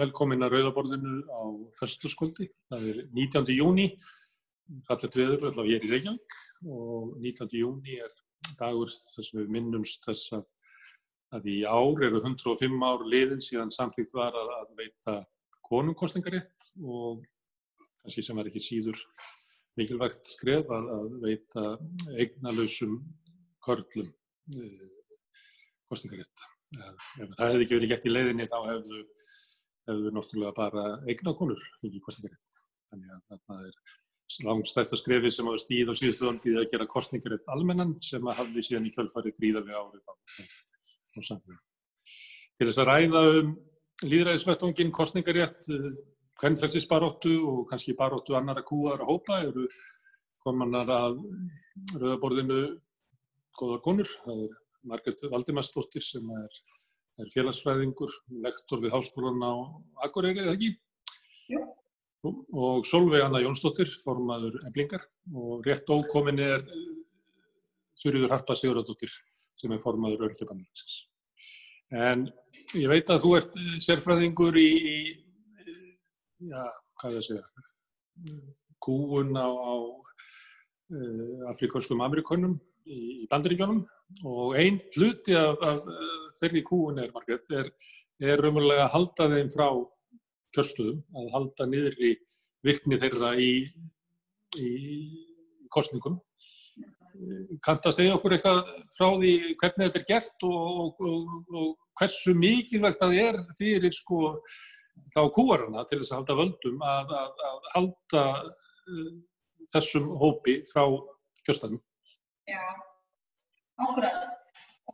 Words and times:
velkomin 0.00 0.44
að 0.44 0.54
Rauðaborðinu 0.54 1.14
á 1.28 1.42
fyrstaskvöldi. 1.78 2.48
Það 2.70 2.86
er 2.90 3.00
19. 3.16 3.52
júni, 3.56 3.86
fallet 4.86 5.16
veður 5.18 5.48
allavega 5.50 5.72
ég 5.74 5.80
er 5.80 5.86
í 5.86 5.90
Reykjavík 5.94 6.38
og 6.70 7.16
19. 7.18 7.50
júni 7.58 7.98
er 8.00 8.14
dagur 8.60 8.90
þess 8.90 9.32
að 9.32 9.42
við 9.42 9.50
minnumst 9.56 10.06
þess 10.06 10.36
að, 10.38 10.46
að 11.36 11.50
í 11.52 11.58
ár 11.66 12.06
eru 12.06 12.22
105 12.22 12.86
ár 12.86 13.04
liðin 13.08 13.44
síðan 13.44 13.74
samþýtt 13.74 14.14
var 14.16 14.38
að, 14.38 14.54
veita 14.78 15.18
konungkostningarétt 15.70 16.70
og 16.82 17.20
kannski 18.00 18.24
sem 18.26 18.40
er 18.40 18.48
ekki 18.50 18.62
síður 18.64 19.02
mikilvægt 19.78 20.32
skref 20.32 20.70
að, 20.74 20.88
að 20.96 21.12
veita 21.22 21.66
eignalösum 22.16 22.96
körlum 23.64 24.08
eh, 24.56 24.88
kostningarétt. 25.90 26.48
Ef 26.70 27.36
það 27.36 27.52
hefði 27.52 27.64
ekki 27.66 27.76
verið 27.76 27.92
gett 27.92 28.06
í 28.06 28.14
leiðinni 28.14 28.48
þá 28.50 28.58
hefðu, 28.64 29.04
hefðu 29.90 30.12
náttúrulega 30.16 30.54
bara 30.56 30.84
eignakonur 31.08 31.64
fengið 31.80 32.04
kostningarétt. 32.06 32.62
Þannig 32.90 33.16
að 33.16 33.42
það 33.46 33.66
er 33.68 34.44
langstæðsta 34.46 34.98
skrefi 35.00 35.32
sem 35.34 35.48
hafa 35.50 35.60
stíð 35.62 35.90
og 35.92 35.98
síðustu 35.98 36.28
vöndið 36.28 36.60
að 36.60 36.68
gera 36.72 36.90
kostningarétt 36.90 37.50
almennan 37.50 37.96
sem 38.04 38.26
að 38.30 38.44
hafði 38.44 38.66
síðan 38.66 38.86
í 38.86 38.92
kjölfari 38.94 39.34
gríðarlega 39.36 39.82
árið 39.82 40.04
á, 40.06 40.14
á 40.14 41.20
samfélaginu. 41.26 41.60
Til 42.60 42.68
þess 42.68 42.80
að 42.82 42.90
ræða 42.90 43.22
um 43.40 43.54
líðræðisvettvangin 44.06 44.92
kostningarétt, 44.96 45.66
hvern 46.40 46.58
frelsis 46.60 46.86
baróttu 46.88 47.34
og 47.48 47.64
kannski 47.68 47.96
baróttu 47.98 48.36
annara 48.38 48.62
kúar 48.64 49.02
og 49.04 49.10
hópa 49.14 49.42
eru 49.44 49.66
komanar 50.44 50.88
að 50.94 51.18
rauðaborðinu 51.98 52.60
góðar 53.58 53.82
konur. 53.84 54.12
Það 54.24 54.44
er 54.46 54.54
Margret 54.88 55.26
Valdimarsdóttir 55.32 56.04
sem 56.04 56.30
er, 56.38 56.60
er 57.20 57.32
félagsfræðingur, 57.34 58.14
lektor 58.44 58.82
við 58.82 58.94
háskólan 58.94 59.42
á 59.44 59.52
Akureyri, 60.06 60.44
eða 60.44 60.56
ekki? 60.56 60.70
Jú. 61.50 61.62
Og 62.52 62.84
Solveig 62.84 63.24
Anna 63.24 63.40
Jónsdóttir, 63.40 63.88
formaður 64.04 64.58
eblingar 64.68 65.06
og 65.32 65.64
rétt 65.64 65.88
ókomin 65.88 66.40
er 66.44 66.64
Þurriður 68.00 68.34
Harpa 68.34 68.56
Sigurðardóttir 68.56 69.12
sem 69.60 69.72
er 69.72 69.80
formaður 69.80 70.26
örkjöpanarlegsins. 70.28 70.98
En 71.90 72.28
ég 72.78 72.88
veit 72.92 73.08
að 73.10 73.24
þú 73.24 73.32
ert 73.38 73.56
sérfræðingur 73.82 74.56
í, 74.60 74.68
í 74.70 74.96
já, 76.50 76.62
hvað 77.00 77.08
er 77.08 77.16
það 77.16 77.20
að 77.20 77.26
segja, 77.26 78.36
kúun 78.84 79.32
á, 79.36 79.48
á 79.48 79.74
afrikanskum 81.50 82.04
amerikunum 82.04 82.58
í, 82.84 83.24
í 83.24 83.26
bandaríkjónum 83.30 83.82
og 84.26 84.56
einn 84.58 84.78
hluti 84.94 85.36
af, 85.38 85.60
af 85.64 85.80
þeirri 86.40 86.62
kúun 86.66 87.00
er, 87.02 87.12
Margrét, 87.14 87.46
er, 87.54 87.70
er 88.20 88.42
raunverulega 88.42 88.86
að 88.86 88.94
halda 88.94 89.28
þeim 89.34 89.52
frá 89.52 89.66
kjörstöðum, 90.56 91.02
að 91.16 91.28
halda 91.34 91.68
niður 91.70 92.00
í 92.02 92.14
virkni 92.66 92.98
þeirra 93.00 93.34
í, 93.40 93.52
í 94.58 94.70
kostningum. 95.72 96.18
Kant 97.64 97.86
að 97.86 97.96
segja 97.98 98.16
okkur 98.16 98.36
eitthvað 98.36 98.60
frá 98.96 99.08
því 99.20 99.32
hvernig 99.60 99.86
þetta 99.90 100.00
er 100.00 100.08
gert 100.08 100.46
og, 100.48 101.00
og, 101.04 101.32
og 101.52 101.72
hversu 102.00 102.34
mikilvægt 102.36 103.02
það 103.02 103.16
er 103.20 103.40
fyrir 103.58 103.92
sko 103.92 104.36
þá 105.12 105.20
kúarana 105.34 105.84
til 105.88 106.00
þess 106.00 106.14
að 106.14 106.20
halda 106.20 106.38
völdum 106.38 106.84
að, 106.86 107.14
að, 107.18 107.42
að 107.48 107.68
halda 107.74 108.24
uh, 108.40 109.10
þessum 109.72 110.08
hópi 110.20 110.60
frá 110.70 110.84
kjörstöðum. 111.44 111.82
Já, 112.48 112.62
akkurat. 113.86 114.26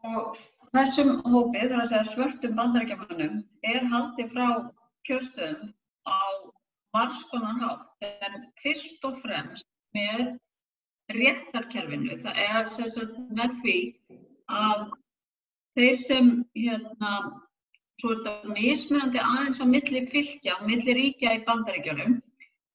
Og 0.07 0.39
þessum 0.75 1.13
hópi, 1.27 1.63
þar 1.63 1.83
að 1.83 1.89
segja 1.93 2.11
svörtum 2.13 2.59
bandarækjamannum, 2.59 3.39
er 3.65 3.89
haldið 3.93 4.35
frá 4.35 4.49
kjörstöðum 5.09 5.73
á 6.07 6.21
margskonan 6.97 7.63
hátt. 7.63 7.89
En 8.07 8.47
fyrst 8.63 9.05
og 9.09 9.19
fremst 9.25 9.69
með 9.97 10.37
réttarkerfinu. 11.17 12.21
Það 12.23 12.41
er 12.45 12.71
sagt, 12.75 13.19
með 13.41 13.59
því 13.63 13.77
að 14.53 14.87
þeir 15.77 16.01
sem, 16.03 16.31
hérna, 16.57 17.13
svo 18.01 18.13
er 18.15 18.23
þetta 18.25 18.55
mismunandi 18.57 19.21
aðeins 19.23 19.61
á 19.63 19.67
milli 19.69 20.03
fylgja, 20.13 20.57
milli 20.69 20.97
ríkja 20.97 21.37
í 21.39 21.45
bandaríkjunum, 21.47 22.19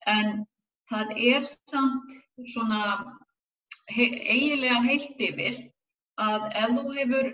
en 0.10 0.46
það 0.92 1.14
er 1.32 1.46
samt 1.50 2.16
svona 2.54 2.82
he 3.92 4.08
eiginlega 4.34 4.82
heilt 4.86 5.22
yfir 5.22 5.60
að 6.20 6.48
ef 6.64 6.76
þú 6.78 6.94
hefur, 6.98 7.30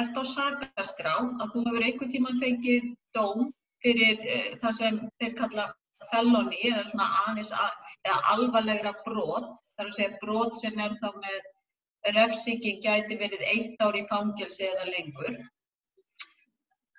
ert 0.00 0.20
á 0.20 0.22
sakaskrá, 0.32 1.14
að 1.40 1.52
þú 1.54 1.64
hefur 1.68 1.86
einhvern 1.88 2.12
tíman 2.12 2.40
fengið 2.42 2.88
dóm 3.14 3.50
fyrir 3.84 4.22
uh, 4.22 4.48
það 4.62 4.78
sem 4.80 5.02
þeir 5.20 5.36
kalla 5.40 5.66
feloni 6.10 6.62
eða 6.70 6.84
svona 6.90 7.08
að, 7.34 7.76
eða 8.06 8.18
alvarlegra 8.34 8.94
brot, 9.04 9.52
þar 9.76 9.90
að 9.90 9.96
segja 9.98 10.18
brot 10.22 10.58
sem 10.60 10.80
er 10.80 10.96
þá 11.02 11.08
með 11.18 11.52
refsingin 12.16 12.82
gæti 12.82 13.18
verið 13.18 13.42
eitt 13.52 13.80
ár 13.82 13.96
í 13.98 14.04
fangelsi 14.10 14.66
eða 14.68 14.86
lengur. 14.90 15.38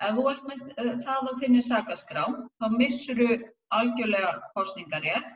Ef 0.03 0.17
þú 0.17 0.25
ert 0.31 0.43
með 0.49 0.65
það 1.05 1.29
að 1.31 1.39
finna 1.41 1.61
sakaskrá, 1.65 2.25
þá 2.59 2.65
missur 2.75 3.21
þú 3.21 3.37
algjörlega 3.77 4.33
kostningarétt. 4.55 5.31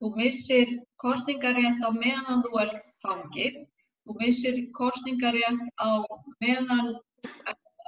Þú 0.00 0.10
missir 0.18 0.74
kostningarétt 1.00 1.80
á 1.80 1.90
meðan 1.96 2.44
þú 2.44 2.60
ert 2.62 2.76
fangir. 3.04 3.64
Þú 4.06 4.14
missir 4.20 4.60
kostningarétt 4.78 5.66
á 5.82 5.90
meðan 6.44 6.94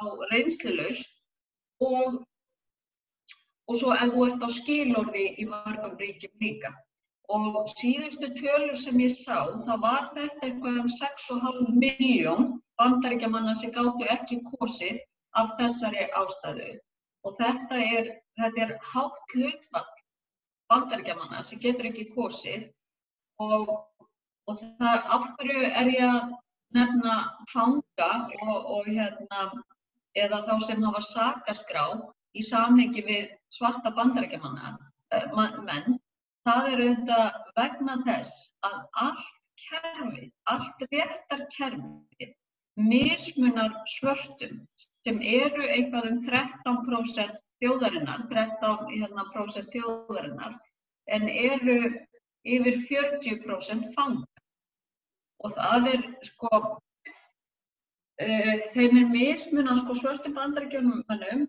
á 0.03 0.07
reynslulaust 0.33 1.15
og 1.89 2.25
og 3.69 3.77
svo 3.81 3.95
ef 3.95 4.13
þú 4.13 4.27
ert 4.27 4.45
á 4.45 4.49
skilorði 4.57 5.25
í 5.43 5.47
mörgum 5.49 5.97
ríkjum 6.01 6.45
líka. 6.45 6.71
Og 7.37 7.57
síðustu 7.75 8.31
tölur 8.39 8.77
sem 8.81 9.01
ég 9.05 9.13
sá, 9.13 9.45
þá 9.67 9.75
var 9.83 10.07
þetta 10.15 10.47
eitthvað 10.47 10.79
um 10.83 10.89
6,5 10.95 11.75
miljón 11.83 12.47
bandaríkjamanna 12.81 13.55
sem 13.61 13.73
gáttu 13.75 14.09
ekki 14.15 14.41
kosið 14.47 15.03
af 15.37 15.53
þessari 15.61 16.07
ástæðu. 16.23 16.71
Og 17.29 17.37
þetta 17.43 17.83
er, 17.99 18.11
þetta 18.41 18.65
er 18.65 18.75
hátt 18.93 19.35
hlutfall 19.35 19.93
bandaríkjamanna 20.73 21.45
sem 21.45 21.61
getur 21.61 21.91
ekki 21.91 22.09
kosið 22.17 22.65
og, 23.45 23.75
og 24.49 24.61
það, 24.81 25.01
af 25.15 25.27
hverju 25.37 25.65
er 25.69 25.91
ég 25.93 26.05
að 26.09 26.37
nefna 26.77 27.17
fanga 27.53 28.11
og, 28.43 28.57
og 28.77 28.89
hérna, 28.89 29.43
eða 30.17 30.43
þá 30.49 30.55
sem 30.67 30.85
hafa 30.85 31.03
sakaskrá 31.09 31.85
í 32.37 32.45
samhengi 32.45 33.05
við 33.07 33.33
svarta 33.55 33.93
bandarækjamanna 33.97 34.75
uh, 34.77 35.59
menn, 35.65 35.99
það 36.49 36.71
er 36.73 36.85
auðvitað 36.87 37.39
vegna 37.61 37.99
þess 38.07 38.49
að 38.69 38.79
allt 39.05 39.35
kerfið, 39.69 40.31
allt 40.53 40.85
réttarkerfið 40.93 42.35
mismunar 42.79 43.75
svörtum 43.91 44.61
sem 44.79 45.19
eru 45.19 45.67
eitthvað 45.67 46.13
um 46.13 46.19
13% 46.29 47.39
þjóðarinnar, 47.59 48.27
13% 48.31 48.93
hérna, 48.95 49.25
þjóðarinnar, 49.73 50.59
en 51.11 51.27
eru 51.29 51.79
yfir 52.47 52.79
40% 52.87 53.91
fanga. 53.97 54.38
Og 55.45 55.55
það 55.55 55.89
er 55.93 56.05
sko, 56.27 56.51
uh, 58.25 58.55
þeim 58.75 59.01
er 59.03 59.09
mismunan 59.13 59.81
sko 59.83 59.97
svörstum 59.99 60.35
bandarækjumannum 60.39 61.47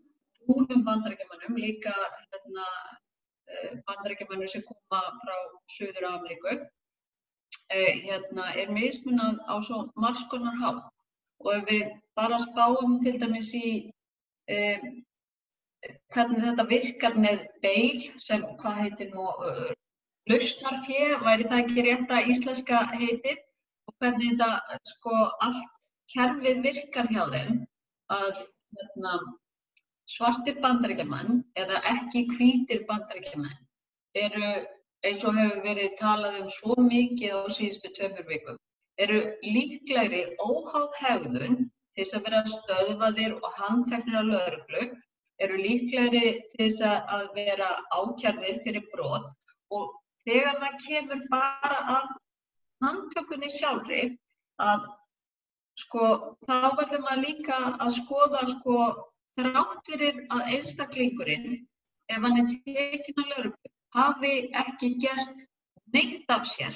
húnum 0.50 0.84
bandarækjumannum, 0.86 1.56
líka 1.66 1.94
hérna, 2.30 2.66
eh, 3.48 3.72
bandarækjumannum 3.88 4.48
sem 4.48 4.64
koma 4.70 5.02
frá 5.22 5.36
Suður 5.76 6.06
Ameríku, 6.14 6.54
eh, 7.70 7.94
hérna, 8.06 8.46
er 8.62 8.68
mismunað 8.80 9.36
á 9.46 9.56
svo 9.62 9.92
margskonar 9.96 10.58
hátt. 10.62 10.90
Og 11.40 11.54
ef 11.56 11.64
við 11.66 11.86
bara 12.16 12.38
spáum 12.40 13.00
til 13.04 13.20
dæmis 13.20 13.54
í 13.54 13.86
hvernig 16.14 16.42
þetta 16.46 16.66
virkar 16.70 17.14
með 17.26 17.44
beil, 17.64 18.00
sem 18.18 18.42
hvað 18.62 18.80
heitir 18.84 19.12
nú, 19.14 19.28
uh, 19.50 19.70
lausnarfjö, 20.30 21.20
væri 21.26 21.48
það 21.52 21.62
ekki 21.64 21.86
rétt 21.86 22.12
að 22.16 22.32
íslenska 22.34 22.82
heitir, 22.96 23.38
og 23.90 23.96
hvernig 24.04 24.36
þetta 24.38 24.78
sko 24.94 25.20
allt 25.46 25.70
kerfið 26.14 26.60
virkar 26.66 27.08
hjá 27.14 27.24
þeim, 27.34 27.56
að 28.16 28.42
hérna, 28.78 29.14
svartir 30.14 30.60
bandaríkjaman 30.66 31.40
eða 31.64 31.82
ekki 31.94 32.24
hvítir 32.36 32.84
bandaríkjaman 32.90 33.58
eru, 34.24 34.52
eins 35.06 35.26
og 35.26 35.38
hefur 35.40 35.64
verið 35.66 35.98
talað 36.02 36.40
um 36.44 36.50
svo 36.54 36.78
mikið 36.86 37.36
á 37.38 37.42
síðustu 37.58 37.92
tveimur 37.98 38.30
vikum, 38.30 38.62
eru 39.06 39.20
líklegri 39.58 40.24
óháð 40.46 40.90
hegðun 41.02 41.60
til 41.66 42.04
þess 42.04 42.18
að 42.18 42.26
vera 42.30 42.42
stöðvaðir 42.56 43.38
og 43.40 43.60
handteknir 43.62 44.22
á 44.22 44.24
lögreglu, 44.32 44.88
eru 45.46 45.62
líklegri 45.66 46.26
til 46.54 46.66
þess 46.66 46.82
að 46.90 47.30
vera 47.38 47.70
ákjarðir 47.96 48.62
fyrir 48.66 48.90
brot 48.94 49.30
og 49.74 49.94
þegar 50.28 50.58
það 50.64 50.82
kemur 50.88 51.30
bara 51.32 51.78
af 51.98 52.18
handtökunni 52.86 53.50
sjálfri 53.54 54.02
að 54.66 54.88
sko 55.84 56.06
þá 56.48 56.56
verður 56.80 57.04
maður 57.06 57.26
líka 57.26 57.58
að 57.72 57.92
skoða 57.98 58.46
sko 58.54 58.78
þrátt 59.40 59.90
fyrir 59.90 60.24
að 60.36 60.54
einstaklingurinn 60.56 61.52
ef 62.14 62.24
hann 62.26 62.40
er 62.42 62.48
tekinn 62.54 63.22
að 63.24 63.30
lögreglu, 63.34 63.72
hafi 63.96 64.34
ekki 64.64 64.90
gert 65.04 65.46
neitt 65.94 66.34
af 66.36 66.48
sér 66.50 66.76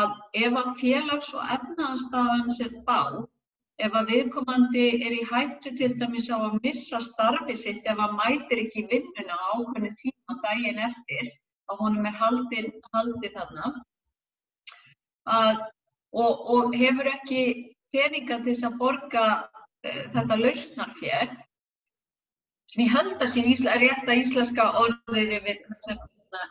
að 0.00 0.10
ef 0.40 0.58
að 0.62 0.74
félags- 0.80 1.32
og 1.36 1.54
efnaðanstafan 1.56 2.52
sér 2.58 2.74
bá, 2.88 3.00
ef 3.84 3.96
að 4.00 4.10
viðkomandi 4.12 4.84
er 5.06 5.16
í 5.16 5.22
hættu 5.30 5.74
til 5.78 5.92
dæmis 6.00 6.30
á 6.32 6.36
að 6.38 6.60
missa 6.66 7.00
starfi 7.04 7.56
sitt 7.62 7.88
ef 7.92 7.98
að 8.06 8.16
mætir 8.20 8.62
ekki 8.64 8.86
vinnuna 8.92 9.36
á 9.36 9.46
ákveðnu 9.58 9.90
tíma 10.02 10.38
daginn 10.44 10.80
eftir, 10.88 11.32
að 11.68 11.82
honum 11.82 12.06
er 12.06 12.16
haldið, 12.20 12.70
haldið 12.94 13.36
þarna, 13.38 13.72
að, 15.30 15.60
og, 16.12 16.44
og 16.54 16.76
hefur 16.78 17.10
ekki 17.10 17.42
peninga 17.94 18.40
til 18.42 18.52
þess 18.52 18.68
að 18.68 18.78
borga 18.80 19.26
uh, 19.42 20.02
þetta 20.14 20.40
lausnarfér, 20.40 21.36
sem 22.72 22.86
ég 22.86 22.96
held 22.96 23.14
að 23.20 23.30
sé 23.34 23.44
ísla, 23.52 23.76
rétta 23.82 24.18
íslenska 24.18 24.70
orðið 24.80 25.36
við 25.46 25.62
sem 25.86 26.00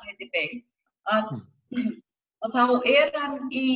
heiti 0.05 0.29
beil, 0.31 0.61
að, 1.11 1.35
að 2.45 2.55
þá 2.55 2.63
er 2.93 3.11
hann 3.17 3.51
í 3.51 3.67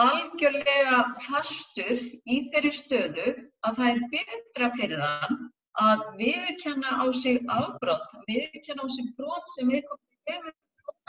algjörlega 0.00 1.02
fastur 1.24 2.00
í 2.28 2.40
þeirri 2.52 2.72
stöðu 2.76 3.28
að 3.66 3.78
það 3.78 3.90
er 3.90 4.02
betra 4.12 4.70
fyrir 4.76 5.02
hann 5.02 5.38
að 5.80 6.04
viðkenna 6.20 7.00
á 7.00 7.06
sig 7.16 7.40
afbrott, 7.52 8.12
viðkenna 8.28 8.84
á 8.84 8.88
sig 8.92 9.08
brot 9.16 9.48
sem 9.54 9.72
viðkomandi 9.72 10.32
hefur 10.32 10.52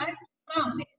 ekki 0.06 0.28
framið. 0.48 0.90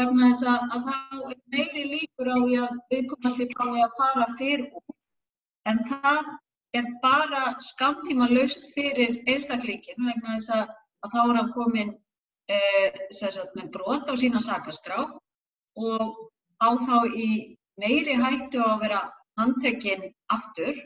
Vegna 0.00 0.30
þess 0.32 0.46
að, 0.48 0.62
að 0.74 0.86
þá 0.88 1.16
er 1.30 1.40
meiri 1.52 1.82
líkur 1.90 2.30
á 2.32 2.36
því 2.40 2.58
að 2.64 2.78
viðkomandi 2.92 3.48
fái 3.52 3.82
að 3.84 3.96
fara 3.98 4.28
fyrir 4.38 4.64
út. 4.80 4.96
En 5.68 5.82
það 5.88 6.30
er 6.78 6.88
bara 7.02 7.42
skamtíma 7.62 8.28
laust 8.32 8.70
fyrir 8.76 9.18
einstaklingin 9.28 10.08
vegna 10.08 10.36
þess 10.38 10.54
að, 10.56 10.72
að 11.04 11.14
þá 11.14 11.20
er 11.22 11.38
hann 11.40 11.52
komin 11.56 11.92
eh, 12.48 13.02
sagt, 13.12 13.52
með 13.58 13.68
brot 13.76 14.08
á 14.08 14.14
sína 14.18 14.40
sakaskrá 14.42 15.02
og 15.02 16.16
á 16.62 16.68
þá 16.86 16.96
í 17.12 17.28
meiri 17.80 18.16
hættu 18.20 18.62
að 18.64 18.80
vera 18.86 19.02
handtekinn 19.40 20.08
aftur 20.32 20.80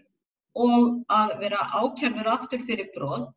og 0.56 1.06
að 1.12 1.38
vera 1.42 1.62
ákjörður 1.78 2.32
aftur 2.32 2.62
fyrir 2.66 2.90
brot, 2.94 3.32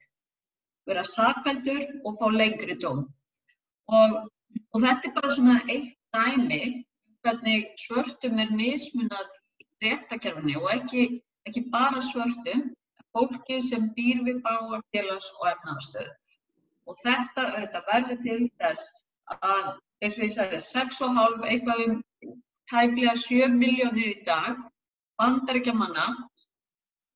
vera 0.88 1.04
sakveldur 1.06 1.86
og 2.06 2.20
fá 2.20 2.28
lengri 2.32 2.78
dóm. 2.80 3.06
Og, 3.90 4.20
og 4.74 4.84
þetta 4.86 5.10
er 5.10 5.16
bara 5.18 5.36
svona 5.36 5.58
eitt 5.74 5.96
dæmi 6.16 6.62
hvernig 7.24 7.66
svörtum 7.84 8.40
er 8.44 8.52
mismunað 8.56 9.28
í 9.62 9.68
réttakerfinni 9.84 10.56
og 10.60 10.70
ekki, 10.74 11.04
ekki 11.48 11.66
bara 11.74 12.02
svörtum, 12.12 12.70
fólki 13.16 13.60
sem 13.66 13.90
býr 13.98 14.24
við 14.28 14.42
báar 14.46 14.84
félags- 14.94 15.32
og 15.40 15.50
efnaðarstöðu. 15.52 16.14
Og 16.88 16.98
þetta 17.04 17.46
auðvitað 17.50 17.90
verður 17.92 18.22
til 18.26 18.40
þess 18.62 18.86
að, 19.36 19.72
eins 20.02 20.18
og 20.18 20.26
ég 20.26 20.36
sagði, 20.36 20.62
6,5 20.70 21.48
eitthvað 21.52 21.86
um 21.86 22.02
tæplega 22.72 23.16
7 23.18 23.56
miljónir 23.58 24.12
í 24.14 24.26
dag 24.26 24.58
bandaríkjamanna 25.20 26.08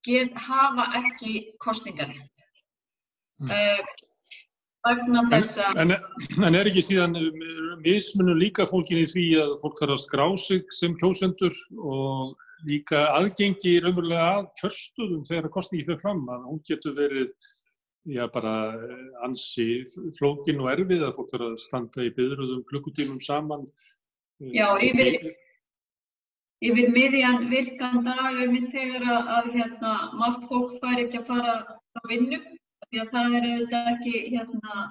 get 0.04 0.36
hafa 0.46 0.90
ekki 1.00 1.54
kostningarétt. 1.64 2.42
Mm. 3.40 3.50
Uh, 3.50 3.80
vegna 4.84 5.24
þess 5.32 5.58
að... 5.64 5.80
En, 5.82 5.94
en, 5.96 6.46
en 6.48 6.58
er 6.58 6.70
ekki 6.70 6.84
síðan 6.84 7.18
mismunum 7.84 8.40
líka 8.40 8.66
fólkin 8.68 9.02
í 9.02 9.08
því 9.10 9.26
að 9.42 9.52
fólk 9.62 9.80
þarf 9.80 9.96
að 9.96 10.02
skrá 10.04 10.24
sig 10.40 10.74
sem 10.74 10.96
kjósendur 11.00 11.60
og 11.80 12.34
líka 12.68 13.02
aðgengi 13.18 13.76
raunverulega 13.84 14.30
að 14.38 14.48
kjörstöðum 14.60 15.26
þegar 15.28 15.52
kostningi 15.56 15.86
fyrir 15.88 16.02
fram 16.02 16.24
að 16.32 16.48
hún 16.48 16.62
getur 16.68 16.96
verið 16.96 17.32
já, 18.04 18.26
bara 18.32 18.54
ansi 19.24 19.84
flókin 20.18 20.60
og 20.64 20.72
erfið 20.74 21.06
að 21.06 21.16
fólk 21.18 21.32
þarf 21.32 21.48
að 21.50 21.62
standa 21.64 22.04
í 22.04 22.12
byðröðum 22.16 22.64
klukkutímum 22.68 23.22
saman. 23.24 23.64
Já, 24.52 24.66
yfir, 24.82 25.32
yfir 26.64 26.92
miðjan 26.92 27.48
virkan 27.52 28.02
dag 28.06 28.42
er 28.42 28.52
mitt 28.52 28.68
þegar 28.74 29.08
að, 29.08 29.32
að 29.38 29.50
hérna, 29.58 29.94
margt 30.20 30.44
fólk 30.50 30.76
fær 30.82 31.00
ekki 31.06 31.22
að 31.22 31.30
fara 31.32 31.56
á 31.72 32.00
vinnu 32.10 32.40
að 33.02 33.10
það 33.14 33.38
er 33.38 33.48
auðvitað 33.48 33.90
ekki 33.94 34.14
hérna, 34.34 34.86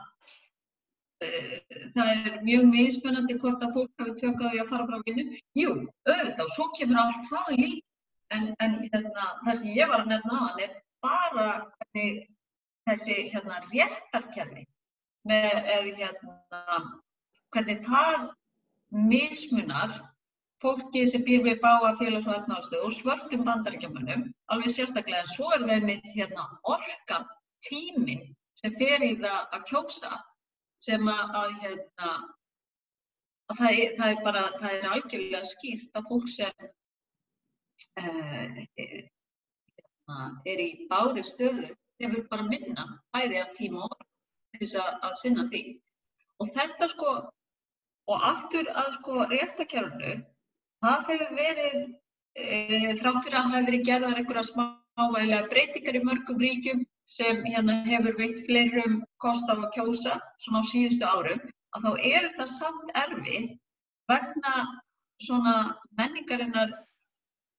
uh, 1.28 1.56
það 1.96 2.12
er 2.14 2.38
mjög 2.50 2.70
mismunandi 2.74 3.40
hvort 3.40 3.66
að 3.66 3.74
fólk 3.78 4.04
hafi 4.04 4.16
tökkaði 4.22 4.62
að 4.64 4.70
fara 4.74 4.88
frá 4.92 5.08
vinnu. 5.08 5.42
Jú, 5.60 5.74
auðvitað, 6.10 6.54
svo 6.58 6.70
kemur 6.78 7.02
allt 7.04 7.26
það 7.32 7.56
í 7.58 7.72
en, 8.34 8.54
en 8.66 8.78
hérna, 8.86 9.28
það 9.46 9.60
sem 9.60 9.74
ég 9.78 9.92
var 9.92 10.04
að 10.04 10.14
nefna 10.14 10.40
á 10.40 10.44
hann 10.48 10.64
er 10.66 10.78
bara 11.04 11.50
hvernig 11.78 12.24
þessi 12.88 13.18
hérna, 13.34 13.60
réttarkerfi 13.72 14.66
með 15.30 15.94
hérna, 16.00 16.80
hvernig 17.54 17.86
það 17.86 18.32
mismunar 18.94 19.94
fólki 20.64 21.04
sem 21.10 21.24
býr 21.28 21.44
við 21.46 21.62
báa 21.64 21.94
félags- 22.00 22.28
og 22.30 22.36
efnaðarstöðu 22.38 22.88
og 22.88 22.96
svörtum 22.96 23.46
bandaríkjamönnum, 23.48 24.28
alveg 24.52 24.72
sérstaklega, 24.72 25.24
en 25.24 25.32
svo 25.32 25.52
er 25.56 25.66
við 25.68 25.88
mitt 25.90 26.12
hérna, 26.16 26.46
orkan, 26.76 27.28
tíminn 27.68 28.24
sem 28.60 28.76
fer 28.80 29.04
í 29.04 29.14
það 29.22 29.58
að 29.58 29.66
kjósa, 29.72 30.14
sem 30.84 31.08
að, 31.10 31.36
að, 31.40 31.50
hérna, 31.64 32.12
að 33.52 33.60
það, 33.60 33.72
er, 33.72 33.94
það 34.00 34.14
er 34.14 34.24
bara, 34.28 34.44
það 34.60 34.76
er 34.78 34.90
algjörlega 34.96 35.52
skýrt 35.52 36.00
að 36.00 36.10
fólk 36.10 36.28
sem 36.32 36.68
uh, 38.00 38.60
er 40.54 40.64
í 40.64 40.70
bári 40.90 41.24
stöðu 41.28 41.70
hefur 42.04 42.28
bara 42.32 42.48
minna 42.48 42.86
bæði 43.16 43.40
af 43.42 43.54
tíma 43.58 43.88
og 43.88 43.98
þess 44.60 44.78
að, 44.82 44.92
að 45.08 45.18
sinna 45.22 45.48
því. 45.52 45.64
Og 46.42 46.52
þetta 46.56 46.90
sko, 46.92 47.12
og 48.12 48.26
aftur 48.30 48.70
að 48.70 48.90
sko 48.98 49.28
réttakjörnu, 49.32 50.16
það 50.84 51.06
hefur 51.12 51.36
verið, 51.38 51.78
e, 52.36 52.46
þráttur 53.00 53.38
að 53.38 53.46
það 53.46 53.54
hefur 53.56 53.70
verið 53.70 53.86
gerðar 53.90 54.20
einhverja 54.22 54.46
smávægilega 54.50 55.52
breytingar 55.54 56.00
í 56.00 56.04
mörgum 56.10 56.44
ríkjum 56.44 56.84
sem 57.10 57.44
hérna 57.46 57.82
hefur 57.88 58.18
veikt 58.20 58.46
fleirum 58.48 59.02
kost 59.24 59.50
af 59.52 59.60
að 59.60 59.74
kjósa 59.76 60.20
svona 60.46 60.64
á 60.64 60.70
síðustu 60.72 61.06
árum, 61.06 61.42
að 61.76 61.86
þá 61.86 61.92
er 62.12 62.28
þetta 62.30 62.48
samt 62.56 62.94
erfið 63.04 63.50
vegna 64.12 64.54
svona 65.24 65.56
menningarinnar 66.00 66.74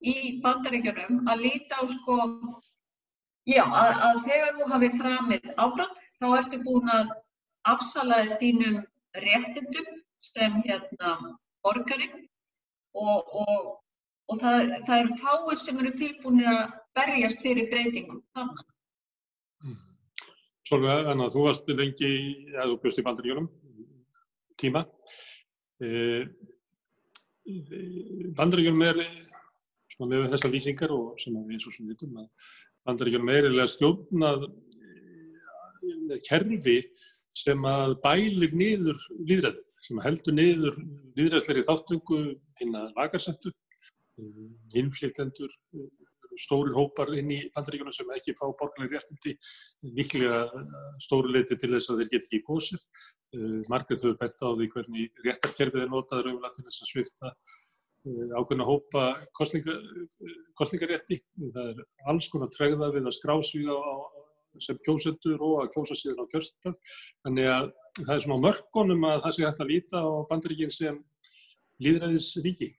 í 0.04 0.40
bandaríkjunum 0.44 1.28
að 1.28 1.44
líta 1.46 1.80
á 1.80 1.84
sko 1.88 2.18
Já, 3.44 3.64
að, 3.68 3.90
að 4.06 4.18
þegar 4.24 4.54
þú 4.56 4.66
hafið 4.72 4.94
framið 5.00 5.48
ábrott 5.60 5.98
þá 6.16 6.24
ertu 6.38 6.58
búin 6.64 6.86
að 6.88 7.10
afsala 7.68 8.20
þínum 8.40 8.78
réttindum 9.20 9.90
sem 10.24 10.54
hérna 10.64 11.10
borgari 11.64 12.08
og, 12.96 13.34
og, 13.42 13.66
og 14.32 14.40
það, 14.40 14.72
það 14.86 15.02
eru 15.02 15.18
fáir 15.20 15.60
sem 15.60 15.82
eru 15.82 15.92
tilbúinir 16.00 16.48
að 16.54 16.62
berjast 16.96 17.44
fyrir 17.44 17.68
breytingum 17.72 18.22
þannig. 18.32 18.64
Svolga, 20.64 20.96
þannig 21.10 21.26
að 21.26 21.34
þú 21.34 21.44
varst 21.44 21.70
lengi, 21.76 22.10
eða 22.54 22.66
þú 22.70 22.76
bjóst 22.80 23.00
í 23.00 23.04
bandaríkjunum, 23.04 23.48
tíma. 24.62 24.84
Eh, 25.84 26.22
bandaríkjunum 28.38 28.84
er, 28.86 29.02
svona 29.92 30.10
með 30.14 30.30
þessar 30.32 30.54
lýsingar 30.54 30.94
og 30.94 31.18
sem 31.20 31.36
við 31.36 31.58
eins 31.58 31.66
og 31.68 31.76
svona 31.76 31.92
vitum 31.92 32.16
að 32.22 32.54
bandaríkjunum 32.88 33.32
er 33.34 33.48
eiginlega 33.48 33.72
stjórnað 33.74 34.46
með 36.08 36.24
kerfi 36.30 36.78
sem 37.36 37.68
að 37.68 37.96
bælir 38.04 38.56
niður 38.56 39.04
líðræði, 39.20 39.62
sem 39.84 40.00
heldur 40.06 40.36
niður 40.38 40.80
líðræðsleiri 41.18 41.66
þáttungu 41.68 42.20
inn 42.64 42.78
að 42.78 42.92
lagarsettu, 42.96 43.52
innflytjendur, 44.78 45.52
stórir 46.40 46.74
hópar 46.76 47.12
inn 47.18 47.30
í 47.34 47.40
bandaríkjunum 47.54 47.94
sem 47.94 48.10
ekki 48.16 48.36
fá 48.38 48.46
borgarlega 48.46 48.98
réttindi, 48.98 49.36
líklega 49.98 50.40
stóru 51.02 51.32
leiti 51.34 51.58
til 51.60 51.72
þess 51.74 51.92
að 51.92 52.02
þeir 52.02 52.10
get 52.14 52.26
ekki 52.28 52.42
gósið. 52.48 52.88
Margreit 53.70 54.02
hefur 54.02 54.18
bett 54.20 54.42
á 54.42 54.48
því 54.50 54.70
hvernig 54.72 55.22
réttarkerfið 55.26 55.86
er 55.86 55.92
notað 55.92 56.26
raunverulega 56.26 56.56
til 56.58 56.66
þess 56.68 56.84
að 56.84 56.92
svifta 56.92 57.34
ákveðna 58.04 58.66
hópa 58.68 59.04
kostninga, 59.36 59.78
kostningarétti. 60.58 61.20
Það 61.40 61.70
er 61.70 61.82
alls 62.10 62.28
konar 62.32 62.52
tregða 62.52 62.90
við 62.92 63.08
að 63.08 63.16
skrá 63.16 63.34
sig 63.42 63.64
á, 63.64 63.78
sem 64.62 64.78
kjósendur 64.86 65.40
og 65.42 65.64
að 65.64 65.72
kjósa 65.74 65.96
síðan 65.98 66.28
á 66.28 66.30
kjörstundar. 66.30 66.76
Þannig 67.24 67.48
að 67.50 67.70
það 68.02 68.14
er 68.14 68.24
svona 68.26 68.42
mörgunum 68.44 69.08
að 69.08 69.22
það 69.24 69.36
sé 69.36 69.46
hægt 69.46 69.62
að 69.64 69.72
líta 69.72 70.04
á 70.04 70.10
bandaríkinn 70.30 70.74
sem 70.74 71.00
líðræðisríki. 71.82 72.70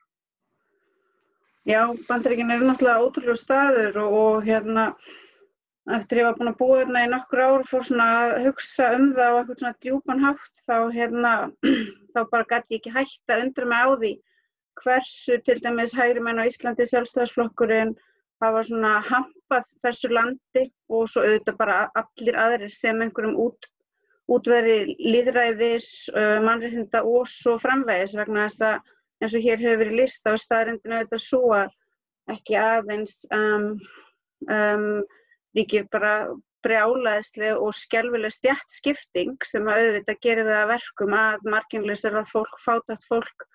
Já, 1.65 1.81
bandaríkinn 2.07 2.53
eru 2.53 2.67
náttúrulega 2.69 3.01
ótrúlega 3.01 3.41
staður 3.41 3.95
og, 4.03 4.15
og 4.22 4.43
hérna 4.45 4.84
eftir 5.95 6.22
ég 6.22 6.27
var 6.27 6.36
búin 6.38 6.51
að 6.51 6.60
búa 6.60 6.77
hérna 6.81 7.01
í 7.05 7.10
nokkur 7.10 7.41
ár 7.41 7.63
fór 7.65 7.86
svona 7.88 8.05
að 8.19 8.34
hugsa 8.45 8.89
um 8.98 9.07
það 9.17 9.34
á 9.34 9.38
eitthvað 9.39 9.60
svona 9.62 9.79
djúpan 9.86 10.24
hátt 10.25 10.62
þá 10.69 10.75
hérna 10.93 11.31
þá 12.13 12.19
bara 12.31 12.50
gæti 12.51 12.77
ég 12.77 12.79
ekki 12.79 12.93
hægt 12.93 13.34
að 13.34 13.43
undra 13.48 13.69
mig 13.72 13.81
á 13.81 13.89
því 14.03 14.12
hversu 14.84 15.39
til 15.48 15.57
dæmis 15.63 15.98
hægri 15.98 16.22
menn 16.27 16.41
á 16.41 16.45
Íslandi 16.45 16.86
sjálfstæðarsflokkurinn 16.91 17.95
hafa 18.43 18.63
svona 18.69 18.95
hampað 19.10 19.69
þessu 19.81 20.13
landi 20.13 20.67
og 20.93 21.10
svo 21.10 21.25
auðvitað 21.25 21.62
bara 21.62 21.84
allir 21.98 22.41
aðrir 22.45 22.74
sem 22.77 23.01
einhverjum 23.01 23.39
út, 23.41 23.69
útveri 24.29 24.98
líðræðis, 25.00 25.89
uh, 26.13 26.41
mannréttinda 26.45 27.01
og 27.05 27.29
svo 27.31 27.57
framvegis 27.62 28.17
vegna 28.19 28.45
þess 28.45 28.69
að 28.69 28.91
eins 29.25 29.36
og 29.38 29.46
hér 29.46 29.62
hefur 29.62 29.82
verið 29.84 30.00
lista 30.03 30.34
á 30.34 30.36
staðrindinu 30.38 31.00
auðvitað 31.00 31.24
svo 31.25 31.44
að 31.58 31.74
ekki 32.34 32.58
aðeins 32.58 33.22
um, 33.34 33.70
um, 34.50 34.89
ríkir 35.58 35.86
bara 35.94 36.15
brjálaðislega 36.65 37.60
og 37.62 37.75
skjálfileg 37.77 38.34
stjætt 38.34 38.74
skipting 38.74 39.36
sem 39.46 39.67
að 39.70 39.84
auðvitað 39.84 40.22
gerir 40.25 40.50
það 40.50 40.72
verkum 40.74 41.13
að 41.17 41.46
marginleysar 41.53 42.17
að 42.17 42.32
fólk, 42.32 42.58
fátætt 42.63 43.05
fólk 43.10 43.46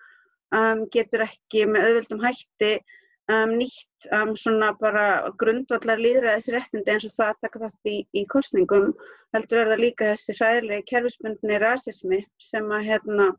um, 0.55 0.85
getur 0.93 1.25
ekki 1.27 1.65
með 1.67 1.89
auðvildum 1.89 2.23
hætti 2.23 2.71
um, 3.31 3.55
nýtt 3.59 4.09
um, 4.15 4.33
svona 4.39 4.71
bara 4.79 5.05
grundvallar 5.41 5.99
líðræðisréttindi 6.01 6.95
eins 6.95 7.07
og 7.09 7.15
það 7.17 7.33
að 7.33 7.41
taka 7.47 7.63
þátt 7.65 7.91
í, 7.91 7.97
í 8.15 8.25
kostningum 8.31 8.91
heldur 9.35 9.63
er 9.63 9.73
það 9.73 9.85
líka 9.85 10.11
þessi 10.13 10.37
hræðilegi 10.39 10.87
kerfisbundni 10.93 11.61
rasismi 11.63 12.23
sem 12.51 12.71
að 12.71 12.87
hérna 12.87 13.31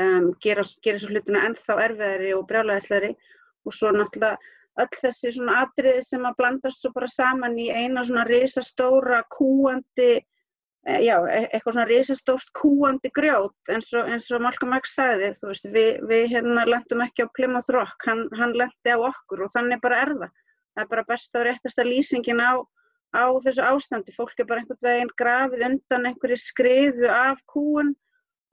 um, 0.00 0.32
gera, 0.42 0.64
gera 0.82 1.00
svo 1.00 1.12
hlutuna 1.12 1.46
ennþá 1.48 1.78
erfiðari 1.88 2.34
og 2.36 2.46
brjálæðisleiri 2.50 3.14
og 3.64 3.76
svo 3.76 3.92
náttúrulega 3.94 4.36
öll 4.82 5.00
þessi 5.00 5.32
svona 5.36 5.62
atriði 5.64 6.02
sem 6.02 6.24
að 6.26 6.38
blandast 6.40 6.82
svo 6.82 6.90
bara 6.94 7.10
saman 7.10 7.58
í 7.60 7.68
eina 7.70 8.02
svona 8.06 8.24
risastóra 8.26 9.20
kúandi, 9.30 10.10
e, 10.18 10.96
já, 11.06 11.14
e, 11.30 11.44
eitthvað 11.46 11.76
svona 11.76 11.88
risastórt 11.90 12.50
kúandi 12.58 13.12
grjót 13.14 13.74
eins 13.74 13.92
og, 13.94 14.10
eins 14.10 14.26
og 14.34 14.42
Malcolm 14.42 14.74
X 14.80 14.96
sagði, 14.98 15.30
þú 15.38 15.50
veist, 15.52 15.68
við, 15.76 15.90
við 16.10 16.26
hérna 16.34 16.66
lendum 16.68 17.04
ekki 17.06 17.28
á 17.28 17.34
Plymouth 17.38 17.70
Rock, 17.76 18.08
hann, 18.08 18.26
hann 18.40 18.56
lendi 18.58 18.94
á 18.94 18.98
okkur 18.98 19.46
og 19.46 19.54
þannig 19.54 19.82
bara 19.84 20.02
er 20.02 20.14
það. 20.24 20.40
Það 20.74 20.82
er 20.82 20.90
bara 20.90 21.06
besta 21.06 21.38
og 21.38 21.46
réttasta 21.46 21.86
lýsingin 21.86 22.42
á, 22.42 22.58
á 23.14 23.24
þessu 23.46 23.62
ástandi, 23.62 24.14
fólk 24.16 24.40
er 24.42 24.48
bara 24.50 24.64
einhvern 24.64 24.82
veginn 24.82 25.14
grafið 25.20 25.68
undan 25.68 26.08
einhverju 26.10 26.40
skriðu 26.42 27.12
af 27.14 27.38
kúun 27.46 27.94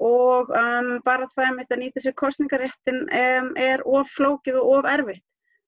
og 0.01 0.49
um, 0.57 0.95
bara 1.05 1.27
það 1.35 1.59
þetta 1.61 1.77
nýta 1.77 2.01
sér 2.01 2.15
kostningaréttin 2.17 3.03
um, 3.05 3.49
er 3.59 3.83
of 3.85 4.09
flókið 4.15 4.57
og 4.57 4.69
of 4.79 4.87
erfitt. 4.89 5.23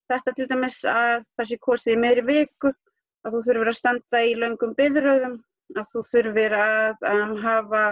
Þetta 0.09 0.33
til 0.35 0.47
dæmis 0.49 0.79
að 0.89 1.27
það 1.37 1.49
sé 1.49 1.57
kosið 1.61 1.93
í 1.93 1.99
meðri 2.01 2.23
viku, 2.27 2.71
að 3.23 3.35
þú 3.35 3.41
þurfir 3.47 3.69
að 3.71 3.77
standa 3.77 4.21
í 4.25 4.33
laungum 4.35 4.73
byðröðum, 4.79 5.35
að 5.77 5.91
þú 5.91 6.03
þurfir 6.09 6.55
að 6.57 7.05
um, 7.11 7.35
hafa 7.43 7.83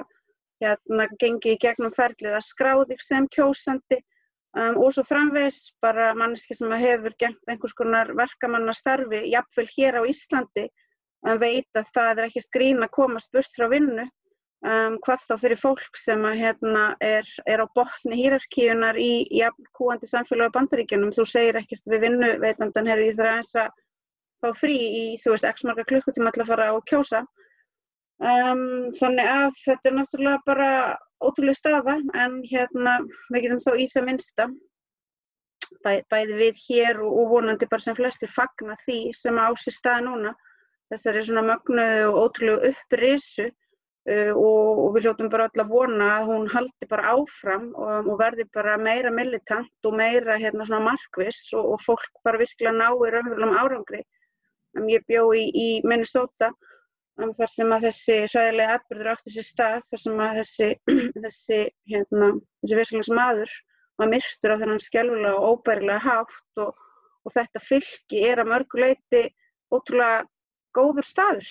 hérna, 0.62 1.06
gengið 1.22 1.54
í 1.54 1.60
gegnum 1.62 1.94
ferlið 1.94 2.38
að 2.38 2.48
skráði 2.48 2.98
sem 3.02 3.28
kjósandi 3.36 4.00
um, 4.58 4.82
og 4.82 4.90
svo 4.96 5.06
framvegs 5.08 5.60
bara 5.82 6.12
manneski 6.18 6.58
sem 6.58 6.74
hefur 6.82 7.16
gengt 7.22 7.54
einhvers 7.54 7.78
konar 7.78 8.12
verkamannastarfi, 8.18 9.28
jafnvel 9.30 9.68
hér 9.76 10.02
á 10.02 10.10
Íslandi, 10.10 10.66
um, 11.28 11.38
veit 11.42 11.70
að 11.78 11.94
það 11.94 12.16
er 12.16 12.32
ekkert 12.32 12.52
grín 12.58 12.82
að 12.82 12.94
komast 12.98 13.32
burt 13.34 13.54
frá 13.54 13.70
vinnu 13.70 14.10
Um, 14.62 15.00
hvað 15.02 15.24
þá 15.26 15.32
fyrir 15.42 15.58
fólk 15.58 15.98
sem 15.98 16.22
að, 16.22 16.36
hérna, 16.38 16.82
er, 17.02 17.26
er 17.50 17.64
á 17.64 17.68
botni 17.74 18.14
hýrarkíunar 18.20 18.98
í, 19.02 19.26
í 19.34 19.42
kúandi 19.74 20.06
samfélag 20.06 20.52
á 20.54 20.56
bandaríkjunum. 20.60 21.14
Þú 21.16 21.24
segir 21.32 21.58
ekkert 21.58 21.88
við 21.90 22.04
vinnu 22.04 22.28
veitandan, 22.44 22.90
herri, 22.92 23.08
ég 23.10 23.16
þarf 23.18 23.32
aðeins 23.32 23.56
að 23.58 23.72
fá 24.42 24.60
frí 24.60 24.76
í, 24.78 25.06
þú 25.18 25.34
veist, 25.34 25.48
x 25.50 25.66
marga 25.66 25.86
klukkutíma 25.90 26.34
til 26.36 26.44
að 26.44 26.52
fara 26.52 26.68
og 26.76 26.86
kjósa. 26.92 27.24
Um, 28.22 28.92
þannig 29.00 29.30
að 29.32 29.58
þetta 29.64 29.90
er 29.90 29.96
náttúrulega 29.98 30.44
bara 30.46 30.68
ótrúlega 31.26 31.58
staða, 31.58 31.96
en 32.22 32.36
hérna, 32.46 32.94
við 33.34 33.48
getum 33.48 33.64
þá 33.66 33.72
í 33.82 33.88
það 33.96 34.06
minnsta, 34.12 34.48
bæ, 35.82 35.92
bæði 36.14 36.38
við 36.44 36.62
hér 36.68 37.02
og, 37.02 37.16
og 37.24 37.34
vonandi 37.34 37.70
bara 37.72 37.88
sem 37.88 37.98
flestir 37.98 38.30
fagna 38.30 38.78
því 38.86 39.00
sem 39.18 39.42
ási 39.42 39.74
stað 39.74 40.06
núna, 40.06 40.36
þessari 40.94 41.26
svona 41.26 41.48
mögnuðu 41.50 42.06
og 42.12 42.22
ótrúlega 42.28 42.76
upprisu 42.76 43.50
Uh, 44.10 44.32
og, 44.34 44.80
og 44.82 44.96
við 44.96 45.04
hljóttum 45.06 45.28
bara 45.30 45.46
öll 45.46 45.62
að 45.62 45.68
vona 45.70 46.06
að 46.16 46.30
hún 46.32 46.48
haldi 46.50 46.88
bara 46.90 47.12
áfram 47.12 47.68
og, 47.78 48.08
og 48.10 48.16
verði 48.18 48.48
bara 48.50 48.74
meira 48.82 49.12
militant 49.14 49.86
og 49.86 49.94
meira 49.94 50.40
hérna 50.42 50.80
markvis 50.82 51.44
og, 51.54 51.76
og 51.76 51.84
fólk 51.86 52.18
bara 52.26 52.40
virkilega 52.42 52.74
ná 52.80 52.88
í 52.90 53.12
raunverulegum 53.14 53.60
árangri. 53.62 54.02
Um, 54.74 54.88
ég 54.90 55.06
bjó 55.06 55.28
í, 55.38 55.44
í 55.54 55.68
Minnesota 55.86 56.50
um, 57.22 57.30
þar 57.38 57.54
sem 57.54 57.76
að 57.76 57.86
þessi 57.92 58.18
hræðilega 58.32 58.80
atbyrður 58.80 59.12
átti 59.14 59.36
sér 59.36 59.48
stað 59.52 59.86
þar 59.92 60.04
sem 60.08 60.26
að 60.26 60.42
þessi, 60.42 60.72
þessi, 61.28 61.62
hérna, 61.94 62.34
þessi 62.64 62.82
visslings 62.82 63.14
maður 63.14 63.54
var 64.02 64.14
myrktur 64.16 64.56
á 64.58 64.62
þennan 64.64 64.82
skjálfulega 64.82 65.38
og 65.38 65.60
óbærilega 65.60 66.02
hátt 66.08 66.66
og 66.66 67.38
þetta 67.38 67.62
fylki 67.62 68.26
er 68.32 68.42
að 68.42 68.50
mörguleiti 68.56 69.28
ótrúlega 69.70 70.26
góður 70.78 71.08
staður. 71.08 71.48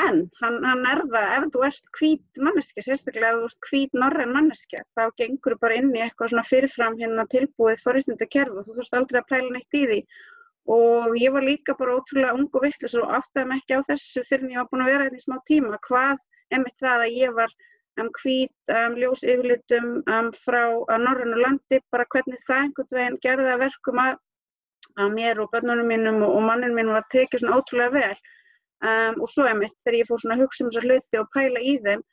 En 0.00 0.22
hann, 0.40 0.58
hann 0.64 0.82
er 0.88 1.02
það, 1.12 1.28
ef 1.36 1.46
þú 1.54 1.62
ert 1.68 1.92
hvít 1.98 2.42
manneskja, 2.46 2.84
sérstaklega 2.86 3.30
ef 3.30 3.38
þú 3.38 3.48
ert 3.50 3.70
hvít 3.70 3.96
norren 4.02 4.34
manneskja, 4.36 4.82
þá 4.98 5.04
gengur 5.20 5.56
þú 5.56 5.62
bara 5.64 5.78
inn 5.80 5.94
í 5.94 6.02
eitthvað 6.04 6.32
svona 6.32 6.46
fyrirfram 6.48 6.98
hérna 7.00 7.26
tilbúið 7.34 7.82
forréttindakerf 7.84 8.60
og 8.60 8.68
þú 8.68 8.76
þurft 8.78 9.00
aldrei 9.00 9.22
að 9.22 9.30
pæla 9.32 9.54
neitt 9.56 9.80
í 9.80 9.86
því. 9.86 10.02
Og 10.70 11.16
ég 11.18 11.34
var 11.34 11.46
líka 11.46 11.74
bara 11.78 11.96
ótrúlega 11.98 12.36
ung 12.36 12.46
og 12.52 12.62
vittlis 12.66 12.94
og 13.00 13.10
áttaði 13.16 13.48
mig 13.48 13.62
ekki 13.62 13.80
á 13.80 13.88
þessu 13.88 14.22
fyrir 14.28 14.46
en 14.46 14.54
ég 14.54 14.62
var 14.62 14.70
búin 14.70 14.84
að 14.84 14.92
vera 14.92 15.08
hérna 15.08 15.20
í 15.20 15.24
smá 15.24 15.36
tíma. 15.48 15.80
Hvað 15.88 16.22
er 16.54 16.62
mitt 16.62 16.78
það 16.82 17.06
að 17.06 17.16
ég 17.16 17.36
var 17.38 17.54
um, 17.98 18.10
hvít, 18.20 18.56
um, 18.76 18.96
ljós 19.00 19.24
yfirlitum 19.26 19.88
um, 20.04 20.30
frá 20.44 20.62
norrennu 21.00 21.40
landi, 21.40 21.80
bara 21.90 22.06
hvernig 22.12 22.42
það 22.46 22.66
einhvern 22.66 22.98
veginn 22.98 23.22
gerði 23.24 23.54
að 23.54 23.64
verkum 23.64 24.02
að 24.04 24.20
að 24.98 25.16
mér 25.16 25.42
og 25.42 25.50
börnunum 25.54 25.90
mínum 25.90 26.22
og, 26.26 26.38
mannum 26.46 26.76
mínum 26.76 26.96
var 26.98 27.06
tekið 27.14 27.44
svona 27.44 27.58
ótrúlega 27.60 27.94
vel 27.98 28.16
um, 28.84 29.20
og 29.20 29.28
svo 29.30 29.46
er 29.46 29.58
mitt 29.58 29.76
þegar 29.84 30.00
ég 30.00 30.08
fór 30.08 30.22
svona 30.22 30.38
að 30.38 30.46
hugsa 30.46 30.64
um 30.64 30.72
þessar 30.72 30.88
hluti 30.88 31.20
og 31.20 31.30
pæla 31.36 31.62
í 31.62 31.76
þeim 31.84 32.06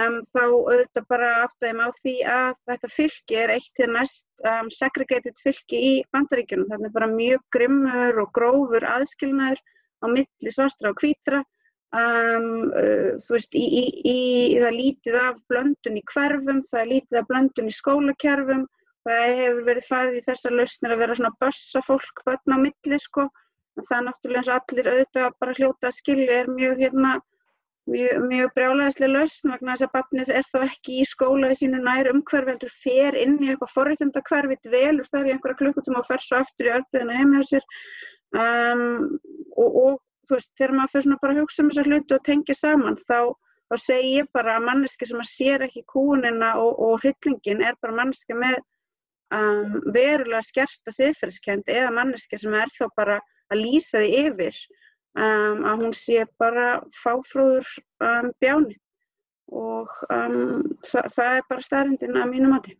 um, 0.00 0.18
þá 0.32 0.42
auðvitað 0.44 1.08
bara 1.10 1.30
aftaði 1.44 1.76
mig 1.78 1.86
á 1.86 1.98
því 2.00 2.14
að 2.34 2.60
þetta 2.70 2.92
fylki 2.94 3.38
er 3.40 3.54
eitt 3.54 3.70
til 3.78 3.88
mest 3.94 4.24
um, 4.50 4.70
segregated 4.72 5.40
fylki 5.42 5.80
í 5.90 5.94
bandaríkjunum. 6.14 6.70
Er 6.74 6.94
bara 6.94 7.10
mjög 7.10 7.42
grimmur 7.54 8.22
og 8.24 8.32
grófur 8.36 8.86
aðskilnaður 8.94 9.62
á 10.02 10.06
milli 10.10 10.54
svartra 10.54 10.92
og 10.92 11.02
hvítra. 11.02 11.42
Um, 11.94 12.72
uh, 12.74 13.14
þú 13.22 13.36
veist, 13.36 13.52
í, 13.54 13.62
í, 13.62 13.84
í, 14.10 14.18
það 14.58 14.78
lítið 14.80 15.18
af 15.20 15.36
blöndun 15.50 16.00
í 16.00 16.06
hverfum, 16.10 16.64
það 16.66 16.88
lítið 16.90 17.20
af 17.20 17.28
blöndun 17.28 17.70
í 17.70 17.74
skólakerfum, 17.76 18.64
það 19.04 19.36
hefur 19.40 19.62
verið 19.68 19.88
farið 19.90 20.18
í 20.18 20.24
þessar 20.24 20.56
lausnir 20.58 20.94
að 20.94 21.02
vera 21.04 21.18
svona 21.18 21.36
bössa 21.42 21.82
fólk 21.84 22.24
börn 22.26 22.56
á 22.56 22.58
milli 22.64 22.98
sko. 23.02 23.28
Það 23.80 23.96
er 23.98 24.04
náttúrulega 24.06 24.40
eins 24.40 24.50
og 24.50 24.58
allir 24.60 24.90
auðvitað 24.90 25.38
bara 25.42 25.56
hljóta 25.58 25.88
að 25.90 25.96
skilja 25.98 26.40
er 26.40 26.50
mjög 26.54 26.82
hérna 26.84 27.14
mjög, 27.90 28.22
mjög 28.30 28.52
brjálæðislega 28.56 29.12
lausn 29.12 29.52
vegna 29.52 29.74
þess 29.74 29.86
að 29.86 29.94
barnið 29.96 30.32
er 30.38 30.48
þá 30.48 30.58
ekki 30.68 30.98
í 31.00 31.06
skóla 31.10 31.50
í 31.52 31.58
sínu 31.58 31.80
nær 31.82 32.10
umhverfi 32.12 32.54
heldur 32.54 32.74
fer 32.74 33.18
inn 33.18 33.36
í 33.42 33.50
eitthvað 33.52 33.74
forréttunda 33.74 34.24
hverfi 34.28 34.58
dvelur 34.64 35.10
þar 35.10 35.28
í 35.28 35.34
einhverja 35.34 35.60
klukkutum 35.60 35.98
og 36.00 36.08
fer 36.08 36.24
svo 36.24 36.40
aftur 36.40 36.70
í 36.70 36.74
örbliðinu 36.78 37.18
heim 37.18 37.34
hjá 37.36 37.48
sér. 37.50 37.66
Um, 38.34 38.84
og, 39.58 39.80
og 39.84 39.98
þú 40.28 40.38
veist 40.38 40.52
þegar 40.58 40.76
maður 40.78 40.94
fyrir 40.94 41.06
svona 41.06 41.22
bara 41.22 41.34
að 41.34 41.42
hugsa 41.42 41.64
um 41.64 41.72
þessar 41.72 41.90
hlutu 41.90 42.16
og 42.16 42.24
tengja 42.28 42.56
saman 42.58 42.96
þá 43.04 43.18
þá 43.70 43.76
segi 43.80 44.14
ég 44.18 44.30
bara 44.34 44.56
að 44.58 44.66
manneski 44.68 45.08
sem 45.08 45.20
að 45.20 45.30
sér 45.30 45.64
ekki 45.66 45.84
kúnina 45.90 46.54
og, 46.60 46.80
og 46.84 46.96
hryllingin 47.02 47.62
er 47.64 47.76
bara 47.82 47.96
manneski 48.00 48.36
með 48.36 48.58
um, 49.34 49.78
verulega 49.94 50.42
skerta 50.44 50.94
siðferðskend 50.94 51.70
eða 51.72 51.92
manneski 51.96 52.38
sem 52.40 52.54
er 52.58 52.72
þá 52.76 52.86
bara 52.96 53.20
að 53.52 53.62
lýsa 53.62 54.02
því 54.02 54.24
yfir 54.24 54.58
um, 55.18 55.64
að 55.68 55.84
hún 55.84 55.96
sé 55.96 56.24
bara 56.40 56.68
fáfróður 57.02 57.68
um, 58.04 58.30
bjáni. 58.42 58.78
Og 59.54 59.90
um, 60.10 60.62
það, 60.84 61.10
það 61.14 61.38
er 61.38 61.48
bara 61.50 61.66
staðrindin 61.68 62.20
að 62.20 62.30
mínu 62.32 62.52
mati. 62.52 62.76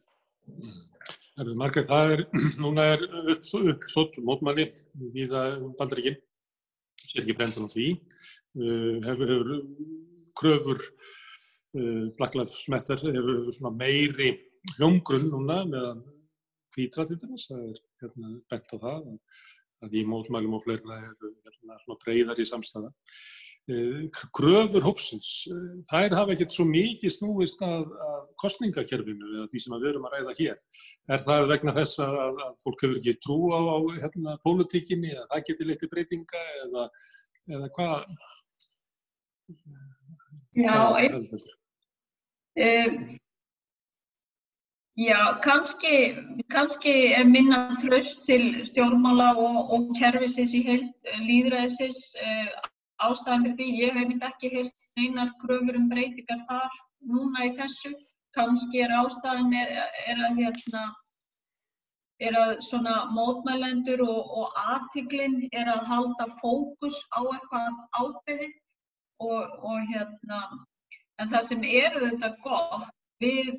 Margrið, 1.34 1.90
það 1.90 2.14
er, 2.14 2.22
núna 2.62 2.86
er 2.94 3.04
uppsótt 3.34 4.20
mótmanni 4.24 4.68
í 5.12 5.26
það 5.30 5.60
bandaríkinn, 5.80 6.20
sér 7.04 7.24
ekki 7.24 7.36
brendan 7.38 7.68
á 7.68 7.74
því, 7.74 7.90
uh, 8.60 8.96
hefur, 9.08 9.34
hefur 9.34 9.54
kröfur 10.38 10.80
uh, 10.80 12.10
Black 12.18 12.34
Lives 12.34 12.64
Matter 12.68 12.98
hefur, 12.98 13.40
hefur 13.40 13.56
svona 13.56 13.74
meiri 13.76 14.34
hljómgrunn 14.76 15.30
núna 15.32 15.62
meðan 15.68 16.02
hvítra 16.74 17.06
til 17.08 17.20
þess, 17.22 17.48
það 17.50 17.62
er 17.70 17.78
hérna, 18.02 18.34
bent 18.50 18.74
á 18.74 18.76
það 18.76 18.98
að, 18.98 19.16
að 19.86 19.96
í 20.00 20.04
mótmælum 20.10 20.58
og 20.58 20.66
fleirna 20.66 21.00
eru 21.00 21.32
hérna, 21.46 21.80
breyðar 22.04 22.42
í 22.42 22.50
samstæða. 22.50 22.92
Gröfur 23.64 24.82
eh, 24.82 24.84
hópsins, 24.84 25.28
eh, 25.48 25.80
þær 25.88 26.12
hafa 26.18 26.34
ekkert 26.34 26.52
svo 26.52 26.66
mikið 26.68 27.14
snúist 27.14 27.62
að, 27.64 27.86
að 28.06 28.26
kostningakerfinu 28.42 29.30
eða 29.38 29.46
því 29.48 29.62
sem 29.64 29.76
við 29.78 29.88
erum 29.88 30.04
að 30.04 30.16
ræða 30.18 30.34
hér. 30.40 30.58
Er 31.08 31.20
það 31.24 31.48
vegna 31.54 31.72
þess 31.78 31.94
að, 32.04 32.42
að 32.44 32.52
fólk 32.60 32.84
hefur 32.84 32.98
ekki 33.00 33.14
trú 33.24 33.38
á, 33.56 33.60
á 33.64 33.76
hérna, 34.02 34.36
pólitíkinni 34.44 35.14
eða 35.14 35.24
það 35.32 35.46
getur 35.48 35.70
litið 35.70 35.92
breytinga 35.94 36.42
eða, 36.66 36.84
eða 37.56 37.66
hvað? 37.78 38.00
Já, 40.54 40.76
einn. 41.00 43.18
Já, 44.96 45.40
kannski, 45.42 46.14
kannski 46.48 47.12
er 47.12 47.24
minna 47.26 47.76
tröst 47.82 48.22
til 48.26 48.62
stjórnmála 48.66 49.32
og, 49.34 49.56
og 49.74 49.88
kerfisins 49.98 50.52
í 50.54 50.60
heilt 50.68 51.08
líðræðisins. 51.18 52.02
Eh, 52.14 52.52
ástæðan 53.02 53.42
fyrir 53.42 53.56
því, 53.58 53.66
ég 53.80 53.96
hef 53.96 54.08
myndi 54.08 54.28
ekki 54.28 54.50
heyrt 54.52 54.84
einar 55.02 55.32
kröfur 55.40 55.80
um 55.80 55.88
breytingar 55.90 56.44
þar 56.50 56.76
núna 57.10 57.48
í 57.48 57.50
þessu, 57.58 57.90
kannski 58.38 58.84
er 58.84 58.94
ástæðan 59.00 59.56
er, 59.58 59.74
er 60.06 60.22
að 60.28 60.38
hérna 60.38 60.84
er 62.22 62.38
að 62.38 63.10
mótmælendur 63.18 64.04
og, 64.06 64.30
og 64.38 64.58
aðtiklinn 64.62 65.40
er 65.52 65.68
að 65.74 65.86
halda 65.90 66.28
fókus 66.38 67.02
á 67.10 67.20
eitthvað 67.34 67.82
ábyrði 67.98 68.50
og, 69.18 69.58
og 69.58 69.90
hérna, 69.90 70.40
en 71.18 71.30
það 71.34 71.48
sem 71.50 71.64
eru 71.82 72.06
þetta 72.06 72.34
gott 72.46 72.92
við 73.22 73.56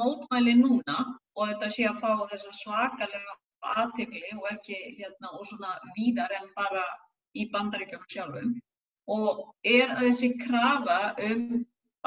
mótmæli 0.00 0.54
núna 0.60 0.98
og 1.36 1.48
þetta 1.50 1.70
sé 1.76 1.86
að 1.88 2.00
fá 2.02 2.10
þessa 2.32 2.52
svakalega 2.60 3.36
aðtikli 3.72 4.22
og 4.38 4.48
ekki 4.50 4.78
hérna 4.98 5.32
og 5.38 5.46
svona 5.48 5.76
víðar 5.96 6.32
en 6.38 6.48
bara 6.56 6.84
í 7.38 7.46
bandaríkjum 7.52 8.08
sjálfum 8.14 8.56
og 9.12 9.44
er 9.66 9.94
að 9.94 10.08
þessi 10.08 10.32
krafa 10.40 10.98
um 11.28 11.62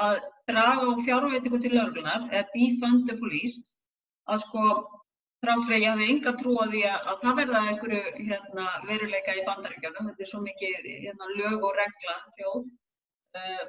að 0.05 0.19
draga 0.49 0.91
á 0.91 0.93
fjárveitingu 1.07 1.61
til 1.63 1.73
löglunar 1.75 2.27
eða 2.31 2.51
defund 2.53 3.07
the 3.09 3.15
police 3.21 3.63
að 4.31 4.43
sko 4.43 4.65
þrátt 5.45 5.65
fyrir 5.67 5.77
að 5.77 5.83
ég 5.83 5.93
hafi 5.93 6.07
enga 6.11 6.33
trú 6.39 6.55
á 6.57 6.65
því 6.71 6.81
að, 6.89 6.99
að 7.11 7.23
það 7.23 7.39
verða 7.39 7.61
einhverju 7.69 8.01
hérna, 8.29 8.65
veruleika 8.89 9.35
í 9.37 9.43
bandaríkjánum, 9.47 10.07
þetta 10.09 10.25
er 10.25 10.31
svo 10.31 10.41
mikið 10.45 10.87
hérna, 11.05 11.31
lög 11.39 11.65
og 11.67 11.75
regla 11.79 12.15
þjóð. 12.37 12.69
Uh, 13.35 13.63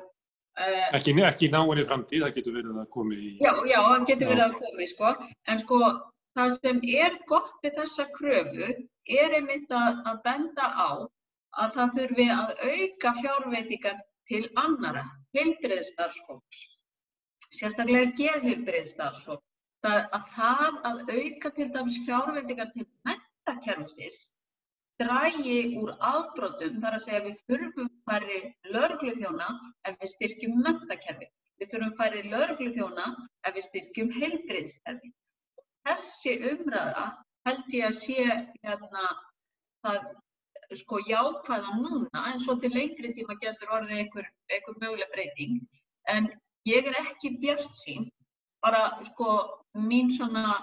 ekki, 0.96 1.14
ekki 1.28 1.48
náinni 1.52 1.84
framtíð, 1.88 2.22
það 2.24 2.36
getur 2.38 2.54
verið 2.56 2.78
að 2.82 2.88
komi 2.96 3.16
í... 3.16 3.32
Já, 3.44 3.52
já, 3.68 3.78
það 3.86 4.06
getur 4.10 4.30
verið 4.32 4.44
að 4.46 4.54
komi, 4.60 4.86
sko, 4.92 5.12
en 5.52 5.62
sko 5.62 5.80
það 6.36 6.52
sem 6.56 6.80
er 7.02 7.18
gott 7.30 7.52
við 7.64 7.76
þessa 7.80 8.06
kröfu 8.16 8.70
er 9.16 9.36
einmitt 9.38 9.72
að, 9.72 10.00
að 10.10 10.22
benda 10.24 10.70
á 10.72 10.90
að 11.56 11.76
það 11.76 11.92
þurfi 11.98 12.28
að 12.36 12.54
auka 12.70 13.12
fjárveitingar 13.20 14.00
til 14.28 14.42
annara, 14.60 15.04
heilbriðstarfsfólks, 15.36 16.62
sérstaklega 17.54 18.12
geðheilbriðstarfsfólks 18.18 19.46
það, 19.84 20.00
að 20.16 20.24
það 20.34 20.80
að 20.90 21.04
auka 21.16 21.52
til 21.58 21.68
dæmis 21.76 22.00
fjárveitingar 22.06 22.72
til 22.74 22.86
mentakerfisins 23.06 24.24
drægi 25.02 25.58
úr 25.80 25.92
afbrotum 26.10 26.80
þar 26.82 26.98
að 26.98 27.04
segja 27.06 27.22
við 27.26 27.40
þurfum 27.48 27.90
færri 28.08 28.40
laurugluþjóna 28.74 29.48
ef 29.90 29.98
við 30.02 30.12
styrkjum 30.14 30.58
mentakerfi. 30.66 31.28
Við 31.60 31.72
þurfum 31.72 31.94
færri 32.00 32.22
laurugluþjóna 32.32 33.06
ef 33.48 33.56
við 33.56 33.68
styrkjum 33.68 34.12
heilbriðskerfi. 34.20 35.12
Þessi 35.86 36.36
umræða 36.52 37.06
held 37.46 37.76
ég 37.78 37.88
að 37.90 37.98
sé 38.00 38.22
hérna, 38.66 39.04
það 39.86 40.08
sko 40.74 40.98
jákvæða 41.06 41.76
núna 41.78 42.22
en 42.32 42.40
svo 42.42 42.56
til 42.60 42.72
lengri 42.74 43.12
tíma 43.14 43.36
getur 43.42 43.74
orðið 43.76 44.00
einhver, 44.02 44.26
einhver 44.50 44.78
möguleg 44.80 45.12
breyting 45.12 45.60
en 46.10 46.26
ég 46.66 46.88
er 46.90 46.98
ekki 47.02 47.36
bjart 47.42 47.76
sín 47.78 48.08
bara 48.64 48.82
sko 49.10 49.36
mín 49.90 50.10
svona 50.10 50.56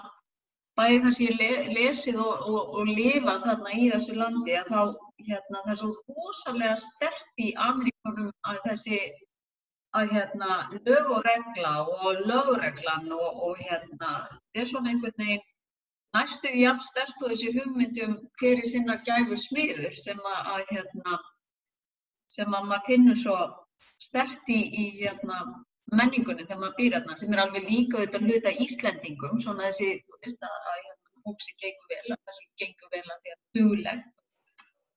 bæði 0.78 1.00
það 1.02 1.14
sem 1.16 1.26
ég 1.26 1.36
le, 1.40 1.50
lesið 1.76 2.20
og, 2.24 2.46
og, 2.50 2.72
og 2.78 2.90
lifað 2.90 3.44
þarna 3.46 3.74
í 3.78 3.90
þessu 3.92 4.16
landi 4.18 4.56
að 4.58 4.70
þá 4.72 4.80
hérna 5.28 5.62
það 5.66 5.72
er 5.74 5.80
svo 5.82 6.16
hósalega 6.18 6.76
stert 6.84 7.44
í 7.44 7.50
Ameríkunum 7.68 8.30
að 8.50 8.60
þessi 8.68 9.00
að 9.94 10.14
hérna 10.16 10.54
lög 10.74 11.10
og 11.16 11.26
regla 11.28 11.74
og 11.86 12.22
lögreglan 12.28 13.12
og, 13.14 13.42
og 13.48 13.60
hérna 13.62 14.14
það 14.30 14.62
er 14.62 14.70
svona 14.70 14.90
einhvern 14.90 15.20
veginn 15.22 15.44
næstu 16.14 16.50
í 16.50 16.64
afstert 16.70 17.22
og 17.22 17.30
þessi 17.32 17.52
hugmyndum 17.58 18.16
hverju 18.40 18.70
sinna 18.70 18.98
gæfu 19.06 19.38
smiður 19.38 19.94
sem 19.98 20.20
að, 20.32 20.40
að 20.54 20.72
hérna 20.72 21.20
sem 22.34 22.58
að 22.58 22.68
maður 22.70 22.86
finnur 22.88 23.20
svo 23.22 23.38
stert 24.02 24.50
í, 24.50 24.60
í 24.82 24.84
hérna 24.98 25.40
menningunni 26.00 26.46
þegar 26.46 26.60
maður 26.62 26.76
býr 26.78 26.96
hérna 26.96 27.16
sem 27.20 27.34
er 27.34 27.42
alveg 27.44 27.68
líka 27.68 28.00
auðvitað 28.00 28.26
hluta 28.28 28.54
Íslendingum 28.64 29.38
svona 29.44 29.68
þessi, 29.68 29.90
þú 30.06 30.20
veist 30.26 30.48
að, 30.48 30.56
hérna, 30.70 31.12
fólk 31.28 31.46
sem 31.46 31.60
gengur 31.64 31.92
vel, 31.94 32.02
að 32.16 32.20
það 32.20 32.38
sem 32.40 32.50
gengur 32.64 32.92
vel 32.96 33.04
að 33.04 33.22
því 33.22 33.34
að 33.34 33.40
duglegt. 33.58 34.10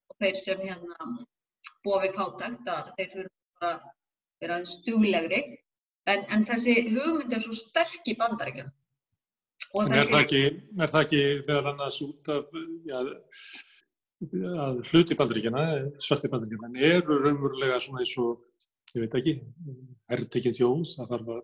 Og 0.08 0.20
þeir 0.24 0.42
sem 0.42 0.66
hérna 0.66 1.12
við 1.88 2.18
fátækt 2.18 2.74
að 2.74 2.90
þeir 2.98 3.14
þurfa 3.14 3.70
að 3.70 3.86
vera 4.42 4.58
aðeins 4.58 4.76
duglegri. 4.88 5.46
En, 6.08 6.28
en 6.32 6.44
þessi 6.48 6.76
hugmynd 6.88 7.34
er 7.36 7.44
svo 7.44 7.56
sterk 7.56 8.06
í 8.08 8.16
bandaríkjum 8.20 8.70
er 9.76 10.06
það 10.08 10.22
ekki, 10.22 10.42
er 10.80 10.92
það 10.92 11.04
ekki 11.04 11.22
meðal 11.48 11.72
annars 11.74 11.98
út 12.06 12.30
af 12.32 12.52
ja, 12.88 13.02
að 14.66 14.82
hluti 14.90 15.18
bandaríkjana, 15.18 15.64
svarti 16.02 16.32
bandaríkjana, 16.32 16.84
eru 16.98 17.20
raunverulega 17.24 17.80
svona 17.84 18.04
eins 18.04 18.14
og 18.22 18.44
ég 18.98 19.06
veit 19.06 19.18
ekki, 19.20 19.34
herrtekinn 20.12 20.56
þjóð, 20.58 20.86
það 20.96 21.28
var, 21.30 21.44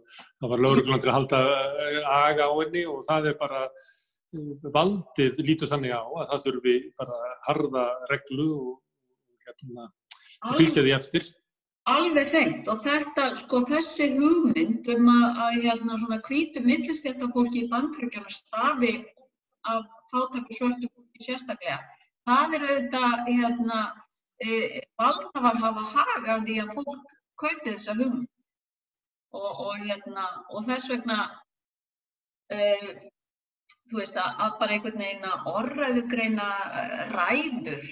var 0.53 0.63
lauruglan 0.63 1.03
til 1.03 1.11
að 1.11 1.17
halda 1.17 1.41
eh, 1.83 1.99
aga 2.15 2.47
á 2.49 2.53
henni 2.61 2.85
og 2.89 3.03
það 3.07 3.29
er 3.31 3.37
bara 3.39 3.61
eh, 3.67 4.67
valdið 4.77 5.39
lítur 5.43 5.71
þannig 5.71 5.95
á 5.95 6.03
að 6.03 6.27
það 6.31 6.43
þurfi 6.47 6.75
bara 6.99 7.21
harða 7.47 7.85
reglu 8.11 8.49
og 8.57 9.47
hérna, 9.47 9.87
fylgja 10.57 10.85
því 10.85 10.93
eftir. 10.97 11.31
Alveg 11.91 12.29
hreint 12.31 12.69
og 12.71 12.79
þetta, 12.85 13.25
sko 13.35 13.59
þessi 13.67 14.13
hugmynd 14.15 14.87
um 14.93 15.09
að, 15.11 15.25
að 15.45 15.57
hérna 15.65 15.97
svona 15.99 16.21
hvítu 16.29 16.63
millistjættafólki 16.63 17.65
í 17.65 17.71
bandryggjana 17.73 18.31
stafi 18.31 18.93
af 19.67 19.83
fátakku 20.11 20.55
svörtu 20.55 20.87
fólki 20.87 21.25
sérstaklega, 21.25 21.81
það 22.27 22.55
er 22.55 22.65
auðvitað 22.69 23.27
hérna 23.27 23.81
e, 24.43 24.81
valdafar 24.99 25.59
hafa 25.59 25.83
haga 25.91 26.37
af 26.37 26.45
því 26.47 26.57
að 26.63 26.73
fólk 26.77 27.12
kaupið 27.41 27.73
þessa 27.75 27.97
hugmynd. 27.99 28.29
Og, 29.33 29.49
og, 29.49 29.77
hérna, 29.81 30.27
og 30.53 30.65
þess 30.67 30.89
vegna 30.91 31.17
uh, 32.53 32.89
þú 33.89 33.99
veist 33.99 34.19
að, 34.21 34.43
bara 34.59 34.75
einhvern 34.75 35.01
veginn 35.01 35.25
að 35.29 35.47
orðræðugreina 35.53 36.49
uh, 36.65 36.99
ræður 37.13 37.87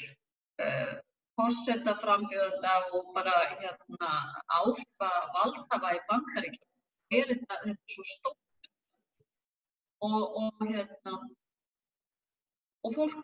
uh, 0.62 0.91
fórsetta 1.39 1.95
frambjöðanda 2.04 2.75
og 2.93 3.10
bara 3.15 3.36
hérna 3.56 4.12
álpa 4.60 5.10
valdhafa 5.34 5.95
í 5.97 6.01
bankaríkjum 6.12 7.17
er 7.17 7.30
þetta, 7.34 7.60
þetta 7.65 7.95
svo 7.95 8.08
stótt 8.08 8.69
og, 10.06 10.21
og 10.43 10.65
hérna 10.69 11.17
fólk 12.95 13.17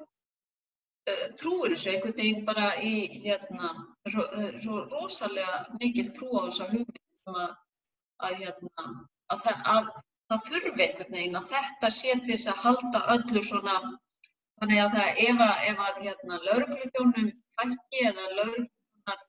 trúir 1.42 1.74
þessu 1.74 1.92
einhvern 1.92 2.16
veginn 2.18 2.46
bara 2.48 2.68
í 2.84 2.94
hérna 3.24 3.70
svo, 4.12 4.26
svo 4.64 4.82
rosalega 4.92 5.60
mikil 5.80 6.10
trú 6.18 6.32
á 6.36 6.42
þessa 6.48 6.68
hugmyndum 6.72 7.40
að, 7.44 7.54
að, 8.28 8.36
hérna, 8.42 8.88
að, 9.32 9.46
það, 9.46 9.62
að 9.76 9.90
það 10.32 10.44
þurfi 10.50 10.86
einhvern 10.88 11.16
veginn 11.18 11.40
að 11.40 11.50
þetta 11.54 11.92
sé 12.00 12.18
til 12.18 12.34
þess 12.34 12.52
að 12.54 12.64
halda 12.66 13.04
öllu 13.16 13.44
svona 13.50 13.78
þannig 14.60 14.84
að 14.84 14.98
það 14.98 15.22
ef 15.28 15.44
að, 15.48 15.56
ef 15.70 16.02
hérna, 16.02 16.42
lauruglufjónum 16.50 17.32
fækki 17.60 18.04
eða 18.12 18.28
lauruglunar 18.40 19.24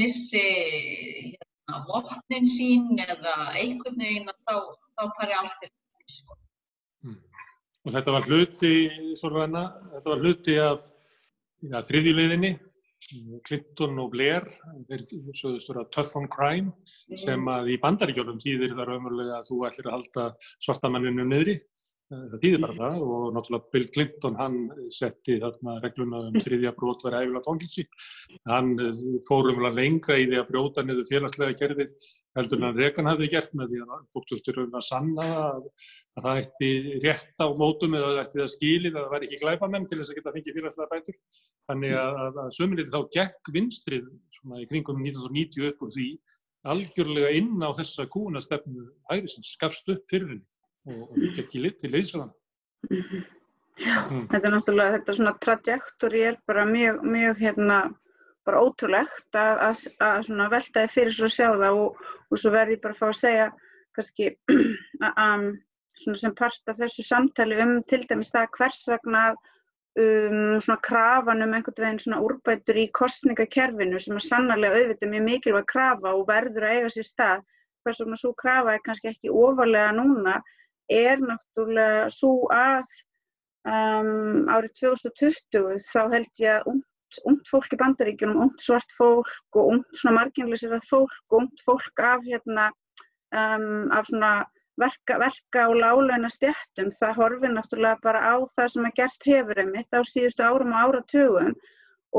missi 0.00 0.44
hérna, 0.44 1.82
vopnin 1.88 2.50
sín 2.58 3.00
eða 3.06 3.36
einhvern 3.54 4.00
veginn 4.04 4.32
þá, 4.44 4.56
þá 4.98 5.04
fari 5.16 5.38
allt 5.38 5.56
til 5.62 5.72
þessu. 5.72 6.40
Og 7.86 7.94
þetta 7.94 8.12
var 8.12 8.26
hluti, 8.28 8.72
svona, 9.16 9.62
þetta 9.94 10.10
var 10.12 10.24
hluti 10.24 10.56
af 10.60 10.82
ja, 11.64 11.80
þriðjuleiðinni 11.86 12.52
Clinton 13.48 13.98
og 14.02 14.10
Blair, 14.12 14.44
þeir 14.88 15.04
sögðust 15.34 15.70
vera 15.72 15.86
tough 15.94 16.18
on 16.20 16.28
crime, 16.30 16.74
sem 17.18 17.48
að 17.50 17.72
í 17.72 17.78
bandaríkjónum 17.82 18.40
þýðir 18.42 18.76
það 18.76 18.90
raunverulega 18.90 19.38
að 19.40 19.48
þú 19.48 19.60
ætlir 19.68 19.88
að 19.88 19.96
halda 19.96 20.26
svartamanninu 20.66 21.26
niðri 21.26 21.56
það 22.10 22.40
þýðir 22.42 22.62
bara 22.64 22.74
það 22.78 23.02
og 23.06 23.26
náttúrulega 23.36 23.74
Bill 23.74 23.84
Clinton 23.94 24.38
hann 24.38 24.56
setti 24.90 25.36
þarna 25.42 25.76
regluna 25.84 26.22
um 26.26 26.38
þriðja 26.42 26.72
brot 26.78 27.04
verið 27.06 27.26
æfilega 27.26 27.42
fangilsi. 27.46 27.84
Hann 28.50 28.72
eh, 28.82 29.04
fór 29.26 29.50
umvel 29.52 29.68
að 29.70 29.78
lengra 29.78 30.18
í 30.18 30.26
því 30.26 30.40
að 30.40 30.48
brjóta 30.50 30.84
niður 30.86 31.06
félagslega 31.10 31.58
kerfið 31.60 32.08
heldur 32.38 32.60
en 32.60 32.66
hann 32.66 32.80
Rekan 32.80 33.10
hafði 33.10 33.30
gert 33.30 33.54
með 33.58 33.72
því 33.74 33.82
að 33.84 34.02
fólk 34.14 34.28
þurftur 34.32 34.60
um 34.64 34.76
að 34.80 34.86
sanna 34.86 35.28
að, 35.44 35.62
að 36.18 36.26
það 36.26 36.42
ætti 36.42 36.72
rétt 37.06 37.42
á 37.42 37.46
mótum 37.62 37.96
eða 37.98 38.10
það 38.10 38.22
ætti 38.24 38.42
það 38.42 38.52
skilið 38.56 38.92
að 38.92 39.00
það 39.00 39.14
væri 39.14 39.30
ekki 39.30 39.40
glæbamenn 39.44 39.88
til 39.90 40.00
þess 40.00 40.12
að 40.12 40.20
geta 40.20 40.34
fengið 40.36 40.60
félagslega 40.60 40.92
bætur. 40.94 41.20
Þannig 41.70 41.96
að, 42.02 42.20
að, 42.26 42.52
sömulegði 42.58 42.94
þá 42.94 43.00
gekk 43.18 43.54
vinstrið 43.54 44.12
svona 44.38 44.62
í 44.62 44.68
kringum 44.70 45.02
1990 45.06 45.70
upp 45.70 45.84
úr 45.86 45.94
því 45.94 46.08
algjörlega 46.70 47.30
inn 47.38 47.62
á 47.64 47.70
þessa 47.72 48.04
kúnastefnu 48.12 48.90
hægrisins 49.08 49.54
skafst 49.56 49.88
upp 49.88 50.02
fyrir 50.12 50.34
henni 50.34 50.59
og 50.88 51.16
gekk 51.36 51.56
í 51.56 51.64
lit 51.64 51.78
til 51.80 51.94
Ísland. 51.94 52.32
-hmm. 52.88 53.24
mm. 54.10 54.28
Þetta 54.30 54.46
er 54.46 54.54
náttúrulega, 54.54 54.92
þetta 54.98 55.16
svona 55.16 55.34
trajektori 55.40 56.22
er 56.22 56.36
bara 56.46 56.64
mjög, 56.64 57.02
mjög 57.02 57.38
hérna, 57.38 57.78
bara 58.44 58.62
ótrúlegt 58.64 59.36
að, 59.36 59.56
að, 59.68 59.82
að 60.00 60.22
svona 60.26 60.50
veltaði 60.50 60.88
fyrir 60.88 61.12
svo 61.12 61.28
að 61.28 61.36
sjá 61.36 61.48
það 61.52 61.80
og, 61.82 61.96
og 62.30 62.38
svo 62.38 62.50
verði 62.50 62.76
ég 62.76 62.82
bara 62.82 62.96
að 62.96 63.02
fá 63.02 63.08
að 63.08 63.20
segja 63.20 63.50
kannski 63.96 64.30
að 65.26 65.50
svona 66.00 66.16
sem 66.16 66.34
part 66.34 66.72
af 66.72 66.78
þessu 66.80 67.04
samtali 67.04 67.58
um 67.60 67.80
til 67.88 68.02
dæmis 68.08 68.32
það 68.32 68.52
hvers 68.56 68.84
vegna 68.88 69.24
um, 69.30 70.60
svona 70.62 70.78
krafan 70.86 71.44
um 71.44 71.54
einhvern 71.56 71.84
veginn 71.84 72.02
svona 72.04 72.20
úrbætur 72.24 72.78
í 72.80 72.86
kostningakerfinu 72.96 74.00
sem 74.00 74.16
er 74.16 74.26
sannarlega 74.26 74.80
auðvitað 74.80 75.12
mjög 75.14 75.26
mikilvæg 75.28 75.68
krafa 75.72 76.14
og 76.14 76.28
verður 76.30 76.68
að 76.68 76.76
eiga 76.76 76.94
sér 76.94 77.08
stað 77.08 77.44
hvers 77.84 78.00
vegna 78.02 78.20
svo 78.20 78.32
krafa 78.38 78.74
er 78.74 78.84
kannski 78.86 79.12
ekki 79.12 79.34
ofarlega 79.42 79.92
núna 79.98 80.38
er 80.90 81.22
náttúrulega 81.22 82.10
svo 82.14 82.48
að 82.54 82.86
um, 83.66 84.46
árið 84.50 84.76
2020 84.82 85.82
þá 85.86 86.02
held 86.14 86.42
ég 86.42 86.60
að 86.60 86.72
ungt 87.26 87.50
fólk 87.50 87.72
í 87.74 87.80
bandaríkjunum, 87.80 88.44
ungt 88.46 88.62
svart 88.62 88.92
fólk 88.94 89.58
og 89.58 89.74
ungt 89.74 89.98
svona 89.98 90.20
marginlisirað 90.20 90.86
fólk 90.86 91.32
og 91.32 91.42
ungt 91.42 91.64
fólk 91.66 92.02
af 92.06 92.22
hérna 92.26 92.70
um, 93.34 93.90
af 93.90 94.06
svona 94.10 94.32
verka, 94.80 95.18
verka 95.20 95.66
og 95.70 95.80
láleina 95.80 96.30
stjættum, 96.32 96.92
það 96.94 97.18
horfir 97.18 97.52
náttúrulega 97.54 98.00
bara 98.04 98.22
á 98.22 98.34
það 98.56 98.72
sem 98.74 98.88
að 98.88 98.96
gerst 99.00 99.26
hefur 99.28 99.60
einmitt 99.62 99.92
á 99.92 100.00
síðustu 100.06 100.46
árum 100.46 100.72
og 100.74 100.80
áratugum 100.84 101.52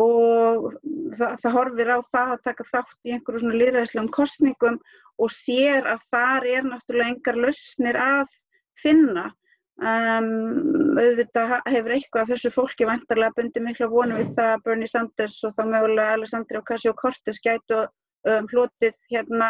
og 0.02 0.68
það, 1.18 1.34
það 1.42 1.56
horfir 1.58 1.92
á 1.92 2.00
það 2.12 2.36
að 2.36 2.44
taka 2.48 2.68
þátt 2.70 3.08
í 3.08 3.16
einhverju 3.16 3.44
svona 3.44 3.60
líðræðislegum 3.62 4.14
kostningum 4.18 4.78
og 5.22 5.34
sér 5.34 5.90
að 5.90 6.06
þar 6.12 6.48
er 6.52 6.70
náttúrulega 6.70 7.16
engar 7.16 7.42
lausnir 7.46 8.00
að 8.00 8.38
finna. 8.82 9.30
Um, 9.82 10.28
auðvitað 11.00 11.56
hefur 11.74 11.94
eitthvað 11.96 12.34
þessu 12.36 12.52
fólki 12.54 12.86
vantarlega 12.86 13.34
bundið 13.38 13.64
miklu 13.66 13.88
að 13.88 13.96
vonu 13.96 14.18
við 14.20 14.36
það 14.36 14.50
að 14.52 14.66
Bernie 14.68 14.90
Sanders 14.92 15.38
og 15.48 15.56
þá 15.56 15.62
mögulega 15.72 16.18
Alessandri 16.18 16.60
Ocasio-Cortez 16.60 17.40
gætu 17.42 17.80
um, 17.82 18.50
hlotið 18.52 19.00
hérna 19.10 19.48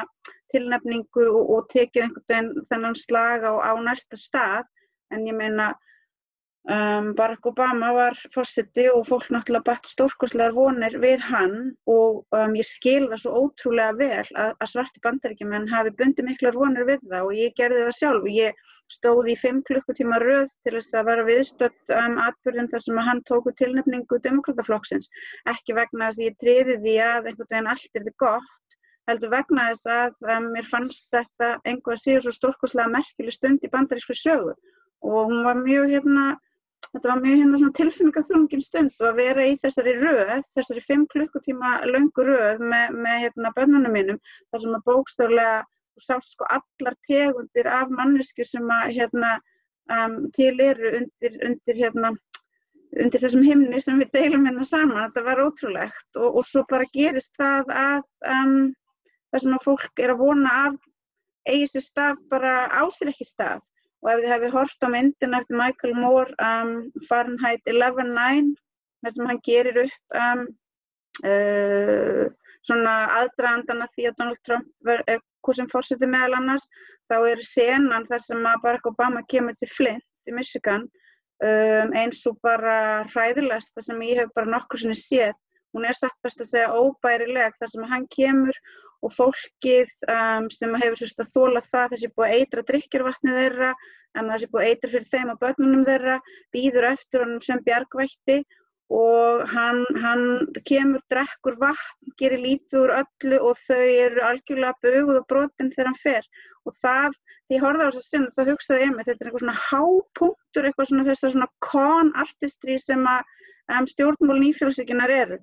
tilnefningu 0.54 1.26
og, 1.26 1.52
og 1.58 1.68
tekið 1.74 2.06
einhvern 2.06 2.28
veginn 2.32 2.70
þennan 2.70 2.98
slag 3.02 3.44
á, 3.44 3.54
á 3.60 3.72
næsta 3.84 4.20
stað 4.20 4.70
en 5.12 5.28
ég 5.28 5.36
meina 5.36 5.74
um, 6.70 7.14
Barack 7.18 7.46
Obama 7.50 7.92
var 7.96 8.18
fórseti 8.34 8.88
og 8.92 9.08
fólk 9.10 9.30
náttúrulega 9.34 9.66
bætt 9.70 9.90
stórkoslegar 9.90 10.54
vonir 10.56 10.98
við 11.02 11.24
hann 11.26 11.56
og 11.90 12.22
um, 12.36 12.54
ég 12.58 12.68
skil 12.68 13.08
það 13.12 13.24
svo 13.24 13.46
ótrúlega 13.46 13.98
vel 13.98 14.28
að, 14.36 14.54
að 14.58 14.72
svarti 14.74 15.04
bandaríkjumenn 15.06 15.72
hafi 15.72 15.96
bundið 15.98 16.30
miklar 16.30 16.60
vonir 16.60 16.88
við 16.90 17.04
það 17.08 17.28
og 17.30 17.40
ég 17.40 17.58
gerði 17.58 17.88
það 17.88 17.98
sjálf. 18.02 18.22
Og 18.22 18.38
ég 18.38 18.64
stóði 18.92 19.34
í 19.34 19.40
fimm 19.40 19.62
klukkutíma 19.68 20.20
röð 20.22 20.52
til 20.66 20.76
þess 20.76 20.96
að 21.00 21.12
vera 21.12 21.28
viðstött 21.28 21.94
um 21.98 22.18
atbyrðin 22.26 22.72
þar 22.72 22.86
sem 22.86 23.02
að 23.02 23.08
hann 23.10 23.22
tóku 23.30 23.54
tilnefningu 23.56 24.20
demokrataflokksins 24.26 25.08
ekki 25.48 25.78
vegna 25.78 26.10
þess 26.10 26.20
að 26.20 26.26
ég 26.28 26.42
triði 26.44 26.80
því 26.84 26.98
að 27.06 27.30
einhvern 27.32 27.54
veginn 27.54 27.72
allt 27.72 28.00
er 28.02 28.10
þið 28.10 28.18
gott 28.26 28.58
heldur 29.10 29.32
vegna 29.34 29.70
þess 29.72 29.90
að 29.92 30.30
um, 30.36 30.48
mér 30.54 30.68
fannst 30.68 31.08
þetta 31.14 31.50
að 31.66 32.00
séu 32.04 32.22
svo 32.22 32.34
stórkoslega 32.36 32.92
merkileg 32.92 33.36
stund 33.36 33.66
í 33.66 33.72
bandarískri 33.72 34.18
sögu. 34.18 34.54
Og 35.02 35.32
hún 35.32 35.42
var 35.48 35.58
mjög 35.58 35.90
hérna, 35.96 36.26
þetta 36.90 37.10
var 37.10 37.22
mjög 37.24 37.38
hérna 37.42 37.60
svona 37.62 37.78
tilfinningaþrungin 37.80 38.64
stund 38.66 38.96
og 39.00 39.10
að 39.12 39.20
vera 39.22 39.46
í 39.48 39.54
þessari 39.62 39.94
röð, 40.00 40.32
þessari 40.56 40.84
fimm 40.88 41.06
klukkutíma 41.14 41.76
löngu 41.88 42.26
röð 42.28 42.64
með, 42.74 42.98
með 43.06 43.22
hérna 43.26 43.54
börnunum 43.58 43.96
mínum 43.96 44.20
þar 44.52 44.66
sem 44.66 44.76
að 44.78 44.90
bókstaflega 44.90 45.62
og 45.62 46.06
sást 46.06 46.36
sko 46.36 46.50
allar 46.58 46.98
tegundir 47.08 47.70
af 47.70 47.94
mannesku 47.94 48.46
sem 48.48 48.68
að 48.74 48.94
hérna 48.98 49.32
um, 49.92 50.20
til 50.36 50.54
eru 50.64 50.94
undir, 51.00 51.40
undir 51.48 51.80
hérna 51.80 52.14
undir 53.00 53.24
þessum 53.24 53.44
himni 53.48 53.80
sem 53.80 54.00
við 54.02 54.12
deilum 54.18 54.46
hérna 54.48 54.68
saman, 54.68 55.06
þetta 55.06 55.26
var 55.28 55.44
ótrúlegt 55.46 56.20
og, 56.20 56.40
og 56.42 56.48
svo 56.48 56.64
bara 56.70 56.88
gerist 56.96 57.36
það 57.40 57.72
að 57.72 58.08
um, 58.28 58.72
þar 59.32 59.44
sem 59.46 59.58
að 59.58 59.68
fólk 59.68 60.04
er 60.04 60.14
að 60.16 60.24
vona 60.26 60.56
að 60.66 60.80
eigi 61.48 61.70
sér 61.72 61.86
stað 61.86 62.26
bara 62.32 62.56
á 62.68 62.84
sér 62.92 63.14
ekki 63.14 63.28
stað 63.28 63.64
og 64.02 64.12
ef 64.12 64.22
þið 64.22 64.32
hefði 64.34 64.52
hort 64.56 64.86
á 64.86 64.88
myndin 64.94 65.38
eftir 65.38 65.60
Michael 65.60 65.96
Moore 65.98 66.36
um, 66.42 66.76
Fahrenheit 67.08 67.62
11.9 67.70 68.54
þar 69.02 69.16
sem 69.16 69.30
hann 69.30 69.42
gerir 69.46 69.82
upp 69.86 70.22
um, 70.22 70.46
uh, 71.26 72.24
svona 72.66 72.96
aðdraðandana 73.20 73.90
því 73.96 74.08
að 74.10 74.18
Donald 74.22 74.42
Trump 74.46 74.92
er 74.94 75.22
hvað 75.42 75.58
sem 75.58 75.70
fórsetið 75.72 76.12
meðal 76.14 76.38
annars 76.38 76.68
þá 77.10 77.18
er 77.20 77.46
senan 77.46 78.08
þar 78.10 78.26
sem 78.26 78.50
Barack 78.64 78.90
Obama 78.90 79.24
kemur 79.30 79.58
til 79.60 79.70
Flint 79.72 80.30
í 80.30 80.36
Michigan 80.36 80.86
um, 81.42 81.96
eins 81.98 82.22
og 82.30 82.38
bara 82.46 83.08
hræðilegst 83.12 83.74
þar 83.76 83.88
sem 83.90 84.06
ég 84.08 84.22
hef 84.22 84.34
bara 84.38 84.54
nokkur 84.54 84.82
sinni 84.82 84.98
séð. 84.98 85.34
Hún 85.72 85.88
er 85.88 85.96
satt 85.96 86.18
best 86.24 86.42
að 86.44 86.52
segja 86.52 86.74
óbærileg 86.76 87.56
þar 87.58 87.74
sem 87.74 87.86
hann 87.88 88.08
kemur 88.12 88.58
og 89.02 89.14
fólkið 89.16 89.92
um, 90.14 90.48
sem 90.54 90.78
hefur 90.84 91.00
sérst 91.02 91.24
að 91.24 91.34
þóla 91.36 91.64
það 91.66 91.96
þessi 91.96 92.12
búið 92.16 92.28
að 92.28 92.38
eitra 92.38 92.64
drikkjarvatni 92.70 93.36
þeirra 93.38 93.74
en 94.20 94.32
þessi 94.34 94.50
búið 94.52 94.64
að 94.64 94.72
eitra 94.72 94.92
fyrir 94.94 95.12
þeim 95.12 95.32
og 95.34 95.40
börnunum 95.42 95.86
þeirra 95.88 96.18
býður 96.56 96.90
eftir 96.92 97.24
honum 97.24 97.46
sem 97.46 97.64
bjargvætti 97.66 98.38
og 98.92 99.46
hann, 99.48 99.86
hann 100.04 100.24
kemur, 100.68 101.02
drekkur 101.12 101.56
vatn, 101.62 102.14
gerir 102.20 102.42
lítið 102.44 102.82
úr 102.82 102.94
öllu 102.98 103.38
og 103.48 103.60
þau 103.62 103.80
eru 103.80 104.24
algjörlega 104.28 104.74
böguð 104.84 105.22
og 105.22 105.28
brotin 105.32 105.72
þegar 105.72 105.90
hann 105.92 106.02
fer. 106.02 106.28
Og 106.68 106.76
það, 106.84 107.16
því 107.48 107.56
ég 107.56 107.64
horfði 107.64 107.86
á 107.88 107.88
þess 107.88 108.02
að 108.02 108.10
sinna 108.10 108.36
þá 108.36 108.52
hugsaði 108.52 108.84
ég 108.84 108.92
mig, 108.92 109.08
þetta 109.08 109.24
er 109.24 109.30
eitthvað 109.30 109.46
svona 109.46 109.62
hápunktur 109.70 110.68
eitthvað 110.68 110.90
svona 110.92 111.08
þessar 111.08 111.34
svona 111.38 111.50
con 111.70 112.12
artistry 112.26 112.76
sem 112.84 113.08
að 113.14 113.32
um, 113.78 113.88
stjórnmál 113.94 114.42
nýfjölsíkinar 114.44 115.16
eru 115.22 115.40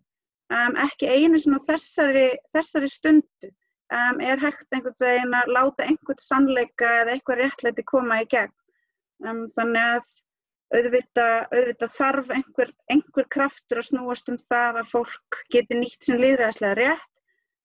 um, 0.55 0.77
ekki 0.85 1.09
einu 1.09 1.41
svona 1.41 1.61
þessari, 1.67 2.29
þessari 2.55 2.91
stundu. 2.93 3.53
Um, 3.89 4.19
er 4.21 4.37
hægt 4.37 4.69
einhvern 4.77 4.99
veginn 5.01 5.33
að 5.33 5.53
láta 5.57 5.85
einhvern 5.89 6.21
sannleika 6.21 6.89
eða 7.03 7.15
eitthvað 7.15 7.39
réttleiti 7.41 7.85
koma 7.89 8.19
í 8.21 8.27
gegn. 8.29 8.53
Um, 9.25 9.47
þannig 9.55 9.85
að 9.95 10.11
auðvitað, 10.77 11.37
auðvitað 11.55 11.95
þarf 11.95 12.33
einhver, 12.37 12.73
einhver 12.93 13.29
kraftur 13.33 13.81
að 13.81 13.87
snúast 13.89 14.29
um 14.29 14.37
það 14.51 14.83
að 14.83 14.91
fólk 14.93 15.39
geti 15.55 15.79
nýtt 15.79 16.05
sem 16.05 16.21
líðræðislega 16.21 16.77
rétt. 16.83 17.07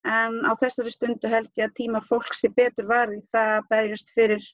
En 0.08 0.40
á 0.44 0.52
þessari 0.60 0.92
stundu 0.92 1.32
held 1.32 1.52
ég 1.60 1.70
að 1.70 1.76
tíma 1.80 2.02
fólk 2.04 2.34
sé 2.36 2.50
betur 2.52 2.88
varði 2.90 3.22
það 3.32 3.52
að 3.58 3.68
berjast 3.72 4.10
fyrir, 4.16 4.48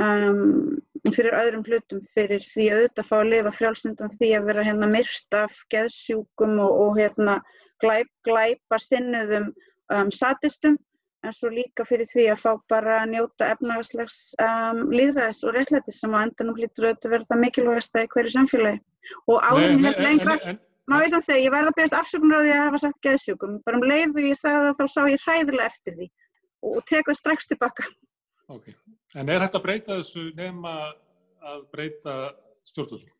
um, 0.00 0.78
fyrir 1.14 1.36
öðrum 1.38 1.64
hlutum, 1.66 2.02
fyrir 2.14 2.42
því 2.44 2.66
að 2.68 2.82
auðvitað 2.82 3.08
fá 3.08 3.14
að 3.18 3.30
lifa 3.32 3.54
frjálsundum 3.54 4.12
því 4.16 4.32
að 4.38 4.50
vera 4.50 4.66
hérna 4.66 4.90
myrt 4.90 5.38
af 5.38 5.56
geðsjúkum 5.74 6.58
og, 6.64 6.76
og 6.84 7.00
hérna 7.00 7.38
glæp, 7.82 8.10
glæpa 8.26 8.78
sinnuðum 8.82 9.50
um, 9.94 10.10
satistum 10.14 10.78
en 11.26 11.34
svo 11.34 11.50
líka 11.50 11.84
fyrir 11.86 12.06
því 12.10 12.28
að 12.32 12.42
fá 12.44 12.50
bara 12.70 13.00
að 13.02 13.12
njóta 13.14 13.50
efnagslegs 13.54 14.18
um, 14.44 14.84
líðræðis 14.94 15.42
og 15.44 15.56
réttlætis 15.56 15.98
sem 16.02 16.14
á 16.14 16.18
endanum 16.22 16.56
hlýtur 16.58 16.88
auðvitað 16.88 17.14
verða 17.14 17.30
það 17.32 17.42
mikilvægast 17.44 17.98
að 17.98 18.06
í 18.06 18.10
hverju 18.14 18.34
samfélagi. 18.36 18.80
Og 19.26 19.36
áður 19.42 19.74
mér 19.80 19.96
hefði 19.96 20.06
lengra 20.06 20.34
má 20.88 20.96
ég 21.02 21.10
samt 21.12 21.26
segja, 21.26 21.44
ég 21.44 21.52
verða 21.52 21.72
að 21.72 21.78
byrjast 21.78 21.98
afsökunar 21.98 22.38
á 22.40 22.42
því 22.44 22.52
að 22.54 22.64
hafa 22.64 22.78
sagt 22.84 23.00
geðsjúkum, 23.04 23.58
bara 23.66 23.78
um 23.80 23.88
leið 23.90 24.14
og 24.14 24.22
ég 24.24 24.38
sagði 24.38 24.62
það 24.68 24.78
þá 24.78 24.84
sá 24.94 25.00
ég 25.12 25.24
hræðilega 25.26 25.68
eftir 25.68 25.92
því 25.98 26.06
og, 26.62 26.70
og 26.78 26.82
en 29.16 29.28
er 29.28 29.44
þetta 29.44 29.60
að 29.60 29.64
breyta 29.64 29.96
þessu 30.00 30.26
nema 30.36 30.74
að 31.48 31.62
breyta 31.72 32.16
stjórnvöldum? 32.68 33.14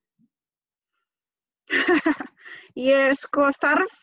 ég 2.92 3.16
sko 3.16 3.48
þarf 3.60 3.96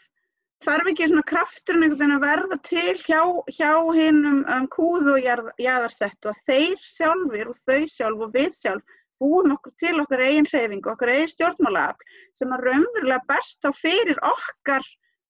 þarf 0.65 0.89
ekki 0.89 1.07
svona 1.09 1.25
krafturinn 1.29 1.85
einhvern 1.85 1.99
veginn 1.99 2.15
að 2.15 2.25
verða 2.25 2.57
til 2.65 2.93
hjá, 3.03 3.21
hjá 3.53 3.71
hinnum 3.97 4.43
um, 4.49 4.67
kúðu 4.73 5.15
og 5.15 5.25
jarð, 5.25 5.49
jaðarsettu 5.61 6.31
að 6.31 6.39
þeir 6.49 6.85
sjálfur 6.93 7.51
og 7.51 7.59
þau 7.67 7.81
sjálf 7.91 8.23
og 8.25 8.31
við 8.33 8.55
sjálf 8.57 8.95
búum 9.21 9.53
okkur 9.55 9.75
til 9.79 9.95
okkar 10.01 10.23
eigin 10.25 10.49
hreyfingu, 10.49 10.91
okkar 10.91 11.13
eigin 11.13 11.31
stjórnmálaafl 11.31 12.15
sem 12.35 12.55
að 12.55 12.65
raunverulega 12.69 13.21
best 13.29 13.61
þá 13.63 13.69
fyrir 13.77 14.19
okkar, 14.27 14.87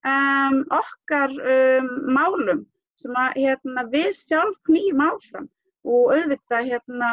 um, 0.08 0.62
okkar 0.74 1.36
um, 1.56 1.92
málum 2.16 2.64
sem 3.02 3.18
að 3.20 3.42
hérna, 3.44 3.86
við 3.92 4.12
sjálf 4.16 4.56
knýjum 4.70 5.04
áfram 5.10 5.50
og 5.86 6.12
auðvitað 6.16 6.70
hérna, 6.72 7.10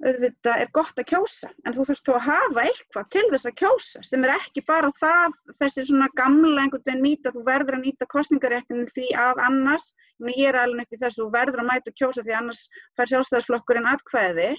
auðvitað 0.00 0.62
er 0.64 0.70
gott 0.74 1.00
að 1.00 1.08
kjósa 1.12 1.50
en 1.64 1.74
þú 1.76 1.86
þarfst 1.88 2.06
þú 2.08 2.14
að 2.16 2.26
hafa 2.26 2.62
eitthvað 2.66 3.08
til 3.14 3.24
þess 3.32 3.48
að 3.50 3.56
kjósa 3.60 4.04
sem 4.10 4.24
er 4.24 4.32
ekki 4.34 4.62
bara 4.68 4.92
það 4.96 5.36
þessi 5.60 5.84
svona 5.90 6.08
gamla 6.16 6.64
einhvern 6.64 6.86
veginn 6.86 7.04
mýta 7.04 7.32
þú 7.34 7.44
verður 7.48 7.76
að 7.76 7.84
nýta 7.84 8.08
kostningaréttinu 8.14 8.86
því 8.94 9.10
að 9.26 9.42
annars 9.48 9.90
ég 10.30 10.48
er 10.48 10.60
alveg 10.62 10.86
ekki 10.86 11.02
þess 11.02 11.20
þú 11.20 11.28
verður 11.34 11.64
að 11.64 11.68
mæta 11.72 11.92
og 11.92 11.98
kjósa 12.00 12.24
því 12.24 12.38
annars 12.38 12.62
fær 12.96 13.12
sjálfstæðisflokkurinn 13.12 13.90
atkvæðið 13.92 14.56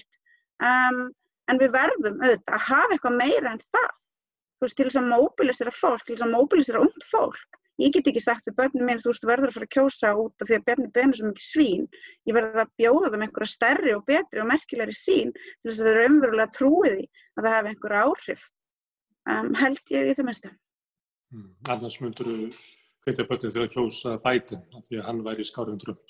um, 0.62 1.02
en 1.50 1.60
við 1.60 1.74
verðum 1.74 2.22
auðvitað 2.22 2.56
að 2.56 2.66
hafa 2.68 2.96
eitthvað 2.96 3.18
meira 3.18 3.56
en 3.56 3.66
það 3.66 3.90
veist 4.62 4.78
til 4.78 4.86
þess 4.86 5.00
að 5.00 5.10
móbilisera 5.10 5.74
fólk 5.74 6.06
til 6.06 6.14
þess 6.14 6.28
að 6.28 6.34
móbilisera 6.36 6.84
und 6.86 7.08
fólk 7.10 7.61
Ég 7.80 7.94
get 7.94 8.08
ekki 8.10 8.20
sagt 8.20 8.48
við 8.48 8.56
börnum 8.58 8.88
mín, 8.88 9.00
þú 9.00 9.12
veist, 9.12 9.24
verður 9.24 9.48
að 9.48 9.54
fara 9.56 9.68
að 9.68 9.74
kjósa 9.76 10.10
út 10.20 10.44
af 10.44 10.48
því 10.48 10.56
að 10.58 10.66
börnum 10.68 10.98
er 11.02 11.16
svo 11.16 11.30
mikið 11.30 11.46
svín. 11.46 11.86
Ég 12.28 12.36
verður 12.36 12.62
að 12.62 12.72
bjóða 12.82 13.12
þeim 13.14 13.24
einhverja 13.26 13.52
stærri 13.52 13.94
og 13.96 14.04
betri 14.10 14.42
og 14.42 14.48
merkilegri 14.50 14.96
sín 14.96 15.32
til 15.32 15.70
þess 15.70 15.80
að 15.80 15.88
þau 15.88 15.92
eru 15.92 16.04
umverulega 16.10 16.54
trúið 16.58 16.98
í 16.98 17.06
að 17.08 17.46
það 17.46 17.56
hefði 17.56 17.72
einhverja 17.72 18.04
áhrif. 18.04 18.46
Um, 19.32 19.50
held 19.62 19.94
ég 19.94 20.10
í 20.10 20.16
það 20.18 20.28
mesta. 20.28 20.54
Mm, 21.32 21.50
annars 21.72 22.00
myndur 22.04 22.28
þú 22.28 22.38
hvetja 23.06 23.28
börnum 23.30 23.54
til 23.56 23.64
að 23.64 23.72
kjósa 23.76 24.16
bætin 24.22 24.66
því 24.76 25.00
að 25.00 25.06
hann 25.08 25.22
væri 25.26 25.48
skárum 25.48 25.80
drömm. 25.80 26.02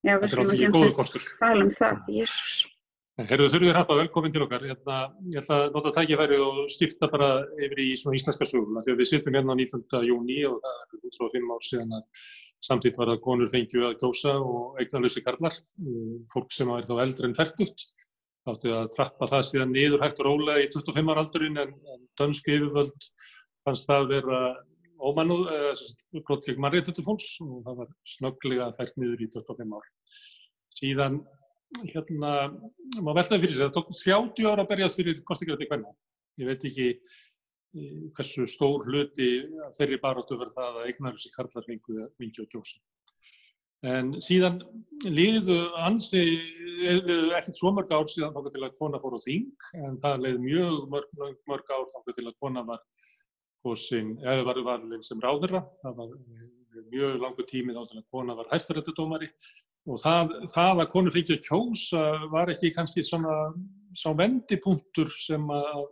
Já, 0.00 0.14
við 0.16 0.30
Þetta 0.30 0.44
er 0.46 0.54
ekki 0.54 0.74
góðu 0.76 0.92
kostur. 0.96 1.30
Herðu 3.28 3.48
þurfið 3.52 3.72
hrapa, 3.74 3.96
velkomin 3.98 4.32
til 4.32 4.42
okkar. 4.44 4.62
Hérna, 4.64 4.98
ég 5.28 5.42
ætla 5.42 5.56
að 5.64 5.74
nota 5.74 5.90
tækifærið 5.96 6.42
og 6.44 6.58
skipta 6.72 7.08
bara 7.12 7.28
yfir 7.60 7.80
í 7.82 7.88
svona 8.00 8.16
íslenska 8.16 8.46
söguna 8.48 8.80
að 8.80 9.00
við 9.00 9.08
sittum 9.10 9.34
hérna 9.36 9.52
á 9.52 9.60
19. 9.60 10.04
júni 10.08 10.38
og 10.48 10.60
það 10.62 10.78
er 10.78 11.00
105 11.10 11.50
ár 11.52 11.66
síðan 11.66 11.96
að 11.98 12.28
samtitt 12.64 13.00
var 13.00 13.10
að 13.12 13.20
konur 13.24 13.50
fengju 13.52 13.84
að 13.88 13.96
kjósa 14.00 14.36
og 14.40 14.78
eignalösi 14.80 15.24
karlar. 15.26 15.58
Fólk 16.32 16.54
sem 16.56 16.70
er 16.76 16.86
þá 16.88 16.94
eldri 17.04 17.28
en 17.28 17.36
færtugt 17.36 17.84
átti 18.48 18.72
að 18.72 18.88
trappa 18.94 19.28
það 19.28 19.44
síðan 19.50 19.74
niður 19.74 20.04
hægt 20.06 20.22
og 20.22 20.28
rólega 20.30 20.62
í 20.64 20.70
25 20.72 21.12
ára 21.12 21.24
aldurinn 21.26 21.60
en, 21.60 21.74
en 21.92 22.06
dönsku 22.16 22.54
yfirvöld 22.54 23.10
fannst 23.66 23.90
það 23.90 24.08
vera 24.14 24.38
ómannuð, 25.00 25.44
eða 25.52 26.22
brotleg 26.24 26.60
mannréttötu 26.60 27.04
fólks 27.04 27.34
og 27.44 27.60
það 27.66 27.82
var 27.82 27.92
snögglega 28.14 28.70
fært 28.80 28.96
niður 29.00 29.26
í 29.26 29.28
25 29.36 29.76
ár. 29.76 29.92
Síðan 30.80 31.20
hérna, 31.78 32.34
maður 32.98 33.18
veltaði 33.20 33.42
fyrir 33.44 33.56
sig, 33.56 33.64
það 33.64 33.74
tók 33.76 33.90
30 33.94 34.48
ára 34.50 34.64
að 34.64 34.70
berjast 34.72 35.00
fyrir 35.00 35.24
kostingarætti 35.26 35.68
hvernig. 35.70 35.98
Ég 36.40 36.50
veit 36.50 36.64
ekki 36.70 36.86
eh, 36.90 37.98
hversu 38.16 38.46
stór 38.50 38.86
hluti 38.88 39.30
þeirri 39.78 40.00
baróttu 40.02 40.38
verður 40.40 40.56
það 40.56 40.80
að 40.80 40.88
eignar 40.90 41.18
þessi 41.18 41.34
karlar 41.36 41.68
mingi 41.70 42.44
og 42.44 42.50
kjósa. 42.50 42.80
En 43.90 44.12
síðan 44.20 44.58
liðu 45.08 45.56
ansi, 45.80 46.20
eftir 47.38 47.54
svo 47.56 47.70
mörg 47.72 47.92
ár 47.96 48.08
síðan 48.12 48.34
þáka 48.34 48.52
til 48.52 48.64
að 48.66 48.74
kona 48.76 49.00
fór 49.00 49.16
á 49.16 49.20
þing, 49.24 49.68
en 49.80 49.96
það 50.02 50.24
leiði 50.26 50.42
mjög 50.44 50.74
mörg, 50.92 51.14
mörg, 51.16 51.38
mörg 51.48 51.72
ár 51.72 51.86
þáka 51.94 52.16
til 52.18 52.26
að 52.26 52.36
kona 52.42 52.64
var 52.68 52.82
hósin, 53.64 54.12
eða 54.20 54.44
var 54.50 54.60
valin 54.66 55.06
sem 55.06 55.22
ráðurra, 55.24 55.62
það 55.80 55.96
var 55.96 56.12
mjög 56.90 57.16
langu 57.22 57.46
tími 57.48 57.76
þá 57.76 57.80
til 57.88 58.02
að 58.02 58.10
kona 58.12 58.36
var 58.36 58.50
hæstarættudómari 58.52 59.30
og 59.90 60.00
það, 60.02 60.34
það 60.52 60.82
að 60.82 60.90
konur 60.92 61.14
fengið 61.14 61.36
að 61.36 61.46
kjósa 61.48 62.02
var 62.32 62.52
ekki 62.52 62.74
kannski 62.76 63.04
svona 63.06 63.36
sá 63.98 64.10
vendipunktur 64.16 65.10
sem 65.18 65.48
að 65.50 65.88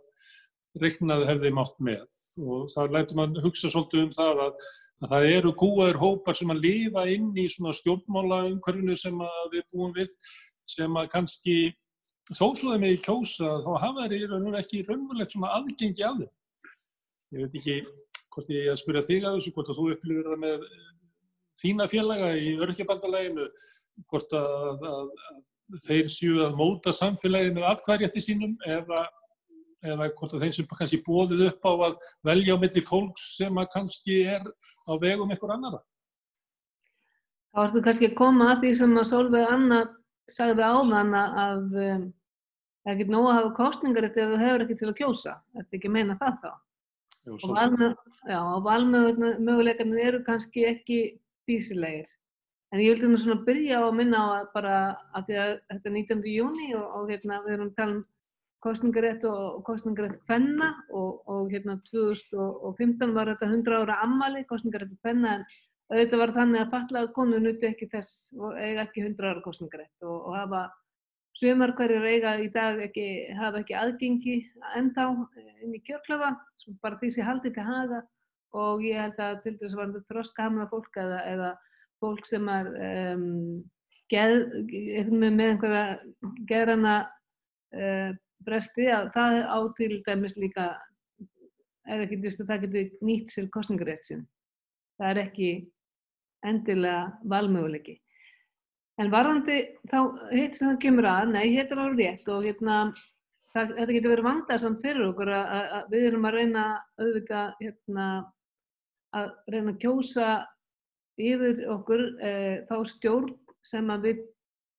reiknaði 0.79 1.27
hefði 1.27 1.51
mátt 1.57 1.79
með 1.83 2.05
og 2.45 2.69
það 2.71 2.95
lætur 2.95 3.19
mann 3.19 3.39
hugsa 3.43 3.71
svolítið 3.73 4.05
um 4.05 4.11
það 4.15 4.43
að, 4.45 4.65
að 5.03 5.13
það 5.13 5.29
eru 5.33 5.53
kúaður 5.59 6.01
hópar 6.03 6.37
sem 6.37 6.53
að 6.53 6.63
lifa 6.65 7.05
inn 7.11 7.31
í 7.33 7.47
svona 7.51 7.73
stjórnmála 7.75 8.43
umhverfinu 8.53 8.97
sem 8.99 9.23
við 9.53 9.65
búum 9.73 9.95
við 9.97 10.13
sem 10.69 10.99
að 11.01 11.09
kannski 11.15 11.55
þósluði 12.37 12.83
með 12.83 12.95
í 12.95 13.01
kjósa 13.07 13.55
þá 13.65 13.71
hafa 13.81 14.09
þeir 14.11 14.59
ekki 14.61 14.83
raunverulegt 14.85 15.33
svona 15.33 15.55
aðgengi 15.57 16.05
af 16.05 16.19
þeim. 16.19 16.35
Ég 17.33 17.43
veit 17.43 17.57
ekki 17.59 17.77
hvort 18.29 18.51
ég 18.53 18.67
er 18.67 18.75
að 18.75 18.81
spyrja 18.83 19.05
þig 19.07 19.25
að 19.25 19.37
þessu, 19.39 19.53
hvort 19.55 19.71
að 19.71 19.79
þú 19.79 19.87
upplifir 19.95 20.29
það 20.29 20.43
með 20.43 20.67
þína 21.59 21.87
félaga 21.91 22.29
í 22.37 22.51
örkjabandaleginu 22.61 23.47
hvort 24.09 24.35
að, 24.37 24.83
að, 24.89 25.13
að 25.73 25.85
þeir 25.85 26.11
séu 26.11 26.41
að 26.45 26.57
móta 26.59 26.93
samfélaginu 26.95 27.65
atkvæðrétti 27.69 28.23
sínum 28.23 28.55
eða, 28.67 29.03
eða 29.85 30.09
hvort 30.17 30.35
að 30.35 30.45
þeir 30.45 30.57
sem 30.57 30.69
kannski 30.71 31.01
bóðið 31.05 31.45
upp 31.49 31.69
á 31.69 31.73
að 31.89 32.09
velja 32.31 32.57
á 32.57 32.61
milli 32.61 32.83
fólks 32.85 33.31
sem 33.37 33.61
að 33.61 33.71
kannski 33.75 34.21
er 34.37 34.45
á 34.89 34.93
vegum 35.01 35.31
einhver 35.31 35.55
annara. 35.55 35.81
Þá 37.49 37.63
ertu 37.65 37.83
kannski 37.85 38.11
að 38.11 38.17
koma 38.19 38.53
að 38.53 38.63
því 38.63 38.73
sem 38.77 38.97
að 39.01 39.09
Solveig 39.09 39.49
Anna 39.49 39.83
sagði 40.29 40.65
áðan 40.65 41.15
að 41.17 41.77
um, 41.81 42.07
það 42.83 42.91
er 42.91 42.95
ekki 42.95 43.07
nóg 43.09 43.29
að 43.29 43.37
hafa 43.39 43.53
kostningar 43.57 44.07
eftir 44.07 44.25
að 44.25 44.33
þú 44.33 44.41
hefur 44.43 44.65
ekki 44.65 44.77
til 44.79 44.89
að 44.89 44.97
kjósa. 44.99 45.35
Þetta 45.57 45.79
ekki 45.79 45.93
meina 45.93 46.17
það 46.19 46.37
þá. 46.43 46.51
Jú, 47.27 47.37
og 48.39 48.61
valmöguleikarnir 48.65 50.05
eru 50.07 50.21
kannski 50.25 50.65
ekki 50.69 50.99
físilegir. 51.49 52.07
En 52.69 52.81
ég 52.83 52.93
vildi 52.93 53.09
nú 53.09 53.17
svona 53.17 53.41
byrja 53.47 53.81
á 53.81 53.83
að 53.87 53.95
minna 53.97 54.21
á 54.21 54.27
að 54.39 54.49
bara 54.53 54.73
að 55.17 55.29
því 55.29 55.37
að 55.43 55.53
þetta 55.71 55.89
er 55.89 55.95
19. 55.95 56.25
júni 56.29 56.67
og, 56.77 56.87
og 56.99 57.07
hérna 57.09 57.39
við 57.45 57.55
erum 57.55 57.69
að 57.71 57.77
tala 57.79 57.95
um 57.95 58.03
kostningarétt 58.65 59.23
og 59.25 59.61
kostningarétt 59.67 60.19
hvenna 60.27 60.67
og, 60.91 61.23
og 61.31 61.49
hérna 61.53 61.79
2015 61.87 63.15
var 63.15 63.31
þetta 63.31 63.49
100 63.49 63.79
ára 63.79 63.95
ammali 64.03 64.43
kostningarétt 64.49 64.99
hvenna 65.01 65.37
en 65.39 65.47
auðvitað 65.89 66.21
var 66.21 66.35
þannig 66.35 66.61
að 66.61 66.75
fallaða 66.75 67.11
konu 67.15 67.39
nuti 67.41 67.69
ekki 67.71 67.87
þess 67.93 68.35
og 68.37 68.59
eiga 68.59 68.83
ekki 68.85 69.05
100 69.07 69.31
ára 69.31 69.43
kostningarétt 69.47 70.05
og, 70.05 70.17
og 70.29 70.37
hafa 70.37 70.67
Sumar 71.39 71.71
hverjir 71.71 72.03
eiga 72.03 72.33
í 72.43 72.49
dag 72.51 72.81
ekki, 72.83 73.03
hafa 73.37 73.61
ekki 73.61 73.75
aðgengi 73.79 74.33
ennþá 74.75 75.05
inn 75.63 75.75
í 75.77 75.79
kjörklafa, 75.87 76.33
bara 76.83 76.97
því 76.99 77.11
sem 77.15 77.27
haldi 77.27 77.53
til 77.55 77.63
haga 77.63 78.01
og 78.59 78.83
ég 78.83 78.99
held 78.99 79.21
að 79.23 79.37
til 79.45 79.53
þess 79.61 79.71
að 79.71 79.79
var 79.79 79.93
þetta 79.93 80.13
þroska 80.13 80.47
hamla 80.47 80.65
fólk 80.73 80.99
eða, 80.99 81.21
eða 81.31 81.51
fólk 81.99 82.27
sem 82.27 82.47
er 82.51 82.69
um, 83.13 83.23
geð, 84.11 84.45
með 85.11 85.45
einhverja 85.45 85.83
gerana 86.49 86.95
uh, 87.75 88.11
bresti 88.45 88.87
að 88.93 89.11
það 89.15 89.39
á 89.45 89.59
til 89.77 89.91
dæmis 90.07 90.37
líka 90.39 90.69
eða 91.89 92.05
ekki, 92.05 92.19
það 92.37 92.65
getur 92.65 93.05
nýtt 93.05 93.33
sér 93.33 93.49
kostningarétt 93.53 94.05
sinn. 94.05 94.25
Það 94.99 95.11
er 95.11 95.21
ekki 95.23 95.49
endilega 96.45 97.03
valmöguleiki. 97.29 97.97
En 98.99 99.11
varðandi 99.11 99.61
þá 99.87 99.99
hitt 100.33 100.57
sem 100.57 100.69
það 100.73 100.81
kemur 100.83 101.07
að, 101.07 101.31
nei, 101.33 101.45
hitt 101.53 101.71
er 101.71 101.81
alveg 101.81 102.01
rétt 102.03 102.31
og 102.31 102.43
hérna 102.43 102.79
það, 103.53 103.73
þetta 103.77 103.95
getur 103.95 104.13
verið 104.13 104.27
vandarsamt 104.27 104.81
fyrir 104.83 105.05
okkur 105.07 105.31
að, 105.37 105.53
að 105.77 105.93
við 105.93 106.07
erum 106.09 106.27
að 106.27 106.37
reyna 106.37 106.65
auðvitað 106.99 107.53
hérna 107.63 108.07
að 109.15 109.29
reyna 109.49 109.73
að 109.73 109.79
kjósa 109.85 110.27
yfir 111.19 111.63
okkur 111.73 112.03
eh, 112.23 112.65
þá 112.69 112.75
stjórn 112.87 113.33
sem 113.65 113.89
að 113.91 114.05
við 114.07 114.21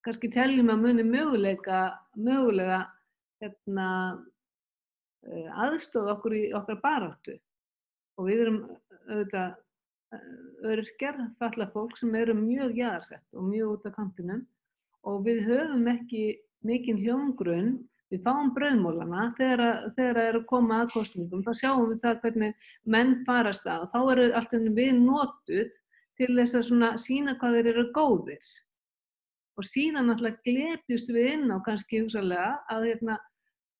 kannski 0.06 0.30
teljum 0.32 0.72
að 0.72 0.84
muni 0.86 1.04
möguleika, 1.04 1.80
mögulega 2.16 2.82
hérna, 3.42 3.88
eh, 5.28 5.48
aðstóða 5.66 6.16
okkur 6.16 6.36
í 6.38 6.44
okkar 6.56 6.80
baráttu. 6.82 7.36
Og 8.18 8.28
við 8.28 8.44
erum 8.46 8.62
auðvitað 9.08 9.58
eh, 10.16 10.30
öryrkjar, 10.72 11.20
falla 11.40 11.68
fólk 11.74 12.00
sem 12.00 12.16
eru 12.16 12.36
mjög 12.38 12.80
jæðarsett 12.80 13.36
og 13.36 13.46
mjög 13.52 13.76
út 13.76 13.90
af 13.90 13.96
kantinum. 13.98 14.46
Og 15.08 15.22
við 15.24 15.44
höfum 15.48 15.86
ekki 15.92 16.24
mikinn 16.66 17.00
hljóngrunn 17.00 17.78
Við 18.10 18.24
fáum 18.24 18.48
bröðmólana 18.56 19.28
þegar 19.38 19.60
það 19.94 20.08
er 20.10 20.38
að 20.40 20.46
koma 20.50 20.80
að 20.82 20.94
kostningum, 20.96 21.44
þá 21.46 21.52
sjáum 21.60 21.92
við 21.92 22.00
það 22.02 22.16
hvernig 22.24 22.70
menn 22.90 23.12
farast 23.26 23.66
það 23.66 23.84
og 23.84 23.92
þá 23.92 24.00
eru 24.14 24.24
alltaf 24.40 24.64
við 24.78 24.96
notuð 24.96 25.68
til 26.20 26.34
þess 26.36 26.58
að 26.60 27.00
sína 27.00 27.36
hvað 27.40 27.56
þeir 27.58 27.70
eru 27.72 27.86
góðir. 27.96 28.52
Og 29.58 29.66
síðan 29.66 30.12
alltaf 30.12 30.38
glepjust 30.46 31.10
við 31.12 31.32
inn 31.34 31.50
á 31.52 31.58
kannski 31.64 32.04
hugsalega 32.04 32.52
að 32.72 32.86
hérna, 32.90 33.16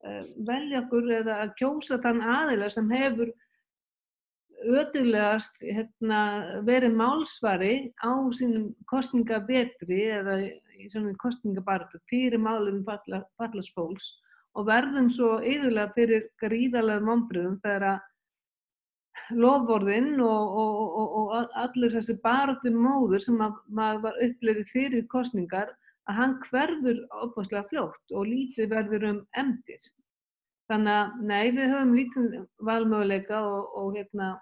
uh, 0.05 0.24
velja 0.48 0.83
okkur 0.85 1.12
eða 1.20 1.38
að 1.44 1.55
kjósa 1.61 2.00
þann 2.03 2.24
aðila 2.24 2.72
sem 2.72 2.90
hefur 2.92 3.33
ötulegast 4.61 5.62
hérna, 5.64 6.20
verið 6.66 6.96
málsvari 6.96 7.74
á 7.96 8.12
sínum 8.37 8.70
kostninga 8.90 9.40
betri 9.48 10.03
eða 10.12 10.37
í 10.81 10.88
svona 10.88 11.14
kostningabartu 11.20 12.00
fyrir 12.11 12.40
málum 12.40 12.83
fallast 12.85 13.72
fólks 13.76 14.11
og 14.59 14.66
verðum 14.68 15.09
svo 15.12 15.38
yðurlega 15.46 15.94
fyrir 15.96 16.29
gríðalega 16.42 17.05
mombriðum 17.07 17.59
þegar 17.64 17.87
að 17.94 18.07
lofvorðinn 19.37 20.21
og, 20.25 20.59
og, 20.62 21.14
og, 21.21 21.55
allur 21.62 21.95
þessi 21.95 22.16
baróttin 22.25 22.77
móður 22.79 23.25
sem 23.25 23.38
maður 23.38 24.03
var 24.07 24.21
upplifið 24.27 24.75
fyrir 24.75 25.07
kostningar 25.12 25.73
að 26.11 26.19
hann 26.19 26.37
hverður 26.49 27.01
opaslega 27.23 27.69
fljótt 27.71 28.14
og 28.14 28.29
lítið 28.29 28.71
verður 28.75 29.09
um 29.12 29.25
emdir. 29.38 29.81
Þannig 30.71 30.97
að 30.97 31.25
nei, 31.27 31.51
við 31.57 31.73
höfum 31.75 31.97
lítið 31.99 32.37
valmöguleika 32.66 33.40
og 33.47 33.97
hérna 33.97 34.37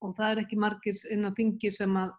og 0.00 0.16
það 0.16 0.30
er 0.30 0.42
ekki 0.44 0.58
margir 0.58 1.00
inn 1.12 1.28
á 1.28 1.30
þingi 1.36 1.70
sem 1.74 1.96
að 2.00 2.16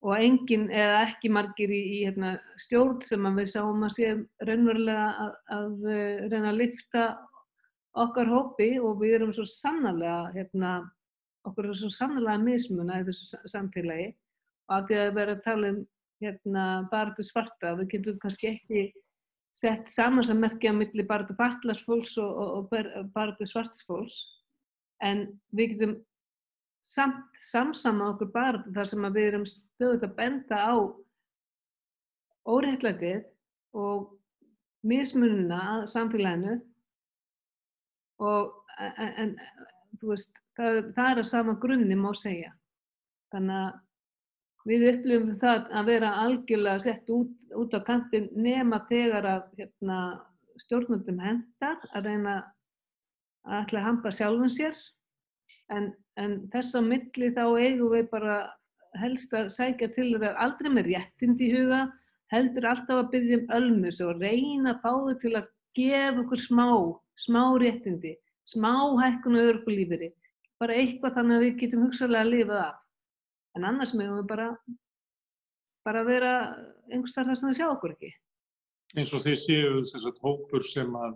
og 0.00 0.16
engin 0.16 0.70
eða 0.72 1.00
ekki 1.10 1.28
margir 1.32 1.72
í, 1.72 1.80
í 1.80 1.98
hérna, 2.06 2.36
stjórn 2.60 3.02
sem 3.04 3.26
við 3.36 3.50
sáum 3.52 3.82
að 3.84 3.96
sé 3.98 4.12
raunverulega 4.48 5.08
að, 5.24 5.34
að 5.56 5.90
eh, 5.92 6.22
reyna 6.30 6.52
að 6.52 6.60
lifta 6.62 7.02
okkar 7.98 8.30
hópi 8.30 8.72
og 8.78 9.00
við 9.00 9.18
erum 9.18 9.32
svo 9.34 9.46
sannlega 9.48 10.30
hérna, 10.34 10.74
okkur 11.48 11.70
er 11.70 11.78
svo 11.78 11.90
sannlega 11.92 12.38
mismuna 12.42 13.00
í 13.00 13.06
þessu 13.08 13.40
samfélagi. 13.50 14.12
Og 14.70 14.76
að 14.76 14.90
því 14.90 14.98
að 15.02 15.14
vera 15.18 15.36
að 15.36 15.44
tala 15.46 15.72
um 15.74 15.80
hérna, 16.20 16.64
til 17.16 17.26
svarta, 17.26 17.74
við 17.78 17.94
getum 17.94 18.20
kannski 18.22 18.52
ekki 18.54 18.84
sett 19.56 19.90
samansammerkja 19.90 20.72
millir 20.72 21.08
bara 21.08 21.26
til 21.26 21.36
fatlarsfólks 21.38 22.16
og, 22.22 22.30
og, 22.70 22.70
og 22.70 23.36
til 23.38 23.48
svartsfólks 23.50 24.20
en 25.04 25.26
við 25.56 25.74
getum 25.74 25.96
samt 26.86 27.40
samsama 27.50 28.12
okkur 28.14 28.30
bara 28.32 28.62
þar 28.74 28.88
sem 28.88 29.08
við 29.12 29.28
erum 29.32 29.46
stöðut 29.48 30.06
að 30.06 30.16
benda 30.16 30.60
á 30.64 30.74
óreittlætið 32.48 33.26
og 33.76 34.14
mismununa 34.86 35.60
að 35.74 35.86
samfélaginu 35.92 36.56
og 38.20 38.56
en, 38.80 39.12
en 39.24 39.36
þú 40.00 40.12
veist 40.12 40.34
það, 40.56 40.80
það 40.96 41.10
er 41.10 41.22
að 41.22 41.30
sama 41.30 41.56
grunni 41.62 41.98
má 41.98 42.10
segja. 42.18 42.52
Þannig 43.34 43.60
að 43.64 44.70
við 44.70 44.86
upplifum 44.90 45.36
það 45.40 45.68
að 45.80 45.90
vera 45.90 46.14
algjörlega 46.22 46.84
sett 46.84 47.12
út, 47.14 47.34
út 47.56 47.76
á 47.76 47.80
kantin 47.86 48.28
nema 48.36 48.82
þegar 48.90 49.28
að 49.34 49.44
hérna, 49.60 49.98
stjórnundum 50.60 51.20
hendar 51.24 51.78
að 51.96 52.10
reyna 52.10 52.38
að 53.48 53.62
ætla 53.62 53.80
að 53.80 53.86
hampa 53.88 54.12
sjálfum 54.12 54.52
sér. 54.52 54.76
En, 55.72 55.92
en 56.20 56.36
þess 56.52 56.76
á 56.76 56.80
milli 56.84 57.30
þá 57.32 57.44
eigum 57.56 57.94
við 57.94 58.10
bara 58.12 58.42
helst 58.98 59.32
að 59.36 59.52
sækja 59.54 59.88
til 59.94 60.10
þeirra 60.16 60.34
aldrei 60.44 60.70
með 60.74 60.90
réttind 60.90 61.40
í 61.40 61.50
huga 61.54 61.84
heldur 62.30 62.66
alltaf 62.70 63.04
að 63.04 63.10
byggja 63.14 63.38
um 63.38 63.52
ölmus 63.58 64.00
og 64.04 64.20
reyna 64.20 64.74
að 64.74 64.82
fá 64.82 64.90
þau 64.90 65.14
til 65.22 65.32
að 65.38 65.48
gefa 65.76 66.22
okkur 66.24 66.42
smá, 66.42 66.66
smá 67.20 67.42
réttindi 67.60 68.16
smá 68.48 68.72
hækkun 69.00 69.38
og 69.38 69.50
örgulífiri 69.54 70.12
bara 70.60 70.76
eitthvað 70.76 71.16
þannig 71.18 71.36
að 71.36 71.44
við 71.46 71.58
getum 71.64 71.84
hugsalega 71.86 72.26
að 72.26 72.32
lifa 72.34 72.60
það 72.60 72.78
en 73.58 73.66
annars 73.70 73.92
meðum 73.96 74.22
við 74.22 74.30
bara 74.30 74.48
bara 75.86 76.02
vera 76.06 76.32
einhvers 76.90 77.14
þar 77.16 77.30
þess 77.30 77.44
að 77.44 77.50
það 77.50 77.58
sjá 77.58 77.68
okkur 77.68 77.94
ekki. 77.94 78.10
Eins 78.96 79.12
og 79.14 79.22
þið 79.24 79.38
séu 79.40 79.76
þess 79.90 80.08
að 80.10 80.24
hópur 80.26 80.66
sem 80.66 80.96
að 80.98 81.14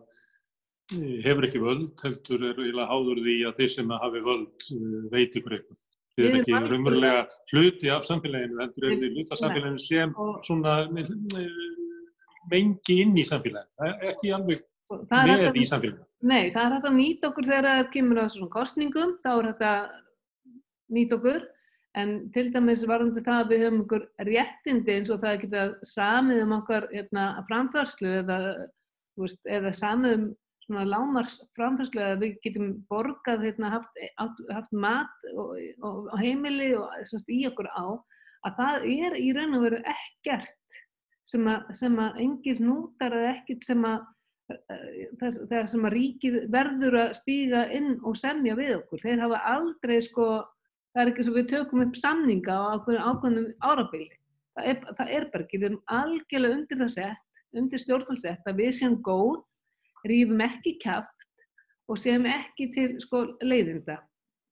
eh, 0.97 1.17
hefur 1.27 1.49
ekki 1.49 1.63
völd, 1.63 1.95
heldur 2.05 2.47
er 2.51 2.61
eiginlega 2.61 2.91
háður 2.91 3.23
því 3.25 3.37
að 3.49 3.59
þeir 3.61 3.73
sem 3.75 3.97
hafi 4.05 4.23
völd 4.29 4.69
eh, 4.77 5.01
veit 5.15 5.41
ykkur 5.41 5.59
eitthvað. 5.59 5.81
Þið 6.15 6.29
er 6.29 6.37
ekki 6.39 6.55
raunverulega 6.55 7.23
hluti 7.51 7.91
af 7.91 8.05
samfélaginu, 8.07 8.61
heldur 8.63 8.87
er 8.89 9.01
þið 9.01 9.17
hluti 9.19 9.35
af 9.35 9.41
samfélaginu 9.43 9.83
sem 9.83 10.15
svona 10.47 10.77
eh, 10.87 11.57
mengi 12.53 13.01
inn 13.03 13.19
í 13.19 13.27
samfélaginu. 13.27 13.79
Það 13.81 13.91
er 13.91 14.15
ekki 14.15 14.35
alveg 14.39 14.63
með 14.91 15.59
í 15.61 15.67
samfélaginu. 15.69 16.07
Nei, 16.25 16.53
það 16.55 16.65
er 16.65 16.77
hægt 16.77 16.89
að 16.89 16.97
nýta 16.99 17.31
okkur 17.31 17.49
þegar 17.51 17.71
það 17.71 17.91
kemur 17.97 18.21
á 18.21 18.27
svona 18.33 18.53
kostningum, 18.53 19.19
þá 19.25 19.31
er 19.35 19.51
hægt 19.51 19.67
að 19.69 19.83
nýta 20.95 21.19
okkur 21.19 21.43
En 21.95 22.15
til 22.35 22.49
dæmis 22.51 22.83
varðandi 22.91 23.23
það 23.23 23.41
að 23.41 23.51
við 23.53 23.61
höfum 23.63 23.83
einhver 23.83 24.05
réttindi 24.27 24.95
eins 24.97 25.11
og 25.15 25.21
það 25.23 25.43
geta 25.45 25.67
samið 25.87 26.41
um 26.43 26.55
okkar 26.57 26.87
hérna, 26.91 27.27
framfærslu 27.47 28.15
eða, 28.23 28.39
veist, 29.21 29.45
eða 29.47 29.71
samið 29.79 30.15
um 30.17 30.25
svona 30.65 30.87
lámars 30.89 31.37
framfærslu 31.55 32.03
eða 32.03 32.17
við 32.25 32.35
getum 32.43 32.73
borgað, 32.91 33.47
hérna, 33.47 33.71
haft, 33.77 34.03
haft 34.51 34.75
mat 34.75 35.29
og, 35.37 35.53
og, 35.87 36.09
og 36.09 36.19
heimili 36.19 36.73
og 36.75 36.91
svona, 37.13 37.29
í 37.31 37.45
okkur 37.53 37.71
á, 37.71 37.87
að 38.49 38.59
það 38.59 38.89
er 38.97 39.19
í 39.21 39.31
raun 39.37 39.59
og 39.61 39.67
veru 39.69 39.81
ekkert 39.95 40.81
sem 41.31 41.47
að, 41.47 41.71
sem 41.79 42.03
að 42.03 42.23
engir 42.27 42.59
nútar 42.65 43.15
eða 43.21 43.37
ekkert 43.37 43.71
sem 43.71 43.87
að 43.87 44.03
þegar 44.49 45.69
sem 45.71 45.87
að 45.89 45.95
ríkið 45.95 46.35
verður 46.53 46.99
að 47.01 47.15
stíga 47.21 47.65
inn 47.73 47.95
og 48.05 48.19
semja 48.21 48.57
við 48.59 48.75
okkur. 48.81 49.03
Þeir 49.05 49.23
hafa 49.25 49.41
aldrei 49.55 49.97
sko 50.05 50.27
það 50.95 51.03
er 51.03 51.11
ekki 51.11 51.27
svo 51.27 51.35
við 51.35 51.49
tökum 51.51 51.85
upp 51.85 51.97
samninga 51.99 52.55
á 52.55 52.63
ákveðnum 52.79 53.49
árabili. 53.65 54.11
Það 54.55 54.69
er, 54.71 54.83
það 54.99 55.15
er 55.17 55.25
bara 55.33 55.45
ekki, 55.45 55.59
við 55.59 55.69
erum 55.69 55.81
algjörlega 55.91 56.59
undir 56.59 56.81
það 56.85 56.93
sett, 56.95 57.25
undir 57.59 57.83
stjórnfálsett 57.83 58.51
að 58.51 58.61
við 58.63 58.71
séum 58.77 58.95
góð, 59.03 59.41
rýfum 60.07 60.45
ekki 60.45 60.77
kæft 60.85 61.27
og 61.91 61.99
séum 61.99 62.29
ekki 62.31 62.69
til 62.77 62.93
sko, 63.03 63.25
leiðinda. 63.43 63.99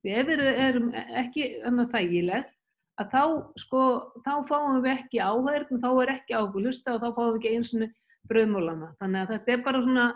Því 0.03 0.17
ef 0.19 0.29
við 0.33 0.43
erum 0.51 0.91
ekki 1.23 1.47
þægilegt, 1.93 2.57
að 3.01 3.15
þá, 3.15 3.23
sko, 3.63 3.83
þá 4.27 4.33
fáum 4.49 4.81
við 4.83 4.91
ekki 4.97 5.23
áhverð, 5.23 5.71
þá 5.85 5.91
er 6.03 6.15
ekki 6.17 6.37
áhuga 6.37 6.65
hlusta 6.65 6.97
og 6.97 7.05
þá 7.05 7.09
fáum 7.15 7.31
við 7.31 7.39
ekki 7.39 7.55
eins 7.57 7.73
og 7.77 7.85
bröðmólana. 8.31 8.93
Þannig 9.01 9.23
að 9.23 9.33
þetta 9.35 9.55
er 9.55 9.63
bara 9.67 9.85
svona, 9.85 10.09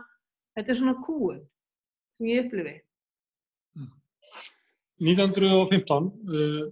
þetta 0.57 0.73
er 0.73 0.81
svona 0.81 0.97
kúun 1.07 1.41
sem 2.17 2.31
ég 2.31 2.47
upplifi. 2.47 2.77
1915, 5.05 6.07
uh, 6.33 6.63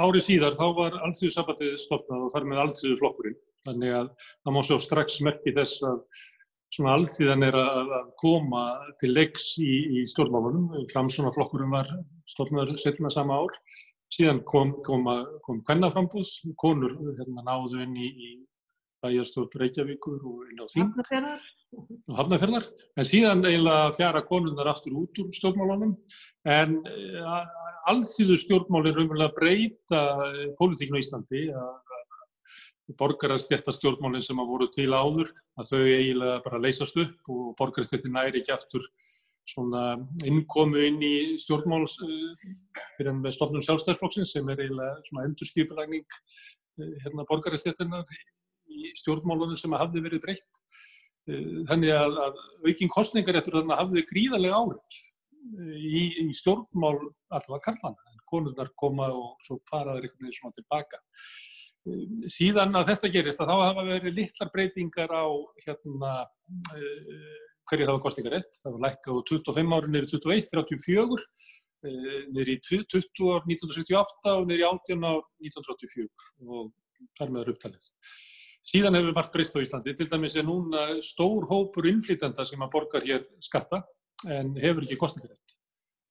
árið 0.00 0.24
síðar, 0.26 0.56
þá 0.60 0.66
var 0.76 0.98
allþjóðsabbatið 1.06 1.78
stopnað 1.80 2.26
og 2.26 2.34
þar 2.34 2.50
með 2.50 2.60
allþjóðu 2.64 2.98
flokkurinn. 3.00 3.40
Þannig 3.64 3.96
að 3.96 4.10
það 4.28 4.54
má 4.56 4.60
svo 4.64 4.78
strax 4.80 5.18
merki 5.24 5.54
þess 5.56 5.82
að 5.84 5.98
svona 6.74 6.96
allþjóðan 6.96 7.46
er 7.48 7.56
að, 7.60 7.94
koma 8.20 8.64
til 9.00 9.12
leiks 9.12 9.52
í, 9.60 10.00
í 10.00 10.04
stjórnmálunum. 10.08 10.84
Framsona 10.92 11.32
flokkurinn 11.34 11.72
var 11.74 11.88
stopnaður 12.30 12.78
setna 12.80 13.10
sama 13.12 13.40
ár. 13.42 13.56
Síðan 14.10 14.40
kom, 14.48 14.74
kom, 14.86 15.06
kom 15.46 15.60
kvennaframbúð, 15.66 16.30
konur 16.58 16.96
hérna, 17.18 17.44
náðu 17.46 17.84
inn 17.84 17.94
í, 17.94 18.08
í 18.10 18.30
bæjarstjórn 19.04 19.60
Reykjavíkur 19.62 20.22
og 20.28 20.46
inn 20.50 20.62
á 20.62 20.66
þing. 20.70 20.90
Og 22.10 22.16
hafnafjörðar, 22.18 22.66
en 22.98 23.06
síðan 23.06 23.44
eiginlega 23.46 23.92
fjara 23.96 24.22
konunnar 24.26 24.72
aftur 24.72 24.96
út 25.02 25.20
úr 25.22 25.28
stjórnmálunum. 25.36 25.92
En 26.50 26.80
uh, 26.80 27.36
alþýðu 27.92 28.38
stjórnmálinn 28.42 28.96
raunverulega 28.96 29.36
breyta 29.36 30.02
uh, 30.16 30.42
pólitíknu 30.58 30.98
í 30.98 31.04
Íslandi. 31.04 31.44
Að 31.54 32.98
borgarastjættastjórnmálinn 32.98 34.24
sem 34.26 34.40
að 34.42 34.50
voru 34.50 34.66
til 34.74 34.88
áður 34.90 35.28
að 35.60 35.68
þau 35.68 35.78
eiginlega 35.84 36.40
bara 36.42 36.58
leysast 36.64 36.96
upp 36.98 37.30
og 37.30 37.52
borgarastjættin 37.60 38.16
næri 38.16 38.40
ekki 38.40 38.50
aftur 38.50 38.82
svona 39.46 39.84
innkomu 40.26 40.82
inn 40.88 40.98
í 41.06 41.14
stjórnmál 41.38 41.84
uh, 41.86 42.48
fyrir 42.96 43.14
með 43.14 43.36
stofnum 43.36 43.62
sjálfstæðarflokksins 43.62 44.34
sem 44.34 44.50
er 44.50 44.64
eiginlega 44.64 44.98
svona 45.06 45.28
endurskipulægning 45.28 46.18
hérna 47.04 47.26
borgarastjættinnar 47.28 48.10
í 48.80 48.92
stjórnmálunum 48.98 49.58
sem 49.60 49.76
hafði 49.76 50.04
verið 50.06 50.24
breytt. 50.24 50.64
Eh, 51.28 51.62
þannig 51.68 51.92
að, 51.94 52.18
að 52.26 52.42
aukinn 52.66 52.92
kostningaréttur 52.92 53.58
þannig 53.58 53.76
að 53.76 53.82
hafði 53.84 54.04
gríðarlega 54.08 54.60
árið 54.60 54.96
eh, 54.96 55.76
í, 55.76 56.02
í 56.24 56.26
stjórnmál 56.36 56.96
allavega 57.28 57.62
karlana. 57.68 58.18
Konundar 58.30 58.72
koma 58.78 59.10
og 59.12 59.40
svo 59.46 59.58
faraður 59.68 60.06
einhvern 60.06 60.26
veginn 60.26 60.38
svona 60.38 60.56
tilbaka. 60.56 61.00
Eh, 61.86 62.04
síðan 62.32 62.78
að 62.80 62.92
þetta 62.94 63.12
gerist 63.16 63.42
að 63.42 63.52
þá 63.52 63.56
hafa 63.66 63.86
verið 63.90 64.20
litlar 64.20 64.52
breytingar 64.54 65.12
á 65.12 65.26
hérna, 65.66 66.14
hverju 67.68 67.86
það 67.86 67.94
var 67.94 68.04
kostningarétt. 68.06 68.62
Það 68.62 68.76
var 68.76 68.86
lækkað 68.86 69.20
á 69.20 69.22
25 69.34 69.76
ári 69.76 69.94
neyri 69.94 70.10
21, 70.14 70.48
34, 70.50 71.28
neyri 72.36 72.58
20 72.66 73.30
ár 73.30 73.46
1978 73.46 74.34
og 74.36 74.48
neyri 74.48 74.66
18 74.68 75.06
ár 75.06 75.22
1984 75.44 76.08
og 76.48 76.72
þar 77.18 77.32
með 77.32 77.44
er 77.44 77.54
upptalið. 77.54 77.92
Síðan 78.70 78.94
hefur 78.94 79.14
margt 79.16 79.32
breyst 79.34 79.56
á 79.56 79.62
Íslandi, 79.64 79.96
til 79.98 80.06
dæmis 80.06 80.36
er 80.38 80.44
núna 80.46 80.84
stór 81.02 81.48
hópur 81.50 81.88
innflytjanda 81.90 82.44
sem 82.46 82.60
að 82.62 82.70
borgar 82.76 83.06
hér 83.06 83.24
skatta 83.42 83.80
en 84.30 84.52
hefur 84.62 84.84
ekki 84.86 84.98
kostningarétt. 85.00 85.56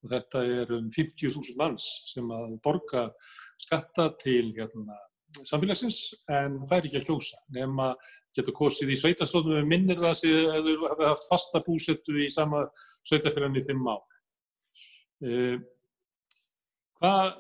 Og 0.04 0.12
þetta 0.12 0.42
er 0.44 0.74
um 0.76 0.90
50.000 0.92 1.56
manns 1.60 1.86
sem 2.10 2.28
að 2.36 2.58
borga 2.64 3.06
skatta 3.60 4.10
til 4.20 4.52
hérna, 4.58 4.98
samfélagsins 5.40 6.02
en 6.36 6.60
fær 6.68 6.84
ekki 6.84 7.00
að 7.00 7.10
hljósa. 7.10 7.40
Nefn 7.56 7.82
að 7.86 8.14
geta 8.36 8.56
kostið 8.60 8.94
í 8.96 9.00
sveitastóðum 9.06 9.60
við 9.62 9.72
minnir 9.72 10.04
það 10.04 10.16
sem 10.20 10.54
hefur 10.58 11.06
haft 11.06 11.28
fasta 11.32 11.64
búsettu 11.64 12.20
í 12.26 12.30
sama 12.34 12.66
sveitafélagin 13.08 13.60
í 13.62 13.66
fimm 13.68 13.92
ár. 13.92 14.04
Eh, 15.24 15.60
hvað 17.00 17.36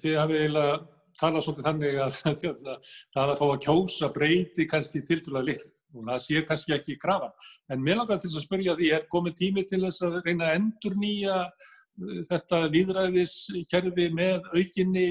þið 0.00 0.20
hafið 0.22 0.44
eiginlega 0.44 0.76
tala 1.20 1.42
svolítið 1.42 1.68
þannig 1.68 1.98
að 2.04 2.18
það 3.14 3.22
að 3.22 3.38
fá 3.40 3.46
að 3.46 3.62
kjósa 3.66 4.10
breyti 4.14 4.68
kannski 4.70 5.02
tildulega 5.06 5.48
litlu 5.50 5.72
og 5.96 6.08
það 6.10 6.22
sé 6.24 6.42
kannski 6.44 6.74
ekki 6.76 6.98
krafa. 7.00 7.30
En 7.72 7.82
mér 7.82 8.00
langar 8.00 8.20
til 8.20 8.30
að 8.32 8.44
spyrja 8.44 8.76
því, 8.76 8.90
er 8.92 9.06
komið 9.12 9.36
tími 9.40 9.64
til 9.68 9.82
þess 9.86 10.04
að 10.06 10.18
reyna 10.26 10.50
að 10.50 10.58
endur 10.60 10.96
nýja 11.00 11.38
uh, 11.46 12.18
þetta 12.28 12.62
líðræðiskerfi 12.74 14.08
með 14.16 14.50
aukinni 14.52 15.06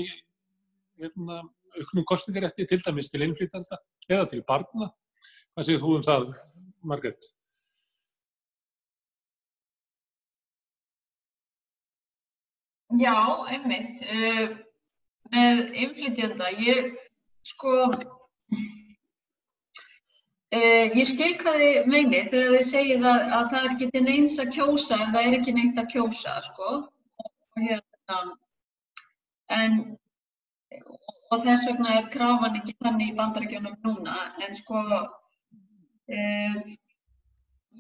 hérna, 1.00 1.42
auknum 1.80 2.06
kostningarétti 2.12 2.68
til 2.70 2.82
dæmis 2.86 3.10
til 3.12 3.26
innflytjanda 3.26 3.82
eða 4.10 4.30
til 4.32 4.44
barna? 4.48 4.92
Hvað 5.56 5.70
séu 5.70 5.82
þú 5.82 5.98
um 5.98 6.06
það, 6.06 6.30
Margret? 6.86 7.32
Já, 12.96 13.16
einmitt. 13.50 14.65
Með 15.36 15.74
innflytjanda, 15.76 16.50
ég 16.64 16.94
sko, 17.50 17.74
eh, 20.56 20.94
ég 20.96 21.10
skil 21.10 21.34
hvað 21.42 21.60
þið 21.64 21.90
meinir 21.92 22.30
þegar 22.32 22.56
þið 22.56 22.66
segið 22.70 23.08
að, 23.12 23.26
að 23.40 23.50
það 23.52 23.60
er 23.60 23.74
ekki 23.74 23.90
til 23.96 24.04
neins 24.06 24.38
að 24.44 24.54
kjósa 24.56 25.02
en 25.02 25.12
það 25.18 25.28
er 25.28 25.38
ekki 25.40 25.56
neitt 25.58 25.82
að 25.82 25.92
kjósa, 25.96 26.38
sko, 26.48 26.72
og 27.26 27.66
hérna, 27.66 28.22
en, 29.60 29.78
og 31.32 31.46
þess 31.50 31.68
vegna 31.70 32.00
er 32.00 32.10
krafan 32.16 32.60
ekki 32.62 32.78
þannig 32.80 33.12
í 33.12 33.20
bandarækjunum 33.20 33.78
núna, 33.90 34.18
en 34.48 34.60
sko, 34.62 34.88
eh, 36.08 36.60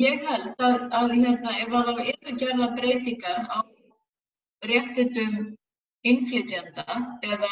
ég 0.03 0.28
held 0.28 0.51
að, 0.60 0.89
að 0.91 1.16
hérna, 1.22 1.60
ef 1.64 1.76
það 1.78 2.08
eru 2.10 2.39
gerða 2.41 2.74
breytingar 2.82 3.45
á 3.47 3.58
réttindum 4.66 5.56
innflytjenda 6.10 6.86
eða 7.26 7.51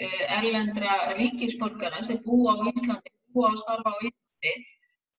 eh, 0.00 0.22
erlendra 0.38 0.96
ríkisborgara 1.18 2.02
sem 2.04 2.20
búa 2.24 2.54
á 2.60 2.64
Íslandi, 2.72 3.12
búa 3.32 3.52
á 3.52 3.54
starfa 3.62 3.94
á 3.94 4.04
Íslandi, 4.08 4.54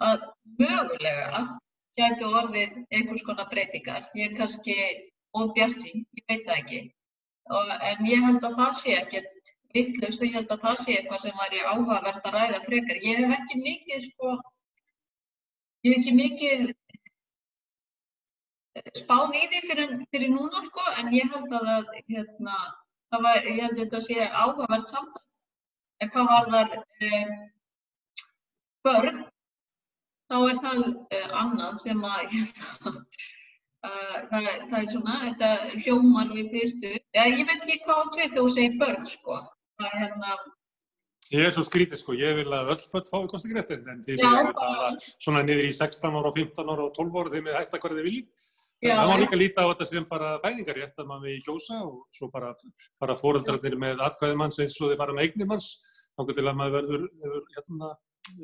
að 0.06 0.26
mögulega 0.60 1.42
gætu 2.00 2.30
orðið 2.42 2.78
einhvers 2.92 3.24
konar 3.26 3.50
breytingar. 3.52 4.10
Ég 4.20 4.32
er 4.32 4.38
kannski 4.40 4.76
óbjart 5.36 5.82
sín, 5.82 6.06
ég 6.20 6.26
veit 6.30 6.46
það 6.48 6.62
ekki. 6.62 6.82
og, 7.56 7.72
en 7.90 8.08
ég 8.10 8.24
held 8.26 8.46
að 8.48 8.56
það 8.60 8.72
sé 8.80 8.94
ekkert 9.00 9.52
vittlust 9.76 10.22
og 10.22 10.28
ég 10.28 10.38
held 10.38 10.54
að 10.54 10.64
það 10.66 10.80
sé 10.82 10.96
eitthvað 10.96 11.22
sem 11.24 11.36
væri 11.42 11.60
áhugavert 11.62 12.26
að 12.26 12.38
ræða 12.38 12.62
frekar. 12.66 13.02
Ég 13.06 13.20
hef 13.22 13.34
ekki 13.38 13.60
mikið, 13.62 14.08
sko, 14.08 14.32
ég 15.86 15.94
hef 15.94 16.00
ekki 16.00 16.16
mikið 16.22 16.64
spáð 19.00 19.38
í 19.40 19.44
því 19.52 19.62
fyrir, 19.70 19.94
fyrir 20.12 20.34
núna, 20.34 20.64
sko, 20.66 20.88
en 21.00 21.14
ég 21.16 21.30
held 21.34 21.54
að 21.54 21.70
það, 21.70 21.94
hérna, 22.10 22.58
það 23.14 23.28
var, 23.28 23.40
ég 23.50 23.62
held 23.64 23.78
að 23.78 23.84
þetta 23.84 24.02
sé 24.08 24.28
áhugavert 24.28 24.92
samtal. 24.92 25.24
En 26.04 26.12
hvað 26.12 26.32
var 26.32 26.52
þar 26.52 26.76
eh, 27.08 27.34
börn, 28.86 29.24
þá 30.32 30.38
er 30.42 30.62
það 30.66 30.84
eh, 30.90 31.32
annað 31.44 31.82
sem 31.86 32.06
að, 32.12 32.30
hérna, 32.36 33.00
Uh, 33.86 34.14
það, 34.32 34.46
það 34.72 34.76
er 34.80 34.86
svona, 34.90 35.16
þetta 35.22 35.48
hljómar 35.84 36.30
við 36.34 36.48
fyrstu, 36.56 36.90
ja, 37.14 37.26
ég 37.30 37.44
veit 37.46 37.60
ekki 37.60 37.76
hvað 37.84 38.00
átt 38.02 38.16
við 38.18 38.24
þegar 38.24 38.38
þú 38.40 38.46
segir 38.56 38.78
börn 38.82 39.04
sko, 39.12 39.36
það 39.78 39.90
er 39.92 40.00
hérna, 40.00 40.38
Ég 41.34 41.42
er 41.48 41.54
svo 41.56 41.64
skrítið 41.66 42.02
sko, 42.02 42.14
ég 42.18 42.36
vil 42.38 42.52
að 42.54 42.72
öll 42.76 42.84
börn 42.92 43.06
fái 43.10 43.30
kostingréttin 43.32 43.88
en 43.90 44.02
þið 44.06 44.20
viljum 44.20 44.50
að 44.52 44.58
tala 44.60 44.90
svona 45.02 45.42
niður 45.46 45.66
í 45.66 45.72
16 45.74 46.18
ára, 46.20 46.32
15 46.36 46.70
ára 46.70 46.84
og 46.86 46.92
12 46.98 47.18
ára 47.22 47.32
þeim 47.34 47.48
er 47.50 47.58
hægt 47.58 47.74
að 47.74 47.82
hverja 47.82 47.98
þið 47.98 48.08
viljið. 48.10 48.50
Það 48.84 49.08
má 49.10 49.16
líka 49.22 49.38
líta 49.40 49.64
á 49.64 49.70
þetta 49.72 49.86
sem 49.88 50.08
bara 50.10 50.34
fæðingarétt 50.44 51.00
að 51.00 51.08
maður 51.10 51.30
við 51.30 51.46
kjósa 51.46 51.78
og 51.86 52.02
svo 52.14 52.28
bara 52.34 52.52
fara 53.00 53.16
fóreldrarnir 53.18 53.78
með 53.80 54.04
atkvæði 54.04 54.40
manns 54.42 54.60
eins 54.60 54.76
og 54.82 54.92
þið 54.92 55.00
fara 55.00 55.16
með 55.16 55.30
eignir 55.30 55.50
manns 55.50 55.70
þá 56.16 56.22
til 56.32 56.46
að 56.46 56.58
maður 56.60 56.76
verður, 56.92 57.08
hérna, 57.56 57.90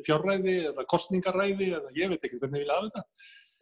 fjárræði 0.07 0.55
eða 0.71 0.85
kostningaræði 0.89 1.69
eða 1.77 1.93
ég 1.97 2.11
veit 2.13 2.25
ekki 2.27 2.39
hvernig 2.41 2.61
ég 2.61 2.67
vil 2.67 2.73
hafa 2.75 2.89
þetta. 2.89 3.03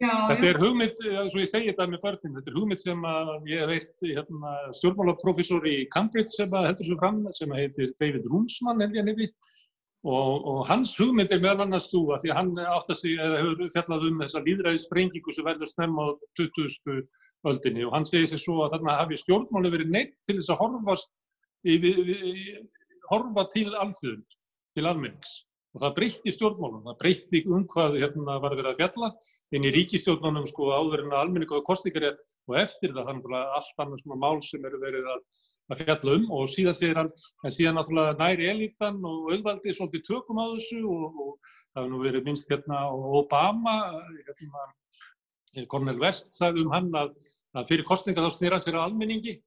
já, 0.00 0.12
Þetta 0.30 0.46
já. 0.46 0.50
er 0.50 0.60
hugmynd, 0.60 1.00
svo 1.32 1.40
ég 1.42 1.50
segi 1.50 1.70
þetta 1.70 1.86
með 1.90 2.02
börnin, 2.04 2.34
þetta 2.38 2.52
er 2.52 2.58
hugmynd 2.58 2.84
sem 2.84 3.06
ég 3.50 3.62
hef 3.62 3.70
veitt 3.72 4.06
hérna, 4.06 4.52
stjórnmálaprófessor 4.78 5.68
í 5.70 5.76
Cambridge 5.94 6.34
sem 6.36 6.54
heldur 6.54 6.88
svo 6.88 6.98
fram, 7.00 7.22
sem 7.36 7.56
heitir 7.56 7.94
David 8.00 8.28
Runsmann 8.30 8.84
held 8.84 8.96
ég 9.00 9.08
niður 9.08 9.32
og, 10.04 10.46
og 10.48 10.60
hans 10.68 10.94
hugmynd 10.96 11.32
er 11.34 11.42
meðal 11.42 11.66
annars 11.66 11.90
þú 11.92 12.00
að 12.14 12.22
því 12.22 12.30
að 12.32 12.38
hann 12.38 12.52
átt 12.62 12.92
að 12.92 12.98
sig, 13.02 13.16
eða 13.20 13.40
hefur 13.42 13.72
fjallað 13.74 14.06
um 14.08 14.22
þessa 14.22 14.42
líðræðissprengingu 14.46 15.34
sem 15.36 15.48
verður 15.48 15.68
snemma 15.68 16.06
á 16.08 16.10
20. 16.40 17.02
öldinni 17.52 17.84
og 17.84 17.94
hann 17.96 18.08
segir 18.08 18.30
sér 18.30 18.40
svo 18.40 18.62
að 18.64 18.76
þarna 18.76 18.96
hafi 19.02 19.20
stjórnmáli 19.20 19.74
verið 19.74 19.92
neitt 19.92 20.16
til 20.24 20.38
þess 20.38 20.54
að 20.54 20.62
horfast, 20.64 21.12
í, 21.68 21.76
í, 21.76 22.56
horfa 23.12 23.46
til 23.52 23.68
alþjóðund, 23.74 24.40
til 24.78 24.88
almennings 24.88 25.36
og 25.70 25.84
það 25.84 25.92
breytti 26.00 26.32
stjórnmálum, 26.34 26.86
það 26.88 26.96
breytti 27.02 27.42
um 27.46 27.66
hvað 27.70 28.00
hérna 28.00 28.38
var 28.42 28.56
verið 28.56 28.72
að 28.72 28.80
fjalla 28.80 29.10
inn 29.54 29.66
í 29.68 29.74
ríkistjórnunum 29.76 30.48
sko 30.50 30.72
áður 30.74 31.04
en 31.04 31.12
að 31.12 31.20
almenningu 31.26 31.60
og 31.60 31.66
kostningarétt 31.68 32.24
og 32.50 32.58
eftir 32.60 32.94
það 32.96 33.08
þannig 33.10 33.34
að 33.38 33.54
allt 33.58 33.82
annars 33.84 34.04
svona 34.04 34.18
mál 34.24 34.42
sem 34.46 34.66
eru 34.68 34.80
verið 34.82 35.08
að, 35.14 35.22
að 35.70 35.82
fjalla 35.82 36.16
um 36.18 36.26
og 36.36 36.50
síðan 36.52 36.78
segir 36.78 37.00
hann, 37.00 37.10
en 37.44 37.56
síðan 37.56 37.78
náttúrulega 37.78 38.18
næri 38.20 38.48
elitan 38.50 39.00
og 39.06 39.32
auðvaldi 39.32 39.76
svolítið 39.76 40.06
tökum 40.10 40.42
á 40.42 40.46
þessu 40.52 40.80
og, 40.84 41.20
og 41.24 41.32
það 41.46 41.82
hefur 41.82 41.92
nú 41.94 42.02
verið 42.04 42.28
minnst 42.28 42.50
hérna 42.50 42.82
Obama, 43.20 43.76
hérna, 44.28 44.68
Cornel 45.70 46.00
West 46.02 46.34
sagði 46.36 46.66
um 46.66 46.74
hann 46.74 46.90
að, 46.94 47.14
að 47.58 47.70
fyrir 47.72 47.88
kostninga 47.88 48.26
þá 48.26 48.34
snýra 48.36 48.62
sér 48.62 48.78
á 48.78 48.86
almenningi 48.86 49.38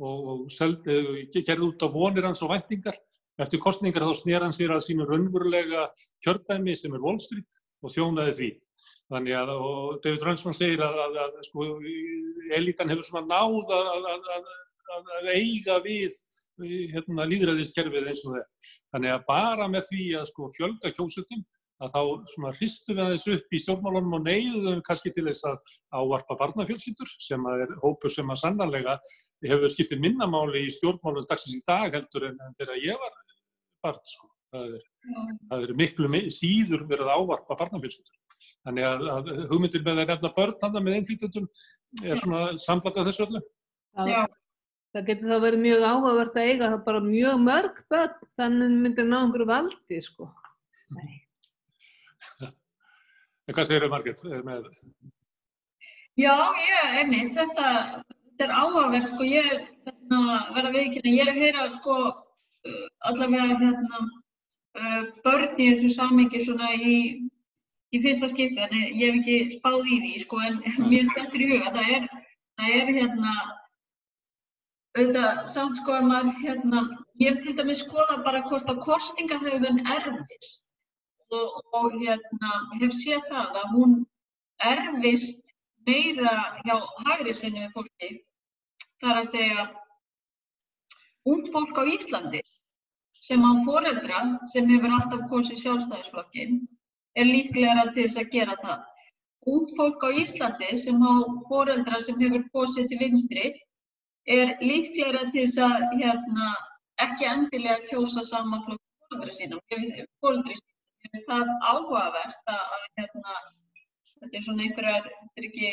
og, 0.00 0.28
og 0.34 0.44
uh, 0.48 1.14
gerði 1.36 1.66
út 1.66 1.84
á 1.84 1.88
vonir 1.92 2.28
hans 2.28 2.44
og 2.44 2.52
væntingar 2.54 2.96
Eftir 3.40 3.60
kostningar 3.62 4.04
þá 4.04 4.18
snýr 4.18 4.44
hann 4.44 4.52
sér 4.52 4.74
að 4.74 4.82
sínu 4.84 5.06
raunverulega 5.08 5.86
kjördæmi 6.24 6.74
sem 6.76 6.92
er 6.96 7.04
Wall 7.04 7.20
Street 7.22 7.60
og 7.80 7.94
þjónaði 7.94 8.34
því. 8.36 8.48
Þannig 9.10 9.34
að, 9.34 9.52
og 9.58 10.00
David 10.04 10.26
Rönsmann 10.26 10.54
segir 10.54 10.82
að, 10.86 10.98
að, 11.04 11.16
að 11.24 11.38
sko, 11.48 11.68
elitan 12.54 12.92
hefur 12.92 13.06
svona 13.08 13.26
náð 13.26 13.72
að, 13.74 14.10
að 14.96 15.30
eiga 15.34 15.80
við 15.82 16.18
hérna, 16.92 17.24
líðræðiskerfið 17.30 18.10
eins 18.10 18.22
og 18.26 18.36
það. 18.36 18.44
Þannig 18.94 19.14
að 19.16 19.24
bara 19.30 19.66
með 19.72 19.88
því 19.88 20.06
að 20.20 20.28
sko, 20.30 20.50
fjölga 20.54 20.92
kjósutum, 20.94 21.42
að 21.80 21.94
þá 21.94 22.00
svona 22.28 22.50
hristum 22.58 22.98
við 22.98 23.02
aðeins 23.06 23.26
upp 23.34 23.54
í 23.56 23.60
stjórnmálunum 23.62 24.16
og 24.18 24.24
neyðum 24.26 24.82
kannski 24.84 25.12
til 25.16 25.24
þess 25.30 25.46
að 25.48 25.76
ávarpa 25.96 26.36
barnafjölskyldur 26.42 27.12
sem 27.24 27.46
að 27.48 27.62
er 27.64 27.72
hópur 27.80 28.12
sem 28.12 28.30
að 28.34 28.40
sannarlega 28.42 28.98
hefur 29.48 29.72
skiptið 29.72 30.02
minnamáli 30.04 30.66
í 30.66 30.74
stjórnmálunum 30.76 31.28
dagsins 31.30 31.56
í 31.56 31.62
dag 31.64 31.96
heldur 31.96 32.28
en, 32.28 32.36
en 32.44 32.58
þegar 32.58 32.82
ég 32.84 33.00
var 33.00 33.16
barn. 33.86 34.02
Sko. 34.12 34.28
Það, 34.50 34.74
er, 34.76 34.84
það 35.48 35.64
er 35.64 35.72
miklu 35.78 36.10
mi- 36.12 36.26
síður 36.34 36.84
verið 36.90 37.08
að 37.08 37.22
ávarpa 37.22 37.56
barnafjölskyldur. 37.62 38.16
Þannig 38.66 38.86
að, 38.90 39.06
að 39.14 39.30
hugmyndir 39.50 39.84
með 39.86 40.02
að 40.04 40.12
nefna 40.12 40.32
börn 40.36 40.58
þannig 40.64 40.84
með 40.86 40.98
einflýtjandum 41.00 41.48
er 42.04 42.20
svona 42.22 42.42
samblat 42.64 43.00
af 43.00 43.08
þessu 43.10 43.26
öllu. 43.26 43.42
Það, 43.96 44.12
Já. 44.12 44.20
það 44.94 45.08
getur 45.10 45.32
þá 45.32 45.38
verið 45.46 45.64
mjög 45.66 45.86
áhugavert 45.90 46.38
að 46.40 46.50
eiga 46.50 46.70
það 46.74 46.84
bara 46.88 47.00
mjög 47.06 47.42
mörg 47.46 47.80
börn, 47.94 48.14
þannig 48.40 48.76
myndir 48.84 49.08
ná 49.10 49.18
einhverju 49.22 49.48
valdi, 49.50 50.00
sko. 50.06 50.30
Nei. 50.96 51.20
En 53.48 53.54
hvað 53.56 53.66
segir 53.66 53.82
þau 53.86 53.92
Margrét? 53.94 54.20
eh, 54.30 54.42
Með, 54.46 54.68
Já, 56.20 56.34
ég, 56.60 56.96
einmitt, 57.00 57.32
þetta, 57.36 57.68
þetta 58.04 58.44
er 58.44 58.52
áhugaverð, 58.52 59.06
sko, 59.08 59.24
ég 59.24 59.46
hérna, 59.86 60.18
verða 60.54 60.72
viðkynna, 60.74 61.12
ég 61.16 61.22
er 61.22 61.30
að 61.32 61.38
heyra, 61.40 61.66
sko, 61.74 61.96
uh, 62.68 62.86
allavega, 63.08 63.46
hérna, 63.62 64.00
uh, 64.76 65.02
börn 65.24 65.54
í 65.56 65.68
þessu 65.70 65.90
samingi 65.94 66.42
svona 66.44 66.68
í, 66.76 66.96
í 67.90 68.00
fyrsta 68.04 68.28
skipti, 68.30 68.62
en 68.66 68.74
ég 69.00 69.00
hef 69.02 69.20
ekki 69.20 69.56
spáð 69.56 69.88
í 69.88 69.98
því, 70.04 70.12
sko, 70.24 70.40
en 70.46 70.60
mér 70.90 71.10
þetta 71.16 71.40
í 71.40 71.48
huga, 71.50 71.72
það 71.76 71.92
er, 71.96 72.08
það 72.60 72.74
er, 72.78 72.92
hérna, 72.98 73.34
auðvitað, 74.96 75.44
samt, 75.54 75.80
sko, 75.80 75.96
að 75.98 76.08
maður, 76.10 76.40
hérna, 76.44 76.82
ég 77.22 77.32
hef 77.32 77.44
til 77.44 77.56
dæmis 77.58 77.82
skoðað 77.84 78.24
bara 78.26 78.42
hvort 78.46 78.70
að 78.70 78.82
kostingahauðun 78.86 79.82
erfist 79.96 80.68
og, 81.34 81.60
og, 81.80 81.98
hérna, 81.98 82.54
hef 82.80 82.96
séð 82.98 83.26
það 83.30 83.60
að 83.62 83.74
hún 83.74 83.98
erfist 84.70 85.54
meira 85.86 86.34
hjá 86.64 86.76
hægri 87.06 87.34
sinni 87.34 87.68
fólki. 87.74 88.10
Það 89.00 89.10
er 89.10 89.20
að 89.20 89.30
segja 89.30 89.68
ungd 91.30 91.48
fólk 91.54 91.78
á 91.80 91.84
Íslandi 91.88 92.42
sem 93.20 93.42
á 93.44 93.52
foreldra 93.66 94.20
sem 94.52 94.68
hefur 94.68 94.94
alltaf 94.96 95.24
kosið 95.32 95.62
sjálfstæðisflokkin 95.64 96.60
er 97.20 97.28
líklega 97.28 97.86
til 97.94 98.06
þess 98.06 98.20
að 98.22 98.32
gera 98.36 98.56
það. 98.62 98.86
Ungd 99.50 99.70
fólk 99.76 100.02
á 100.04 100.10
Íslandi 100.22 100.70
sem 100.80 101.00
á 101.00 101.12
foreldra 101.48 102.00
sem 102.04 102.18
hefur 102.20 102.44
kosið 102.54 102.90
til 102.90 102.98
vinstri 103.00 103.46
er 104.38 104.56
líklega 104.60 105.22
til 105.32 105.46
þess 105.46 105.62
að 105.66 105.86
hérna, 106.00 106.50
ekki 107.06 107.28
endilega 107.30 107.86
kjósa 107.88 108.24
sama 108.26 108.60
flokk 108.66 108.82
foreldra 109.10 109.32
sínum. 109.38 109.62
Það 111.26 111.48
áhugavert 111.66 112.50
að, 112.52 112.74
hérna, 112.98 113.38
þetta 114.20 114.36
er 114.36 114.44
svona 114.44 114.66
einhverjar, 114.66 115.08
þetta 115.08 115.40
er 115.40 115.46
ekki, 115.48 115.70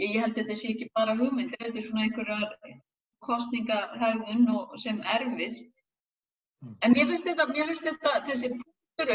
ég, 0.00 0.14
held 0.22 0.30
að 0.30 0.38
þetta 0.38 0.56
sé 0.60 0.70
ekki 0.72 0.88
bara 0.94 1.16
hugmyndir, 1.18 1.60
þetta 1.64 1.80
er 1.82 1.86
svona 1.88 2.06
einhverjar 2.06 2.78
kostningahægðun 3.26 4.46
og 4.54 4.78
sem 4.80 5.02
erfist. 5.16 5.68
Mm. 6.62 6.76
En 6.84 6.94
mér 6.96 7.10
finnst 7.10 7.28
þetta, 7.28 7.48
mér 7.50 7.72
finnst 7.72 7.88
þetta 7.88 8.14
þessi 8.28 8.52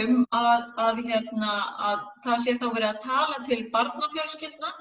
um 0.01 0.21
að, 0.35 0.65
að, 0.81 1.01
hérna, 1.09 1.53
að 1.89 2.05
það 2.25 2.43
sé 2.43 2.55
þá 2.61 2.67
verið 2.67 2.89
að 2.89 3.01
tala 3.05 3.41
til 3.49 3.59
barnafjölskyldna, 3.73 4.71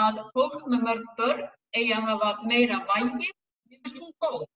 að 0.00 0.22
fólk 0.34 0.64
með 0.70 0.86
mörg 0.86 1.06
börn 1.18 1.44
eigi 1.76 1.94
að 1.94 2.08
hafa 2.10 2.30
meira 2.50 2.80
vægi, 2.88 3.30
mér 3.70 3.80
finnst 3.84 4.00
hún 4.02 4.12
góð. 4.22 4.46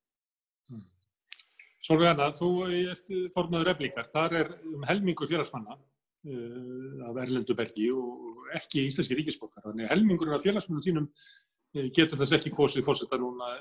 Sólveig 1.85 2.11
Anna, 2.11 2.31
þú 2.33 2.49
ert 2.73 3.11
formaður 3.35 3.75
eflíkar. 3.75 4.07
Þar 4.09 4.37
er 4.39 4.53
um 4.71 4.85
helmingur 4.89 5.29
félagsmanna 5.29 5.75
uh, 5.77 7.09
af 7.11 7.19
Erlendu 7.21 7.55
bergi 7.57 7.91
og 7.93 8.47
ekki 8.57 8.87
íslenski 8.87 9.17
ríkisbókar. 9.19 9.67
Þannig 9.67 9.91
helmingurinn 9.91 10.37
af 10.37 10.45
félagsmannum 10.45 10.85
þínum 10.85 11.09
uh, 11.11 11.87
getur 11.93 12.17
þess 12.21 12.39
ekki 12.39 12.53
kosið 12.55 12.87
fórsetta 12.87 13.19
núna 13.21 13.51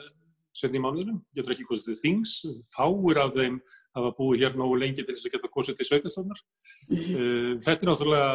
senni 0.54 0.78
í 0.78 0.82
mánuðinum, 0.82 1.20
getur 1.36 1.54
ekki 1.54 1.66
kosið 1.68 1.90
til 1.90 2.00
þings. 2.00 2.34
Fáir 2.70 3.20
af 3.22 3.32
þeim 3.36 3.60
hafa 3.96 4.12
búið 4.18 4.44
hér 4.44 4.58
nógu 4.58 4.78
lengi 4.80 5.02
til 5.02 5.14
þess 5.14 5.28
að 5.28 5.36
geta 5.36 5.52
kosið 5.54 5.78
til 5.78 5.88
sveitastofnar. 5.88 6.42
Uh, 6.90 7.54
þetta 7.64 7.80
er 7.80 7.90
náttúrulega, 7.90 8.28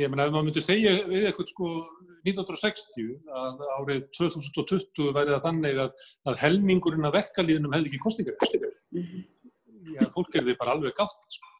ég 0.00 0.10
meina 0.10 0.26
ef 0.26 0.34
maður 0.34 0.48
myndi 0.48 0.64
segja 0.64 0.96
við 1.06 1.28
eitthvað 1.28 1.52
sko 1.52 1.70
1960 2.24 3.10
að 3.36 3.62
árið 3.76 4.06
2020 4.16 5.12
væri 5.16 5.34
það 5.34 5.44
þannig 5.44 5.82
að, 5.84 6.06
að 6.30 6.40
helmingurinn 6.40 7.08
af 7.08 7.18
vekkalíðinum 7.18 7.76
hefði 7.76 7.92
ekki 7.92 8.02
kostingar. 8.06 8.38
Já, 9.94 10.06
fólk 10.14 10.34
er 10.34 10.46
því 10.46 10.56
bara 10.58 10.74
alveg 10.74 10.96
gátt, 10.96 11.28
sko. 11.36 11.52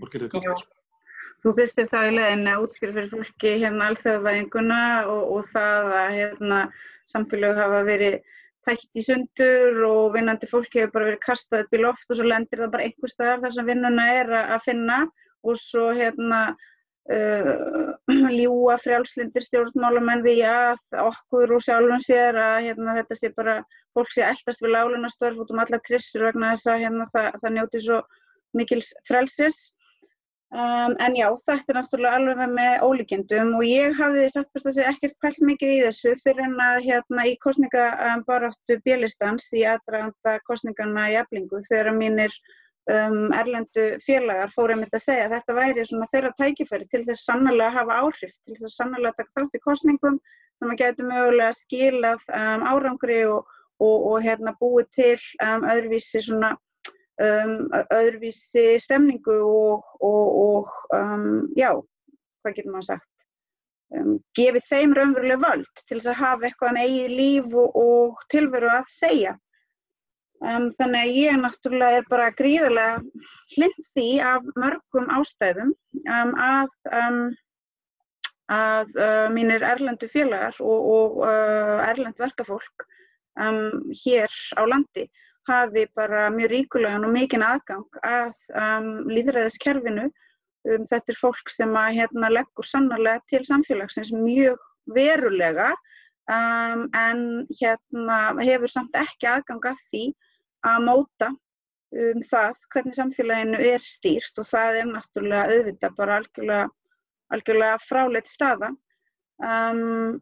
Fólk 0.00 0.16
er 0.16 0.24
því 0.24 0.32
gátt, 0.32 0.64
sko. 0.64 0.76
Þú 1.44 1.52
þurftir 1.58 1.88
þá 1.90 1.98
í 2.00 2.14
leiðin 2.16 2.48
að 2.50 2.62
útskýra 2.64 2.94
fyrir 2.96 3.10
fólki 3.12 3.50
hérna 3.60 3.90
alþjóðavæðinguna 3.90 4.80
og, 5.12 5.20
og 5.36 5.50
það 5.52 5.90
að 5.98 6.14
hérna, 6.16 6.60
samfélög 7.12 7.60
hafa 7.60 7.82
verið 7.86 8.16
tætt 8.66 8.98
í 8.98 9.04
sundur 9.04 9.82
og 9.86 10.14
vinnandi 10.16 10.48
fólki 10.50 10.82
hefur 10.82 10.94
bara 10.96 11.10
verið 11.10 11.24
kastað 11.24 11.64
upp 11.64 11.76
í 11.76 11.82
loft 11.82 12.10
og 12.10 12.18
svo 12.18 12.26
lendir 12.26 12.62
það 12.62 12.72
bara 12.74 12.86
einhver 12.88 13.12
staðar 13.12 13.44
þar 13.44 13.56
sem 13.56 13.68
vinnuna 13.70 14.06
er 14.14 14.32
að, 14.40 14.56
finna 14.64 14.98
og 15.46 15.60
svo 15.60 15.86
hérna 15.96 16.40
uh, 17.12 17.94
ljúa 18.38 18.76
frjálslindir 18.82 19.46
stjórnmálamenn 19.46 20.24
því 20.26 20.36
að 20.50 21.00
okkur 21.06 21.56
og 21.56 21.64
sjálfum 21.66 22.02
sér 22.04 22.38
að 22.42 22.58
hérna, 22.68 22.98
þetta 23.00 23.20
sé 23.20 23.32
bara 23.36 23.56
fólk 23.96 24.12
sé 24.12 24.26
eldast 24.26 24.64
við 24.64 24.74
lálunastörf 24.74 25.40
út 25.44 25.54
um 25.54 25.62
alla 25.62 25.80
krissur 25.86 26.26
vegna 26.26 26.52
þess 26.54 26.72
að 26.72 26.82
hérna, 26.84 27.08
það, 27.14 27.40
það 27.42 27.56
njóti 27.56 27.82
svo 27.86 28.02
mikils 28.56 28.92
frelsis. 29.08 29.60
Um, 30.54 30.92
en 31.02 31.16
já, 31.18 31.26
þetta 31.42 31.72
er 31.72 31.76
náttúrulega 31.80 32.18
alveg 32.20 32.50
með 32.54 32.82
ólíkjendum 32.86 33.48
og 33.58 33.64
ég 33.66 33.96
hafði 33.98 34.28
satt 34.30 34.52
best 34.54 34.68
að 34.70 34.76
segja 34.76 34.90
ekkert 34.92 35.16
pælt 35.24 35.40
mikið 35.42 35.72
í 35.72 35.80
þessu 35.82 36.12
fyrir 36.20 36.44
en 36.44 36.60
að 36.62 36.76
hérna 36.84 37.24
í 37.26 37.32
kostningabaráttu 37.42 38.76
bjelistans 38.84 39.48
í 39.58 39.64
aðdraganda 39.66 40.36
kostningarna 40.46 41.08
í 41.10 41.16
eflingu 41.18 41.58
þegar 41.66 41.90
mínir 41.98 42.36
um, 42.86 43.32
erlendu 43.34 43.88
félagar 44.06 44.52
fórum 44.54 44.84
þetta 44.84 45.00
að 45.00 45.04
segja 45.08 45.24
að 45.26 45.34
þetta 45.34 45.56
væri 45.58 45.86
svona 45.90 46.08
þeirra 46.12 46.32
tækifæri 46.38 46.86
til 46.92 47.02
þess 47.08 47.26
sannlega 47.26 47.66
að 47.72 47.78
hafa 47.80 47.96
áhrif, 48.04 48.36
til 48.46 48.58
þess 48.60 48.78
sannlega 48.78 49.12
að 49.12 49.18
taka 49.24 49.40
þátt 49.40 49.58
í 49.58 49.62
kostningum 49.64 50.20
sem 50.60 50.70
að 50.70 50.80
getur 50.84 51.10
mögulega 51.10 51.58
skilað 51.58 52.22
um, 52.30 52.68
árangri 52.70 53.18
og, 53.32 53.50
og, 53.82 54.06
og 54.12 54.22
hérna 54.22 54.54
búið 54.62 54.94
til 54.94 55.18
um, 55.42 55.66
öðruvísi 55.74 56.22
svona 56.22 56.54
um, 57.22 57.56
öðruvísi 57.94 58.66
stemningu 58.82 59.36
og, 59.46 59.92
og 60.00 60.72
um, 60.96 61.46
já, 61.58 61.72
hvað 62.42 62.58
getur 62.58 62.74
maður 62.74 62.90
sagt? 62.92 63.10
Um, 63.94 64.16
gefið 64.34 64.64
þeim 64.66 64.94
raunveruleg 64.98 65.42
völd 65.44 65.82
til 65.84 65.98
þess 66.00 66.10
að 66.10 66.22
hafa 66.22 66.48
eitthvað 66.48 66.72
um 66.72 66.80
eigið 66.82 67.18
líf 67.20 67.52
og, 67.54 67.76
og 67.82 68.24
tilveru 68.32 68.72
að 68.72 68.88
segja 68.90 69.36
Um, 70.44 70.68
þannig 70.76 71.00
að 71.00 71.16
ég 71.16 71.36
náttúrulega 71.40 72.00
er 72.00 72.08
bara 72.10 72.32
gríðarlega 72.36 72.96
hlind 73.54 73.86
því 73.94 74.08
af 74.20 74.48
mörgum 74.60 75.06
ástæðum 75.16 75.70
um, 75.72 76.32
að, 76.36 76.74
um, 76.92 77.22
að 78.52 78.92
uh, 79.00 79.28
mínir 79.32 79.64
erlendu 79.64 80.10
félagar 80.12 80.58
og, 80.60 80.90
og 80.92 81.16
uh, 81.24 81.80
erlend 81.86 82.20
verkafólk 82.20 82.86
hér 83.36 84.32
á 84.56 84.62
landi 84.64 85.02
hafi 85.48 85.86
bara 85.96 86.28
mjög 86.34 86.52
ríkulegan 86.52 87.06
og 87.06 87.12
mikinn 87.14 87.44
aðgang 87.46 88.00
að 88.06 88.38
líðræðiskerfinu. 89.10 90.08
Þetta 90.66 91.12
er 91.12 91.18
fólk 91.20 91.50
sem 91.52 91.74
að, 91.78 91.92
hérna, 92.00 92.30
leggur 92.32 92.66
sannarlega 92.66 93.22
til 93.30 93.44
samfélagsins 93.46 94.10
mjög 94.14 94.58
verulega 94.90 95.72
en 96.26 97.46
hérna, 97.60 98.16
hefur 98.42 98.72
samt 98.72 98.96
ekki 98.98 99.28
aðgang 99.30 99.68
að 99.70 99.82
því 99.90 100.04
að 100.66 100.86
móta 100.88 101.28
um 101.96 102.22
það 102.26 102.64
hvernig 102.74 102.96
samfélaginu 102.98 103.60
er 103.62 103.84
stýrt 103.86 104.40
og 104.42 104.48
það 104.48 104.80
er 104.80 104.88
náttúrulega 104.90 105.54
auðvitað 105.54 105.94
bara 106.00 106.16
algjörlega, 106.20 106.64
algjörlega 107.34 107.78
fráleitt 107.84 108.30
staða. 108.30 108.72
Um, 109.38 110.18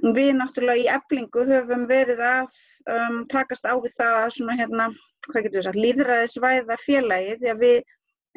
við 0.00 0.30
náttúrulega 0.38 0.82
í 0.82 0.90
eblingu 0.90 1.44
höfum 1.48 1.86
verið 1.90 2.22
að 2.24 2.54
um, 2.90 3.18
takast 3.30 3.66
á 3.68 3.74
við 3.76 3.92
það 3.98 4.14
að 4.20 4.30
svona 4.36 4.56
hérna, 4.58 4.86
hvað 5.28 5.44
getur 5.46 5.58
við 5.58 5.66
sagt, 5.66 5.82
líðræðisvæða 5.84 6.78
félagi 6.82 7.36
því 7.42 7.52
að 7.52 7.60
við 7.66 7.82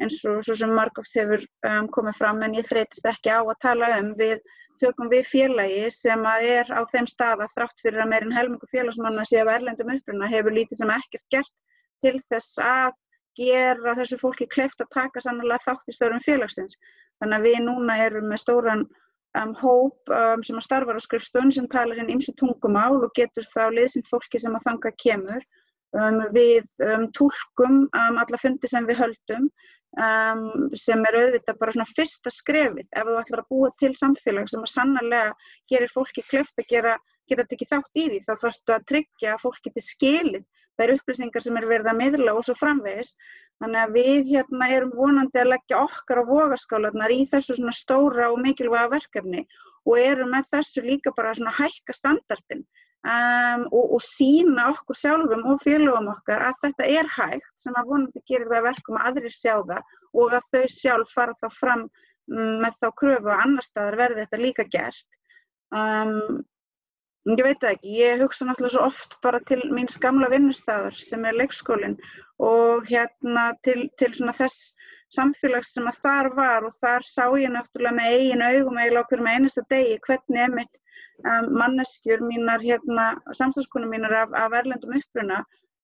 eins 0.04 0.18
og 0.28 0.42
svo 0.44 0.56
sem 0.60 0.74
margóft 0.76 1.16
hefur 1.16 1.42
um, 1.66 1.88
komið 1.94 2.18
fram 2.20 2.42
en 2.44 2.58
ég 2.58 2.68
þreytist 2.68 3.08
ekki 3.08 3.32
á 3.32 3.40
að 3.40 3.58
tala 3.64 3.88
um 3.96 4.12
við 4.18 4.44
tökum 4.80 5.08
við 5.08 5.24
félagi 5.30 5.86
sem 5.94 6.26
að 6.28 6.48
er 6.50 6.70
á 6.76 6.80
þeim 6.92 7.08
stað 7.08 7.46
að 7.46 7.54
þrátt 7.54 7.82
fyrir 7.82 8.04
að 8.04 8.10
meirinn 8.12 8.36
helmingu 8.36 8.68
félagsmanna 8.68 9.24
sé 9.24 9.40
af 9.40 9.52
erlendum 9.54 9.94
uppruna 9.94 10.28
hefur 10.28 10.52
lítið 10.52 10.82
sem 10.82 10.92
ekkert 10.92 11.26
gert 11.32 11.54
til 12.04 12.18
þess 12.28 12.60
að 12.60 12.92
gera 13.40 13.96
þessu 13.96 14.20
fólki 14.20 14.48
kleift 14.52 14.84
að 14.84 14.92
taka 14.92 15.24
sannlega 15.24 15.64
þátt 15.64 15.88
í 15.88 15.96
störum 15.96 16.22
félagsins. 16.24 16.76
Þannig 17.20 17.38
að 17.38 17.48
við 17.48 17.58
núna 17.64 17.96
erum 18.04 18.28
með 18.28 18.42
stóran 18.44 18.84
um, 19.40 19.54
hóp 19.60 20.12
um, 20.14 20.42
sem 20.46 20.58
að 20.58 20.66
starfa 20.66 20.96
á 20.96 21.00
skrifstun 21.04 21.52
sem 21.54 21.68
talar 21.72 22.00
hinn 22.00 22.12
ymsu 22.16 22.34
tungumál 22.40 22.98
og 23.02 23.14
getur 23.18 23.46
þá 23.52 23.68
liðsind 23.74 24.08
fólki 24.10 24.40
sem 24.42 24.56
að 24.56 24.68
þanga 24.70 24.92
kemur. 25.02 25.46
Um, 25.96 26.20
við 26.34 26.66
um, 26.84 27.06
tólkum 27.16 27.86
um, 27.86 28.20
alla 28.20 28.40
fundi 28.42 28.68
sem 28.68 28.88
við 28.88 29.00
höldum 29.04 29.48
Um, 29.96 30.66
sem 30.76 31.00
er 31.08 31.16
auðvitað 31.16 31.56
bara 31.56 31.72
svona 31.72 31.88
fyrsta 31.88 32.28
skrefið 32.28 32.88
ef 33.00 33.06
þú 33.06 33.14
ætlar 33.16 33.40
að 33.40 33.46
búa 33.48 33.70
til 33.80 33.94
samfélag 33.96 34.50
sem 34.52 34.60
að 34.60 34.68
sannarlega 34.74 35.30
gerir 35.72 35.88
fólki 35.88 36.24
klöft 36.26 36.60
að 36.60 36.66
gera, 36.68 36.92
geta 37.30 37.46
tekið 37.48 37.70
þátt 37.70 38.00
í 38.02 38.04
því 38.10 38.18
þá 38.26 38.32
þarfstu 38.42 38.74
að 38.74 38.84
tryggja 38.90 39.30
að 39.32 39.40
fólk 39.46 39.62
geti 39.64 39.84
skilið 39.86 40.44
þær 40.76 40.92
upplýsingar 40.98 41.46
sem 41.46 41.56
er 41.56 41.68
verið 41.70 41.88
að 41.88 41.98
miðla 42.02 42.34
og 42.36 42.44
svo 42.44 42.58
framvegis 42.60 43.14
þannig 43.62 43.82
að 43.82 43.94
við 43.96 44.32
hérna 44.34 44.70
erum 44.76 44.96
vonandi 44.96 45.42
að 45.42 45.52
leggja 45.54 45.84
okkar 45.84 46.22
á 46.22 46.28
vogaskálanar 46.30 47.14
í 47.14 47.22
þessu 47.30 47.56
svona 47.58 47.76
stóra 47.76 48.30
og 48.32 48.42
mikilvæga 48.44 48.92
verkefni 48.96 49.46
og 49.86 50.00
erum 50.00 50.34
með 50.34 50.50
þessu 50.54 50.84
líka 50.84 51.14
bara 51.16 51.34
svona 51.36 51.54
hækka 51.56 51.96
standardin 51.96 52.66
Um, 53.06 53.68
og, 53.70 53.92
og 53.94 54.00
sína 54.02 54.64
okkur 54.72 54.96
sjálfum 54.98 55.44
og 55.46 55.60
félögum 55.62 56.08
okkar 56.10 56.42
að 56.48 56.56
þetta 56.64 56.86
er 56.90 57.10
hægt 57.14 57.52
sem 57.62 57.76
að 57.78 57.92
vonandi 57.92 58.22
gerir 58.26 58.48
það 58.50 58.64
verkum 58.66 58.96
að 58.98 59.10
aðrir 59.10 59.34
sjá 59.34 59.52
það 59.68 59.92
og 60.22 60.34
að 60.34 60.48
þau 60.50 60.64
sjálf 60.74 61.12
fara 61.14 61.36
þá 61.38 61.46
fram 61.54 61.84
um, 61.84 62.56
með 62.64 62.80
þá 62.80 62.88
kröfu 62.98 63.30
að 63.30 63.44
annar 63.44 63.66
staðar 63.66 63.98
verði 64.00 64.24
þetta 64.24 64.40
líka 64.42 64.66
gert. 64.72 65.06
Um, 65.70 66.42
ég 67.26 67.42
veit 67.42 67.64
ekki, 67.66 67.94
ég 67.98 68.20
hugsa 68.22 68.46
náttúrulega 68.46 68.76
svo 68.76 68.86
oft 68.86 69.16
bara 69.24 69.40
til 69.50 69.58
mín 69.74 69.88
skamla 69.90 70.28
vinnustæðar 70.30 70.94
sem 70.94 71.24
er 71.26 71.34
leikskólinn 71.40 71.96
og 72.38 72.86
hérna 72.86 73.48
til, 73.66 73.88
til 73.98 74.12
svona 74.14 74.34
þess 74.36 74.70
samfélags 75.14 75.72
sem 75.74 75.86
að 75.90 76.00
þar 76.04 76.28
var 76.36 76.66
og 76.68 76.74
þar 76.82 77.06
sá 77.06 77.24
ég 77.38 77.50
náttúrulega 77.50 77.98
með 77.98 78.12
eigin 78.14 78.44
augum 78.46 78.78
eiginlega 78.78 79.04
okkur 79.04 79.22
með 79.26 79.38
einasta 79.38 79.64
degi 79.70 79.96
hvernig 80.06 80.42
emitt 80.44 80.80
um, 81.24 81.48
manneskjur 81.60 82.22
mínar, 82.26 82.62
hérna, 82.62 83.06
samstagskonum 83.34 83.90
mínar 83.94 84.14
af, 84.22 84.34
af 84.34 84.56
erlendum 84.60 84.94
uppruna 84.98 85.40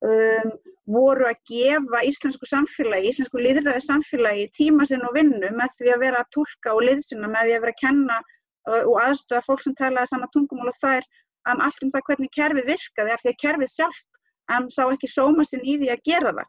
um, 0.07 0.53
voru 0.95 1.29
að 1.31 1.41
gefa 1.51 2.03
íslensku 2.07 2.49
samfélagi, 2.51 3.11
íslensku 3.13 3.43
liðræði 3.43 3.83
samfélagi 3.87 4.47
tíma 4.59 4.87
sinn 4.89 5.07
og 5.07 5.15
vinnu 5.19 5.51
með 5.59 5.75
því 5.79 5.95
að 5.95 6.07
vera 6.07 6.23
að 6.23 6.33
tólka 6.39 6.77
og 6.77 6.87
liðsina, 6.89 7.31
með 7.31 7.51
því 7.51 7.57
að 7.59 7.67
vera 7.67 7.77
að 7.77 7.83
kenna 7.83 8.21
uh, 8.23 8.83
og 8.83 8.97
aðstöða 9.07 9.47
fólk 9.47 9.67
sem 9.67 9.79
talaði 9.79 10.13
sama 10.13 10.31
tungumál 10.35 10.73
og 10.73 10.81
þær 10.83 11.11
um, 11.51 11.61
allt 11.67 11.85
um 11.85 11.93
það 11.95 12.07
hvernig 12.09 12.33
kerfið 12.37 12.71
virkaði 12.73 13.15
af 13.15 13.23
því 13.23 13.33
að 13.33 13.43
kerfið 13.45 13.75
sjálft 13.75 14.09
um, 14.55 14.71
sá 14.71 14.83
ekki 14.87 15.11
sóma 15.11 15.47
sinn 15.49 15.65
í 15.65 15.77
því 15.83 15.93
að 15.95 16.07
gera 16.09 16.35
það. 16.39 16.49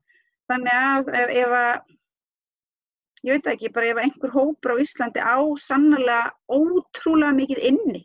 Þannig 0.51 0.79
að 0.79 1.11
ef, 1.21 1.35
ef 1.43 1.57
að 1.59 1.75
ég 3.23 3.37
veit 3.37 3.51
ekki, 3.53 3.73
bara 3.75 3.91
ef 3.93 4.01
einhver 4.03 4.33
hópur 4.33 4.75
á 4.75 4.81
Íslandi 4.83 5.23
á 5.23 5.37
sannlega 5.63 6.33
ótrúlega 6.51 7.37
mikið 7.37 7.61
inni 7.71 8.01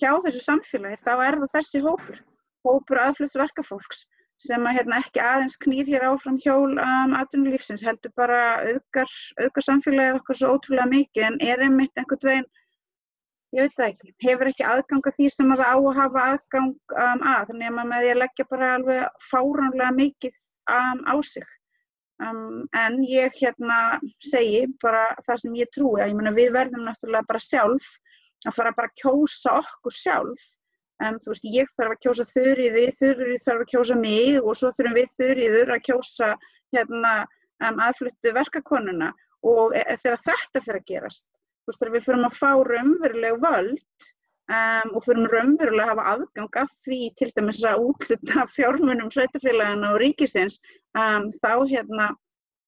hjá 0.00 0.12
þessu 0.22 0.42
samfélagi 0.44 1.00
þá 1.02 1.12
er 1.24 1.38
það 1.40 1.54
þessi 1.56 1.80
hópur, 1.84 2.20
hópur 2.66 3.00
aðflutts 3.02 3.38
verkafólks 3.40 4.04
sem 4.42 4.66
að 4.68 4.76
hérna, 4.76 5.00
ekki 5.00 5.22
aðeins 5.24 5.56
knýr 5.64 5.88
hér 5.88 6.04
áfram 6.10 6.36
hjól 6.44 6.76
um, 6.76 7.14
aðtunulífsins, 7.16 7.84
heldur 7.86 8.12
bara 8.20 8.40
auðgar, 8.60 9.12
auðgar 9.40 9.64
samfélagið 9.64 10.18
okkar 10.18 10.38
svo 10.40 10.50
ótrúlega 10.52 10.90
mikið 10.90 11.28
en 11.30 11.38
er 11.40 11.62
einmitt 11.64 11.96
einhvern 11.96 12.28
veginn, 12.28 12.50
ég 13.54 13.66
veit 13.66 13.76
það 13.76 13.90
ekki, 13.90 14.14
hefur 14.26 14.50
ekki 14.50 14.66
aðgang 14.66 15.06
að 15.06 15.16
því 15.18 15.28
sem 15.32 15.52
að 15.54 15.62
það 15.62 15.70
á 15.70 15.76
að 15.76 15.98
hafa 16.00 16.24
aðgang 16.30 16.72
um, 16.72 17.20
að, 17.20 17.44
þannig 17.50 17.68
að 17.68 17.76
maður 17.76 17.90
með 17.92 18.02
því 18.02 18.10
að 18.14 18.20
leggja 18.22 18.48
bara 18.50 18.72
alveg 18.78 19.22
fáránlega 19.28 19.92
mikið 20.00 20.40
um, 20.76 21.04
á 21.06 21.14
sig. 21.26 21.54
Um, 22.16 22.64
en 22.72 22.98
ég 23.04 23.34
hérna 23.36 23.78
segi 24.24 24.64
bara 24.82 25.04
það 25.26 25.40
sem 25.42 25.56
ég 25.60 25.72
trúi 25.74 26.00
að 26.00 26.10
ég 26.10 26.18
menna 26.18 26.32
við 26.36 26.54
verðum 26.56 26.86
náttúrulega 26.86 27.28
bara 27.28 27.44
sjálf 27.44 27.90
að 28.46 28.56
fara 28.56 28.72
bara 28.76 28.90
að 28.90 29.00
kjósa 29.02 29.58
okkur 29.60 29.96
sjálf. 29.96 30.52
Þú 30.96 31.28
veist, 31.28 31.48
ég 31.52 31.68
þarf 31.76 31.92
að 31.92 32.02
kjósa 32.06 32.24
þurriði, 32.30 32.84
þurriði 32.96 33.40
þarf 33.44 33.64
að 33.66 33.70
kjósa 33.74 33.96
mig 34.00 34.38
og 34.40 34.56
svo 34.56 34.70
þurfum 34.72 34.94
við 34.96 35.10
þurriður 35.20 35.72
að 35.74 35.82
kjósa 35.90 36.28
hérna, 36.72 37.12
um, 37.60 37.82
aðfluttu 37.84 38.32
verkakonuna 38.32 39.10
og 39.46 39.76
e 39.76 39.82
e 39.84 39.96
þegar 40.00 40.22
þetta 40.24 40.62
fyrir 40.64 40.80
að 40.80 40.88
gerast, 40.90 41.26
þú 41.66 41.72
veist, 41.72 41.80
þegar 41.80 41.94
við 41.96 42.06
fyrir 42.06 42.28
að 42.28 42.38
fá 42.38 42.52
raunveruleg 42.70 43.40
völd 43.42 44.10
um, 44.56 44.92
og 44.92 45.06
fyrir 45.06 45.32
raunverulega 45.34 45.88
að 45.88 45.90
hafa 45.92 46.12
aðgang 46.14 46.60
af 46.62 46.76
því 46.84 47.00
til 47.18 47.32
dæmis 47.36 47.64
að 47.66 47.88
útluta 47.90 48.46
fjármunum 48.56 49.10
sveitafélagana 49.14 49.94
og 49.94 50.00
ríkisins, 50.04 50.60
þá 50.94 51.52
hérna 51.66 52.14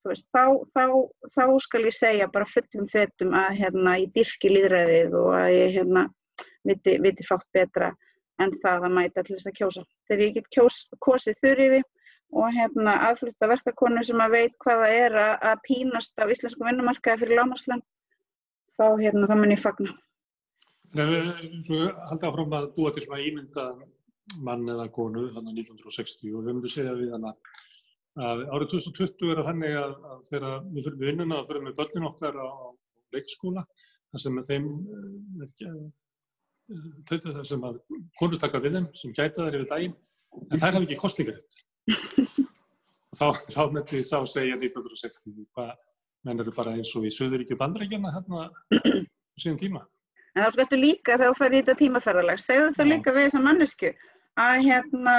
Veist, 0.07 0.29
þá, 0.33 0.45
þá, 0.77 0.85
þá 1.35 1.45
skal 1.65 1.81
ég 1.89 1.95
segja 1.97 2.29
bara 2.31 2.47
fullum 2.49 2.87
fetum 2.89 3.35
að 3.37 3.57
hérna, 3.59 3.97
ég 3.99 4.13
dyrki 4.15 4.53
líðræðið 4.53 5.17
og 5.19 5.33
að 5.35 5.49
ég 5.53 5.73
hérna, 5.75 6.05
viti, 6.69 6.95
viti 7.03 7.27
fátt 7.27 7.49
betra 7.57 7.91
en 8.39 8.55
það 8.63 8.87
að 8.87 8.95
mæta 8.95 9.25
til 9.27 9.35
þess 9.35 9.51
að 9.51 9.57
kjósa. 9.59 9.85
Þegar 10.07 10.25
ég 10.25 10.37
get 10.37 10.51
kjós, 10.55 10.79
kosið 11.03 11.41
þurriði 11.43 11.81
og 12.39 12.55
hérna, 12.55 12.95
aðflutta 13.09 13.51
verkakonu 13.51 14.05
sem 14.07 14.23
að 14.23 14.37
veit 14.37 14.57
hvaða 14.63 14.89
er 14.95 15.19
að, 15.19 15.35
að 15.51 15.63
pínast 15.67 16.23
á 16.23 16.25
íslensku 16.31 16.69
vinnumarkaði 16.69 17.25
fyrir 17.25 17.41
lámaslan, 17.41 17.83
þá, 18.75 18.85
hérna, 19.01 19.29
þá 19.31 19.35
mun 19.39 19.55
ég 19.55 19.63
fagna. 19.63 19.95
Svo 21.69 21.81
haldi 22.09 22.29
áfram 22.29 22.55
að 22.57 22.71
búa 22.77 22.93
til 22.95 23.05
svona 23.05 23.25
ímynda 23.25 23.69
mann 24.45 24.69
eða 24.69 24.89
konu 24.93 25.29
þannig 25.35 25.65
1960 25.65 26.35
og 26.35 26.45
við 26.45 26.51
höfum 26.51 26.63
við 26.65 26.75
segjað 26.75 27.03
við 27.03 27.15
hann 27.17 27.29
að 27.29 27.39
árið 28.19 28.73
2020 28.75 29.33
er 29.33 29.41
að 29.41 29.49
þannig 29.49 29.77
að, 29.79 29.95
að 30.11 30.23
þegar 30.29 30.67
við 30.75 30.87
fyrir 30.87 30.99
við 30.99 31.11
vinnuna 31.13 31.39
og 31.39 31.49
fyrir 31.49 31.65
með 31.65 31.77
börnin 31.79 32.09
okkar 32.09 32.39
á 32.41 32.49
leikskóla 33.15 33.65
þar 34.11 34.23
sem 34.25 34.41
þeim 34.49 34.69
eh, 34.97 35.53
eh, 35.69 36.89
þetta 37.09 37.37
það 37.37 37.45
sem 37.53 37.67
að 37.69 37.79
konur 38.19 38.43
taka 38.43 38.63
við 38.65 38.79
þeim 38.79 38.89
sem 39.01 39.15
gæta 39.17 39.47
þær 39.47 39.59
yfir 39.61 39.71
daginn 39.73 39.97
en 40.49 40.59
þær 40.59 40.73
hafa 40.73 40.85
ekki 40.85 41.01
kostningarétt 41.01 41.61
og 43.09 43.19
þá, 43.21 43.27
þá 43.55 43.63
myndi 43.77 44.03
sá 44.05 44.19
segja 44.29 44.59
1960 44.59 45.47
hvað 45.57 45.87
menn 46.29 46.45
eru 46.45 46.55
bara 46.55 46.77
eins 46.77 46.93
og 46.97 47.09
í 47.09 47.13
Suðuríki 47.15 47.57
bandarækjana 47.59 48.15
hérna 48.15 48.47
síðan 49.41 49.61
tíma. 49.65 49.83
En 50.37 50.45
þá 50.45 50.55
skaltu 50.55 50.79
líka 50.79 51.19
þú 51.19 51.35
ferði 51.39 51.59
í 51.59 51.63
þetta 51.65 51.81
tímaferðalag, 51.83 52.41
segðu 52.43 52.73
Já. 52.77 52.89
líka 52.93 53.15
við 53.17 53.29
þessa 53.29 53.45
mannesku 53.45 53.93
að 54.39 54.65
hérna 54.69 55.19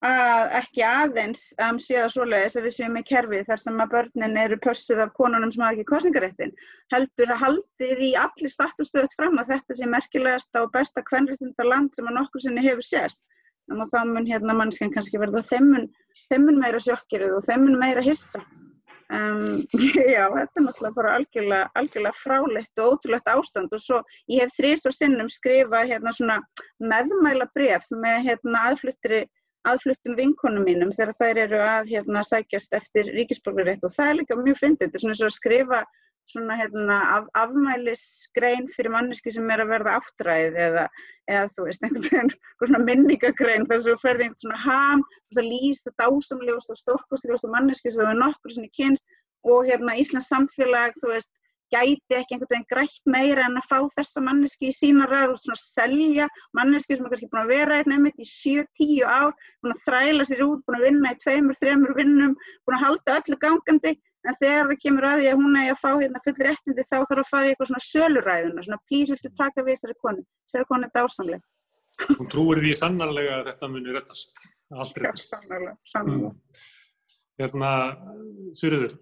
að 0.00 0.54
ekki 0.56 0.82
aðeins 0.84 1.40
um, 1.60 1.76
séu 1.76 1.98
það 1.98 2.12
svoleiðis 2.14 2.54
að 2.56 2.66
við 2.66 2.74
séum 2.78 2.94
í 2.96 3.02
kerfi 3.04 3.40
þar 3.44 3.60
sem 3.60 3.82
að 3.84 3.90
börnin 3.94 4.38
eru 4.40 4.56
pössuð 4.64 5.02
af 5.04 5.10
konunum 5.18 5.50
sem 5.52 5.64
hafa 5.64 5.76
ekki 5.76 5.90
kostningaréttin 5.90 6.54
heldur 6.94 7.34
að 7.34 7.42
haldið 7.42 8.00
í 8.06 8.10
allir 8.22 8.54
startustöðut 8.54 9.16
fram 9.18 9.36
að 9.42 9.52
þetta 9.52 9.76
sé 9.76 9.90
merkilegasta 9.92 10.64
og 10.64 10.72
besta 10.72 11.04
kvenréttinda 11.04 11.68
land 11.68 11.92
sem 11.96 12.08
að 12.08 12.16
nokkur 12.16 12.44
sinni 12.46 12.64
hefur 12.64 12.86
sést. 12.86 13.20
Þannig 13.68 13.84
að 13.84 13.92
þá 13.92 14.14
mun 14.14 14.30
hérna 14.32 14.56
mannskan 14.56 14.94
kannski 14.94 15.20
verða 15.20 15.44
þeimun, 15.52 15.90
meira 16.56 16.80
sjokkirið 16.80 17.36
og 17.36 17.44
þeimun 17.44 17.76
meira 17.82 18.02
hissa 18.02 18.40
um, 19.16 19.60
já, 20.14 20.24
þetta 20.34 20.60
er 20.60 20.64
náttúrulega 20.66 20.96
bara 20.96 21.16
algjörlega, 21.18 21.70
algjörlega 21.80 22.20
fráleitt 22.20 22.82
og 22.82 22.94
ótrúlegt 22.94 23.32
ástand. 23.34 23.74
Og 23.76 23.82
svo 23.82 24.00
ég 24.30 24.44
hef 24.44 24.56
þrísvar 24.58 24.96
sinnum 24.96 25.30
skrifað 25.32 25.92
hérna 25.92 26.14
svona 26.16 26.40
meðmæla 26.78 27.50
bref 27.54 27.86
með 27.90 28.24
hérna 28.30 28.64
aðfluttum 29.68 30.16
vinkonum 30.16 30.64
mínum 30.64 30.92
þegar 30.96 31.16
þær 31.18 31.42
eru 31.42 31.58
að 31.64 31.90
hérna 31.92 32.22
sækjast 32.24 32.76
eftir 32.78 33.10
ríkisborgarétt 33.16 33.84
og 33.84 33.92
það 33.92 34.12
er 34.12 34.20
líka 34.22 34.38
mjög 34.40 34.60
fyndið, 34.62 34.86
þetta 34.86 34.96
er 34.96 35.04
svona 35.04 35.18
og 35.18 35.28
að 35.28 35.36
skrifa 35.36 35.80
svona 36.28 36.56
hérna 36.60 36.98
af, 37.16 37.24
afmælisgrein 37.38 38.68
fyrir 38.74 38.92
manneski 38.94 39.32
sem 39.34 39.50
er 39.50 39.64
að 39.64 39.72
verða 39.74 39.96
áttræð 39.98 40.58
eða, 40.66 40.84
eða 41.30 41.48
þú 41.54 41.66
veist 41.66 41.86
einhvern 41.86 42.30
svona 42.60 42.82
minningagrein 42.84 43.66
þar 43.70 43.82
sem 43.82 43.94
þú 43.94 44.04
ferði 44.04 44.28
einhvern 44.28 44.44
svona 44.44 44.62
ham 44.66 45.04
og 45.06 45.38
það 45.38 45.50
lýst 45.54 45.88
það 45.88 45.98
dásamlegust 46.04 46.72
og 46.72 46.80
stórkostlegust 46.82 47.48
og 47.48 47.54
manneski 47.56 47.90
sem 47.90 48.04
þú 48.04 48.14
er 48.14 48.22
nokkur 48.22 48.56
svona 48.56 48.72
kynst 48.78 49.18
og 49.50 49.68
hérna 49.70 49.98
Íslands 49.98 50.30
samfélag 50.30 50.98
þú 51.00 51.14
veist 51.14 51.30
gæti 51.70 52.16
ekki 52.18 52.34
einhvern 52.34 52.50
veginn 52.50 52.68
grætt 52.72 53.10
meira 53.14 53.46
en 53.46 53.58
að 53.60 53.68
fá 53.70 53.78
þessa 53.94 54.22
manneski 54.26 54.70
í 54.70 54.74
sína 54.74 55.06
ræð 55.06 55.34
og 55.36 55.42
svona 55.42 55.60
selja 55.62 56.26
manneski 56.58 56.96
sem 56.96 57.06
er 57.06 57.12
kannski 57.12 57.28
búin 57.30 57.44
að 57.44 57.52
vera 57.54 57.78
einn 57.78 57.94
einmitt 57.94 58.18
í 58.18 58.26
7-10 58.26 59.04
ár, 59.06 59.30
búin 59.62 59.76
að 59.76 59.84
þræla 59.84 60.26
sér 60.26 60.42
út, 60.48 60.64
búin 60.66 60.80
að 60.80 60.86
vinna 60.88 61.12
í 61.14 61.20
tveimur, 61.22 61.58
þreimur 61.60 61.94
vinnum, 61.98 62.34
búin 62.66 62.78
að 62.78 62.84
halda 62.86 63.18
öllu 63.20 63.38
gangandi 63.44 63.94
en 64.28 64.36
þegar 64.36 64.66
það 64.68 64.80
kemur 64.84 65.06
að 65.08 65.20
því 65.20 65.28
að 65.30 65.38
hún 65.40 65.58
eigi 65.60 65.72
að 65.74 65.80
fá 65.80 65.90
hérna 65.90 66.22
full 66.24 66.36
réttindi 66.46 66.86
þá 66.86 66.96
þarf 66.98 67.22
að 67.22 67.30
fara 67.30 67.46
í 67.48 67.52
eitthvað 67.52 67.70
svona 67.70 67.86
söluræðuna, 67.86 68.64
svona 68.66 68.80
please 68.88 69.14
viltu 69.14 69.30
taka 69.38 69.64
við 69.64 69.76
þessari 69.76 69.96
konu, 70.04 70.24
þessari 70.48 70.68
konu 70.72 70.88
er 70.88 70.94
dásamleg. 70.96 71.46
hún 72.18 72.30
trúir 72.32 72.62
því 72.64 72.74
sannarlega 72.76 73.38
að 73.38 73.48
þetta 73.50 73.70
muni 73.72 73.94
rettast 73.96 74.42
allt 74.70 74.98
Já, 74.98 75.04
rettast 75.04 75.34
sannlega, 75.36 75.72
sannlega. 75.92 76.34
Hérna, 77.40 77.70
Suriður, 78.56 78.98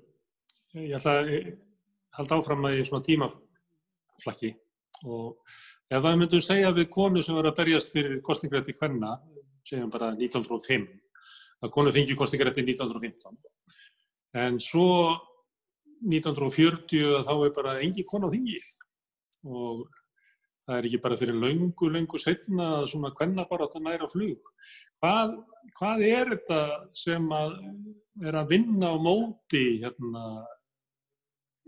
ég 0.79 0.95
ætla 0.99 1.17
að 1.19 1.33
halda 2.19 2.39
áfram 2.39 2.69
að 2.69 2.79
ég 2.79 2.89
svona 2.89 3.07
tímaflakki 3.07 4.55
og 5.07 5.37
ef 5.91 6.03
það 6.03 6.17
myndum 6.21 6.43
segja 6.45 6.71
við 6.75 6.89
konu 6.95 7.23
sem 7.23 7.37
var 7.39 7.51
að 7.51 7.59
berjast 7.59 7.93
fyrir 7.95 8.23
kostningarætti 8.27 8.75
hvenna, 8.79 9.17
segjum 9.67 9.91
bara 9.93 10.13
1905, 10.15 10.87
að 11.63 11.75
konu 11.75 11.95
fengi 11.95 12.17
kostningarætti 12.19 12.65
1915, 12.67 13.39
en 14.37 14.59
svo 14.61 14.89
1940 16.05 17.25
þá 17.27 17.33
er 17.47 17.55
bara 17.57 17.79
engi 17.83 18.05
konu 18.07 18.29
á 18.29 18.35
þingi 18.35 18.59
og 19.49 19.87
það 20.69 20.77
er 20.77 20.89
ekki 20.89 21.01
bara 21.01 21.17
fyrir 21.17 21.39
löngu, 21.41 21.89
löngu 21.89 22.21
setna 22.21 22.67
að 22.81 22.91
svona 22.93 23.11
hvenna 23.17 23.47
bara 23.49 23.67
að 23.71 23.85
næra 23.87 24.09
flug. 24.11 24.51
Hvað, 25.01 25.39
hvað 25.79 26.05
er 26.05 26.33
þetta 26.35 26.61
sem 26.99 27.25
að 27.33 27.57
er 28.29 28.37
að 28.37 28.53
vinna 28.53 28.93
á 28.93 28.97
móti 29.01 29.65
hérna, 29.81 30.25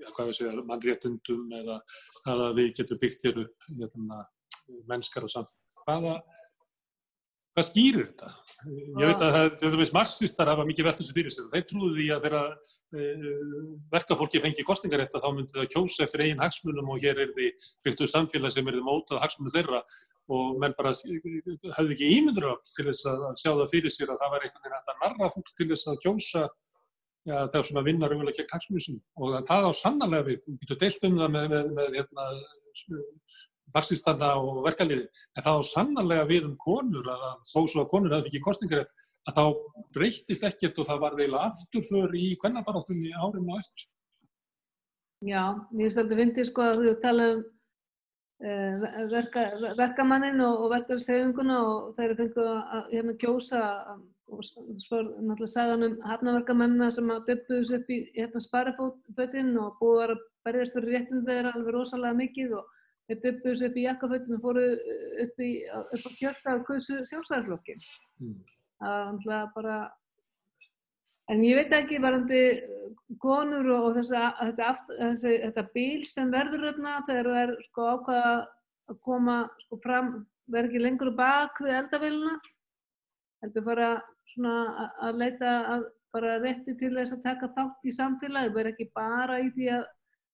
ja, 0.02 0.10
hvað 0.12 0.30
við 0.30 0.36
segja, 0.40 0.66
mannréttundum 0.68 1.56
eða 1.60 1.78
það 2.20 2.44
að 2.48 2.60
við 2.60 2.70
getum 2.80 3.00
byggt 3.00 3.26
hér 3.28 3.40
upp 3.46 3.68
hérna, 3.70 4.20
mennskar 4.90 5.26
og 5.26 5.32
samt. 5.32 5.56
Hvaða, 5.80 6.18
hvað 7.54 7.66
skýrir 7.66 8.06
þetta? 8.08 8.30
Ég 9.00 9.10
veit 9.10 9.22
að 9.24 9.34
það 9.34 9.44
er, 9.46 9.54
dæmis 9.74 9.92
marxistar 9.94 10.50
hafa 10.52 10.66
mikið 10.68 10.86
velt 10.86 10.98
þessu 11.00 11.16
fyrir 11.16 11.34
sér. 11.34 11.48
Þeir 11.52 11.66
trúðu 11.70 11.90
því 11.96 12.06
að 12.14 12.24
þeirra 12.26 12.42
e, 12.52 13.08
verkafólki 13.94 14.42
fengi 14.44 14.66
kostningarétta 14.68 15.22
þá 15.22 15.28
myndi 15.34 15.56
það 15.56 15.68
kjósa 15.74 16.06
eftir 16.06 16.24
eigin 16.26 16.42
hagsmunum 16.44 16.92
og 16.94 17.04
hér 17.04 17.22
er 17.24 17.34
því 17.34 17.50
byggt 17.86 18.04
upp 18.06 18.12
samfélag 18.12 18.54
sem 18.54 18.70
er 18.70 18.78
því 18.78 18.86
mótað 18.86 19.22
hagsmunum 19.24 19.54
þeirra 19.56 19.82
og 20.30 20.58
menn 20.62 20.76
bara 20.78 20.94
hefði 20.94 21.96
ekki 21.96 22.10
ímyndur 22.18 22.50
af 22.52 22.64
til 22.70 22.86
þess 22.90 23.08
að 23.10 23.28
sjá 23.40 23.50
það 23.50 23.70
fyrir 23.74 23.94
sér 23.94 24.12
að 24.14 24.20
það 24.22 24.34
var 24.34 24.46
einhvern 24.46 24.66
veginn 24.66 24.92
að 24.94 25.00
narra 25.04 25.32
fólk 25.34 25.54
til 25.56 25.70
þess 25.72 25.90
að 25.90 26.02
kjósa 26.04 26.44
já, 27.26 27.36
þegar 27.50 27.66
svona 27.68 27.86
vinnar 27.86 28.14
umvel 28.14 28.34
gegn 28.36 28.52
hagsmunum 28.52 28.84
sínum 28.84 29.02
og 29.18 29.38
að 29.40 29.48
það 29.50 29.68
á 29.68 29.72
sannarlega 29.80 30.28
við, 30.28 30.44
þú 30.44 30.56
getur 30.62 30.80
deilt 30.84 31.08
um 31.08 31.18
það 31.20 31.34
með, 31.36 31.48
með, 31.54 31.72
með 31.80 31.98
hérna, 31.98 32.28
marxistana 33.74 34.32
og 34.40 34.64
verkaliði, 34.66 35.06
en 35.36 35.46
það 35.46 35.60
á 35.60 35.70
sannarlega 35.70 36.26
við 36.30 36.48
um 36.50 36.56
konur 36.60 37.12
að 37.14 37.28
þó 37.52 37.60
svo 37.60 37.84
að 37.84 37.90
konur 37.92 38.16
hefði 38.16 38.32
ekki 38.32 38.42
kostningarétt, 38.48 38.92
að 39.28 39.38
þá 39.38 39.44
breyttist 39.94 40.44
ekkert 40.48 40.80
og 40.80 40.90
það 40.90 41.02
var 41.04 41.16
eiginlega 41.18 41.46
afturför 41.50 42.18
í 42.18 42.26
kvennabaráttunni 42.42 43.14
árum 43.14 43.50
og 43.52 43.62
eftir. 43.62 43.88
Já, 45.20 45.42
mér 45.70 45.88
finnst 45.88 46.00
þetta 46.00 46.20
fyndið 46.22 46.46
sko 46.48 46.64
að 46.64 46.78
þú 46.80 46.92
tala 47.02 47.32
um 47.34 47.42
uh, 48.44 48.86
verka, 49.12 49.44
verkamannin 49.78 50.40
og, 50.44 50.64
og 50.64 50.72
verkarsefinguna 50.74 51.58
og 51.66 51.92
þeir 51.98 52.16
fengu 52.22 52.46
að 52.46 52.88
hérna 52.94 53.16
kjósa 53.20 53.62
og 54.30 54.44
svo 54.46 55.00
er 55.00 55.08
náttúrulega 55.26 55.50
sagan 55.50 55.86
um 55.88 55.94
hafnaverkamennina 56.06 56.90
sem 56.94 57.08
að 57.10 57.32
döpuðu 57.32 57.62
þessu 57.62 57.78
upp 57.80 57.88
í 57.90 57.98
hérna 58.14 58.42
sparafötinn 58.44 59.56
og 59.58 59.80
búið 59.80 60.04
að 60.04 60.20
berjast 60.46 60.76
fyrir 60.76 60.94
réttinu 60.94 61.24
þeirra 61.26 61.54
alveg 61.56 61.74
rosalega 61.74 62.18
mikið 62.20 62.54
og 62.60 62.76
þeir 63.10 63.20
döpuðu 63.26 63.52
þessu 63.52 63.68
upp 63.70 63.78
í 63.80 63.86
jakkafötinn 63.88 64.36
og 64.38 64.44
fóru 64.46 64.66
upp, 65.26 65.40
í, 65.44 65.52
upp 65.68 66.04
á 66.06 66.10
kjörta 66.20 66.56
og 66.56 66.66
kausu 66.68 67.00
sjálfstæðarflokkin. 67.10 67.82
Mm. 68.22 68.36
Það 68.80 68.94
var 68.94 69.10
náttúrulega 69.10 69.54
bara 69.56 69.78
En 71.30 71.44
ég 71.46 71.54
veit 71.54 71.70
ekki 71.76 72.00
varandi 72.02 72.38
konur 73.22 73.68
og, 73.70 73.84
og 73.90 73.98
þessa, 74.00 74.22
þetta, 74.40 74.70
aft- 74.72 74.88
þessi, 74.98 75.34
þetta 75.44 75.62
bíl 75.76 76.00
sem 76.08 76.32
verður 76.32 76.64
öfna 76.72 76.94
þegar 77.06 77.28
það 77.30 77.38
er 77.44 77.52
sko 77.68 77.84
ákvaða 77.92 78.32
að 78.90 78.96
koma 79.06 79.36
sko 79.62 79.78
fram, 79.84 80.08
verður 80.50 80.70
ekki 80.72 80.82
lengur 80.82 81.12
bak 81.20 81.60
við 81.62 81.76
eldavélina. 81.84 82.32
Heldur 83.44 83.66
bara 83.68 83.90
svona 84.32 84.56
að- 84.82 84.98
að 85.06 85.20
leita 85.22 85.52
að 85.76 85.86
bara 86.10 86.34
rétti 86.42 86.74
til 86.80 86.90
þess 86.98 87.14
að 87.14 87.22
taka 87.28 87.52
þátt 87.54 87.86
í 87.86 87.94
samfélagi, 87.94 88.54
verður 88.56 88.72
ekki 88.72 88.90
bara 88.98 89.38
í 89.38 89.52
því 89.54 89.70
að 89.76 89.84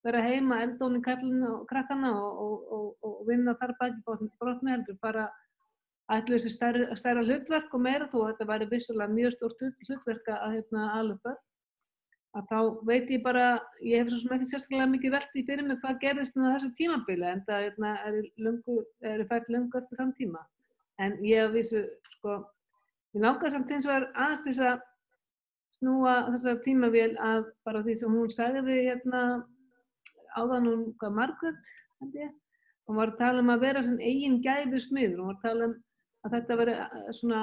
vera 0.05 0.21
heima, 0.21 0.61
í 0.63 1.01
kallinu 1.03 1.49
og 1.55 1.67
krakkana 1.69 2.13
og, 2.13 2.37
og, 2.43 2.95
og, 3.01 3.19
vinna 3.27 3.55
þar 3.59 3.75
baki 3.79 4.01
brotni 4.39 4.71
heldur 4.71 4.97
bara 5.01 5.27
ætlu 6.11 6.37
þessi 6.37 6.53
stærra, 6.53 6.95
stærra 6.95 7.25
hlutverk 7.25 7.73
og 7.73 7.83
meira 7.83 8.07
þó 8.11 8.19
þetta 8.29 8.47
væri 8.47 8.69
vissulega 8.71 9.11
mjög 9.11 9.41
hlut- 9.41 9.87
hlutverk 9.89 10.29
að 10.31 10.55
hérna 10.55 10.89
alveg 10.99 11.35
að 12.37 12.49
þá 12.51 12.59
veit 12.85 13.09
ég 13.11 13.23
bara, 13.23 13.45
ég 13.81 14.01
hef 14.01 14.11
svo 14.11 14.19
sem 14.21 14.35
ekki 14.35 14.49
sérstaklega 14.51 14.89
mikið 14.91 15.15
velti 15.15 15.43
fyrir 15.47 15.65
mig 15.65 15.79
hvað 15.81 15.99
gerðist 16.03 16.37
á 16.37 16.53
þessu 16.53 16.69
tímabili 16.77 17.25
en 17.29 17.41
það 17.47 17.63
hérna, 17.65 17.93
er, 19.01 19.23
fært 19.29 19.49
lungu 19.53 19.79
eftir 19.79 20.01
þann 20.01 20.13
tíma. 20.19 20.43
En 21.01 21.17
ég 21.25 21.43
hef 21.43 21.55
vissu 21.55 21.83
sko, 22.17 22.37
ég 23.15 23.23
nákvæða 23.23 23.53
samt 23.55 23.73
eins 23.73 23.89
og 23.89 23.95
er 23.95 24.07
aðeins 24.13 24.43
þess 24.45 24.63
að 24.69 24.85
snúa 25.77 26.15
þessar 26.33 26.61
tímavél 26.65 27.11
að 27.21 27.49
bara 27.65 27.83
því 27.85 27.97
sem 28.01 28.17
hún 28.19 28.33
sagði 28.33 28.79
hérna 28.89 29.23
áðan 30.35 30.69
hún, 30.71 30.83
hvað 30.99 31.15
Margaret 31.21 31.71
hún 32.87 32.99
var 32.99 33.13
að 33.13 33.19
tala 33.21 33.43
um 33.43 33.53
að 33.53 33.63
vera 33.65 33.83
eigin 33.99 34.41
gæfi 34.43 34.81
smiður, 34.83 35.21
hún 35.21 35.31
var 35.31 35.37
að 35.37 35.45
tala 35.47 35.69
um 35.69 35.77
að 36.25 36.35
þetta 36.37 36.59
veri 36.61 36.75
eh, 36.83 37.09
svona 37.15 37.41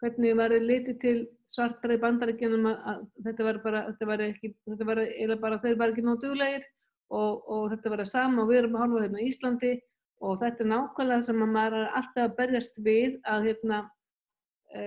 hvernig 0.00 0.36
var 0.38 0.54
litið 0.56 0.98
til 1.00 1.16
svartra 1.50 1.96
í 1.96 2.00
bandaríkjunum 2.00 2.68
að, 2.70 3.00
þetta 3.26 3.46
var 3.46 3.62
bara, 3.64 3.82
þetta 3.90 4.08
var 4.08 4.22
ekki, 4.24 4.52
þetta 4.68 4.88
var 4.88 5.02
eiginlega 5.04 5.42
bara, 5.42 5.60
þeir 5.64 5.80
var 5.80 5.92
ekki 5.92 6.04
nóg 6.06 6.20
duglegir 6.22 6.64
og, 7.10 7.40
og 7.50 7.64
þetta 7.74 7.92
var 7.92 8.02
að 8.04 8.12
sama 8.12 8.44
og 8.44 8.50
við 8.50 8.62
erum 8.62 8.76
að 8.76 8.84
horfa 8.84 9.02
hérna 9.04 9.20
á 9.20 9.26
Íslandi. 9.28 9.72
Og 10.20 10.36
þetta 10.42 10.64
er 10.64 10.68
nákvæmlega 10.68 11.26
sem 11.26 11.42
að 11.42 11.52
maður 11.54 11.74
er 11.78 11.92
alltaf 11.96 12.26
að 12.26 12.32
berjast 12.36 12.80
við 12.84 13.14
að 13.32 13.46
hérna 13.48 13.78
e, 14.76 14.82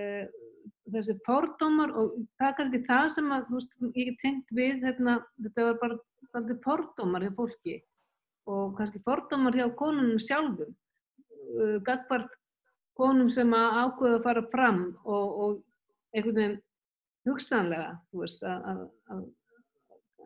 þessi 0.94 1.16
fordómar 1.26 1.94
og 1.98 2.12
það 2.38 2.46
er 2.48 2.56
kannski 2.60 2.80
það 2.86 3.08
sem 3.16 3.32
að, 3.34 3.48
þú 3.48 3.58
veist, 3.58 3.74
ég 3.98 4.12
tengt 4.22 4.54
við 4.54 4.86
hérna, 4.86 5.16
þetta 5.42 5.66
var 5.68 5.80
bara 5.80 5.98
aldrei 6.38 6.58
fordómar 6.64 7.24
hjá 7.24 7.34
fólki 7.36 7.78
og 8.50 8.74
kannski 8.78 9.02
fordómar 9.04 9.56
hjá 9.56 9.68
konunum 9.78 10.20
sjálfum 10.20 10.72
uh, 10.72 11.78
gagvart 11.86 12.32
konum 12.98 13.30
sem 13.32 13.50
að 13.56 13.78
ákveða 13.84 14.18
að 14.18 14.26
fara 14.26 14.44
fram 14.52 14.82
og, 15.02 15.38
og 15.44 15.54
einhvern 16.14 16.36
veginn 16.38 16.60
hugsanlega, 17.24 17.94
þú 18.12 18.20
veist, 18.20 18.44
að, 18.44 18.82
að, 19.14 19.22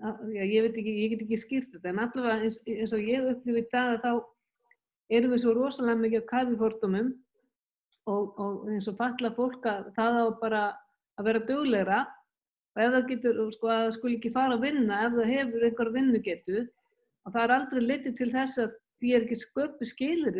að, 0.03 0.25
já, 0.35 0.43
ég 0.43 0.67
veit 0.67 0.81
ekki, 0.81 0.95
ég 0.99 1.13
get 1.13 1.23
ekki 1.25 1.39
skýrt 1.39 1.71
þetta, 1.77 1.93
en 1.93 2.03
allavega 2.03 2.49
eins, 2.49 2.59
eins 2.67 2.95
og 2.97 3.07
ég 3.07 3.31
upplifi 3.33 3.63
í 3.63 3.71
dag 3.71 3.95
að 3.95 4.03
þá 4.03 4.13
erum 5.19 5.33
við 5.35 5.43
svo 5.45 5.55
rosalega 5.57 6.03
mikið 6.03 6.27
á 6.27 6.31
kafifórtumum 6.33 7.13
og, 8.11 8.41
og 8.43 8.69
eins 8.73 8.89
og 8.91 8.99
falla 8.99 9.33
fólk 9.37 9.69
að 9.71 9.91
það 9.97 10.21
á 10.21 10.27
bara 10.43 10.63
að 11.19 11.31
vera 11.31 11.45
duglegra 11.49 12.01
og 12.79 12.85
ef 12.85 12.93
það 12.95 13.09
getur, 13.09 13.39
sko, 13.51 13.71
að 13.73 13.81
það 13.83 13.95
skul 13.97 14.13
ekki 14.15 14.31
fara 14.35 14.55
að 14.55 14.65
vinna 14.69 15.01
ef 15.07 15.17
það 15.17 15.33
hefur 15.33 15.67
einhver 15.67 15.91
vinnu 15.97 16.21
getu 16.23 16.61
og 16.63 17.33
það 17.35 17.43
er 17.43 17.55
aldrei 17.57 17.81
litið 17.83 18.17
til 18.21 18.31
þess 18.37 18.63
að 18.63 18.77
því 18.99 19.15
er 19.15 19.27
ekki 19.27 19.39
sköpu 19.43 19.89
skilir 19.89 20.39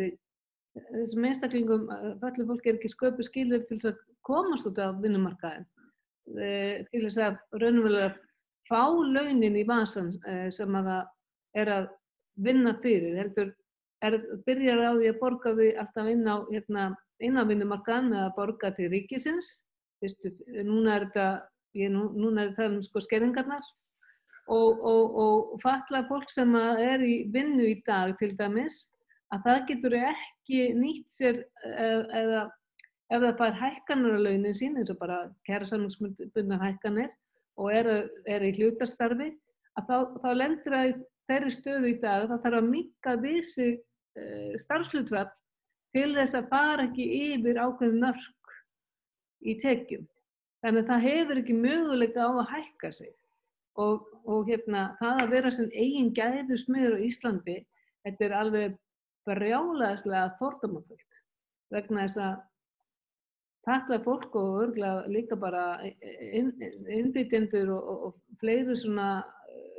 þessum 0.93 1.27
einstaklingum, 1.27 1.85
fallið 2.21 2.49
fólk 2.53 2.69
er 2.69 2.79
ekki 2.79 2.93
sköpu 2.93 3.27
skilir 3.27 3.67
til 3.67 3.79
þess 3.81 3.91
að 3.91 4.01
komast 4.29 4.69
út 4.69 4.79
á 4.79 4.87
vinnumarkaðin 4.95 5.67
til 6.89 7.03
þess 7.03 7.21
að 7.27 7.39
raunverulega 7.59 8.15
fá 8.69 8.83
launin 8.87 9.59
í 9.59 9.67
vasan 9.67 10.13
sem 10.55 10.79
að 10.79 10.91
það 10.93 11.59
er 11.59 11.73
að 11.75 11.87
vinna 12.39 12.75
fyrir, 12.79 13.17
heldur 13.19 13.51
er, 14.05 14.19
byrjar 14.45 14.83
á 14.85 14.91
því 14.95 15.09
að 15.11 15.19
borga 15.19 15.55
því 15.57 15.71
alltaf 15.81 16.11
inn 16.13 16.27
á, 16.29 16.35
hérna, 16.47 16.83
inn 17.19 17.35
á 17.35 17.43
vinnumarkaðin 17.49 18.13
eða 18.15 18.35
borga 18.37 18.71
til 18.77 18.87
ríkisins, 18.93 19.57
Vistu, 19.99 20.29
núna 20.63 20.93
er 20.95 21.09
þetta, 21.09 21.25
ég, 21.77 21.91
nú, 21.93 22.09
núna 22.17 22.47
er 22.47 22.55
það 22.57 22.77
um 22.77 22.79
sko 22.85 23.03
skerringarnar 23.05 23.65
og, 24.49 24.79
og, 24.79 25.17
og 25.23 25.59
falla 25.63 26.03
fólk 26.09 26.31
sem 26.33 26.55
er 26.57 27.03
í 27.05 27.15
vinnu 27.33 27.67
í 27.69 27.75
dag 27.85 28.15
til 28.21 28.31
dæmis, 28.37 28.87
að 29.29 29.43
það 29.45 29.67
getur 29.67 29.97
ekki 29.99 30.63
nýtt 30.77 31.13
sér 31.13 31.43
eða 31.69 32.47
ef 33.09 33.23
það 33.23 33.37
fær 33.41 33.55
hækkanur 33.57 34.17
á 34.17 34.25
launin 34.25 34.57
sín, 34.57 34.77
eins 34.77 34.91
og 34.93 34.99
bara 35.01 35.19
kæra 35.47 35.67
samlingsbundnar 35.69 36.61
hækkanir 36.61 37.09
og 37.59 37.71
er, 37.73 37.89
er 38.29 38.45
í 38.45 38.51
hlutastarfi, 38.57 39.31
að 39.77 39.89
þá, 39.89 39.95
þá 40.21 40.29
lendur 40.37 40.75
það 40.75 40.89
í 40.89 40.93
þeirri 41.29 41.53
stöðu 41.53 41.89
í 41.89 41.97
dag, 42.01 42.27
þá 42.29 42.35
þarf 42.45 42.59
að 42.59 42.69
mikka 42.69 43.15
við 43.23 43.39
sig 43.49 43.73
uh, 43.79 44.53
starfslutvall 44.61 45.29
til 45.95 46.09
þess 46.15 46.37
að 46.37 46.49
fara 46.53 46.85
ekki 46.85 47.07
yfir 47.33 47.59
ákveðin 47.61 48.03
mörg 48.05 48.55
í 49.41 49.57
tekjum. 49.61 50.05
Þannig 50.63 50.83
að 50.83 50.91
það 50.91 51.05
hefur 51.07 51.41
ekki 51.41 51.55
möguleika 51.55 52.27
á 52.27 52.31
að 52.31 52.51
hækka 52.53 52.91
sig 52.97 53.13
og, 53.79 54.07
og 54.27 54.49
hérna, 54.49 54.89
það 54.99 55.23
að 55.23 55.33
vera 55.35 55.51
sem 55.55 55.69
eigin 55.71 56.11
gæðusmiður 56.17 56.97
á 56.99 57.05
Íslandi, 57.05 57.57
þetta 58.03 58.25
er 58.27 58.35
alveg 58.41 58.77
brjálaðislega 59.29 60.35
fordómafullt 60.39 61.19
vegna 61.73 62.07
þess 62.07 62.21
að 62.25 62.37
þetta 63.69 63.99
fólk 64.03 64.35
og 64.39 64.57
örgulega 64.63 65.11
líka 65.13 65.37
bara 65.39 65.63
innbytjendur 65.85 67.71
og, 67.75 67.89
og, 67.93 68.03
og 68.09 68.39
fleiri 68.41 68.75
svona 68.79 69.09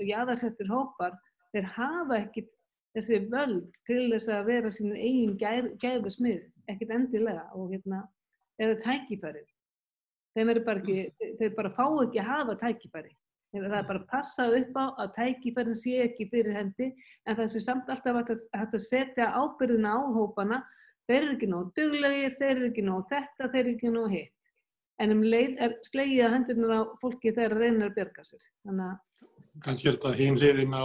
jáðarsettir 0.01 0.71
hópar, 0.71 1.17
þeir 1.53 1.69
hafa 1.75 2.21
ekki 2.23 2.47
þessi 2.97 3.21
völd 3.31 3.81
til 3.87 4.05
þess 4.15 4.31
að 4.33 4.49
vera 4.51 4.73
sín 4.75 4.95
eigin 4.97 5.37
gæfu 5.39 6.13
smið, 6.15 6.45
ekkert 6.71 6.95
endilega 6.97 7.47
og 7.55 7.73
hérna, 7.75 8.05
eða 8.61 8.79
tækifærið. 8.85 9.50
Þeim 10.37 10.53
eru 10.53 10.63
bara 10.67 10.83
ekki, 10.83 11.31
þeir 11.41 11.55
bara 11.57 11.73
fá 11.75 11.85
ekki 12.05 12.21
að 12.23 12.31
hafa 12.31 12.57
tækifæri. 12.61 13.15
Það 13.51 13.73
er 13.81 13.87
bara 13.89 14.03
passað 14.11 14.57
upp 14.61 14.77
á 14.79 14.85
að 15.03 15.15
tækifærin 15.17 15.79
sé 15.79 15.97
ekki 16.05 16.29
fyrir 16.31 16.55
hendi 16.55 16.93
en 17.27 17.39
það 17.39 17.49
sé 17.51 17.63
samt 17.65 17.89
alltaf 17.91 18.21
að 18.21 18.37
þetta 18.55 18.81
setja 18.85 19.33
ábyrðina 19.35 19.97
á 19.99 20.01
hópana 20.15 20.61
þeir 21.11 21.25
eru 21.25 21.33
ekki 21.35 21.49
nóg 21.51 21.73
duglegir, 21.75 22.37
þeir 22.39 22.53
eru 22.53 22.69
ekki 22.71 22.85
nóg 22.87 23.09
þetta, 23.11 23.49
þeir 23.51 23.63
eru 23.65 23.75
ekki 23.75 23.93
nóg 23.97 24.15
hitt. 24.15 24.37
En 25.01 25.15
um 25.15 25.23
leið 25.25 25.63
er 25.65 25.77
slegið 25.89 26.27
að 26.27 26.35
hendurnar 26.37 26.75
á 26.77 26.81
fólki 27.03 27.33
þegar 27.33 27.57
reynir 27.59 27.89
að 27.89 27.97
berga 27.97 28.25
sér. 28.29 28.47
Að... 28.69 29.27
Kannski 29.65 29.89
er 29.89 29.97
þetta 29.97 30.17
hinn 30.19 30.39
hliðin 30.39 30.77
á, 30.77 30.85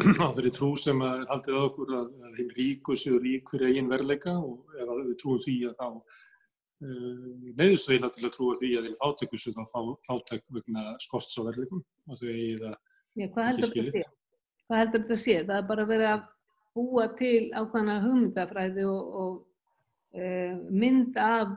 á 0.24 0.26
þeirri 0.36 0.52
trú 0.54 0.70
sem 0.80 1.02
að 1.04 1.24
haldið 1.32 1.58
á 1.58 1.62
okkur 1.66 1.96
að, 1.98 2.12
að 2.28 2.38
hinn 2.40 2.52
ríku 2.56 2.96
séu 2.96 3.18
rík 3.20 3.50
fyrir 3.52 3.74
eigin 3.74 3.90
verleika 3.90 4.38
og 4.38 4.78
ef 4.78 4.94
við 4.94 5.16
trúum 5.20 5.42
því 5.42 5.56
að 5.68 5.76
þá 5.82 5.88
meðust 6.82 7.88
við 7.88 8.08
til 8.16 8.26
að 8.26 8.34
trúa 8.34 8.56
því 8.58 8.70
að 8.78 8.88
þeir 8.88 8.98
fátöku 8.98 9.38
séu 9.40 9.54
þá 9.54 9.62
fá, 9.70 9.80
fátök 10.08 10.44
vegna 10.56 10.82
skorts 11.00 11.38
á 11.38 11.46
verleikum 11.46 11.84
og 12.08 12.18
þau 12.18 12.28
eigið 12.32 12.66
að 12.70 12.76
Já, 13.14 13.28
hvað 13.30 13.48
heldur 13.48 13.70
þetta 13.70 13.94
sé? 13.94 14.04
Hvað 14.64 14.80
heldur 14.80 15.02
þetta 15.04 15.18
sé? 15.22 15.34
Það 15.46 15.56
er 15.56 15.66
bara 15.68 15.86
verið 15.86 16.10
að 16.10 16.22
búa 16.74 17.04
til 17.18 17.40
ákvæmna 17.54 17.98
hugmyndafræði 18.02 18.86
og, 18.90 19.18
og 19.22 20.18
e, 20.18 20.30
mynd 20.74 21.18
af 21.22 21.52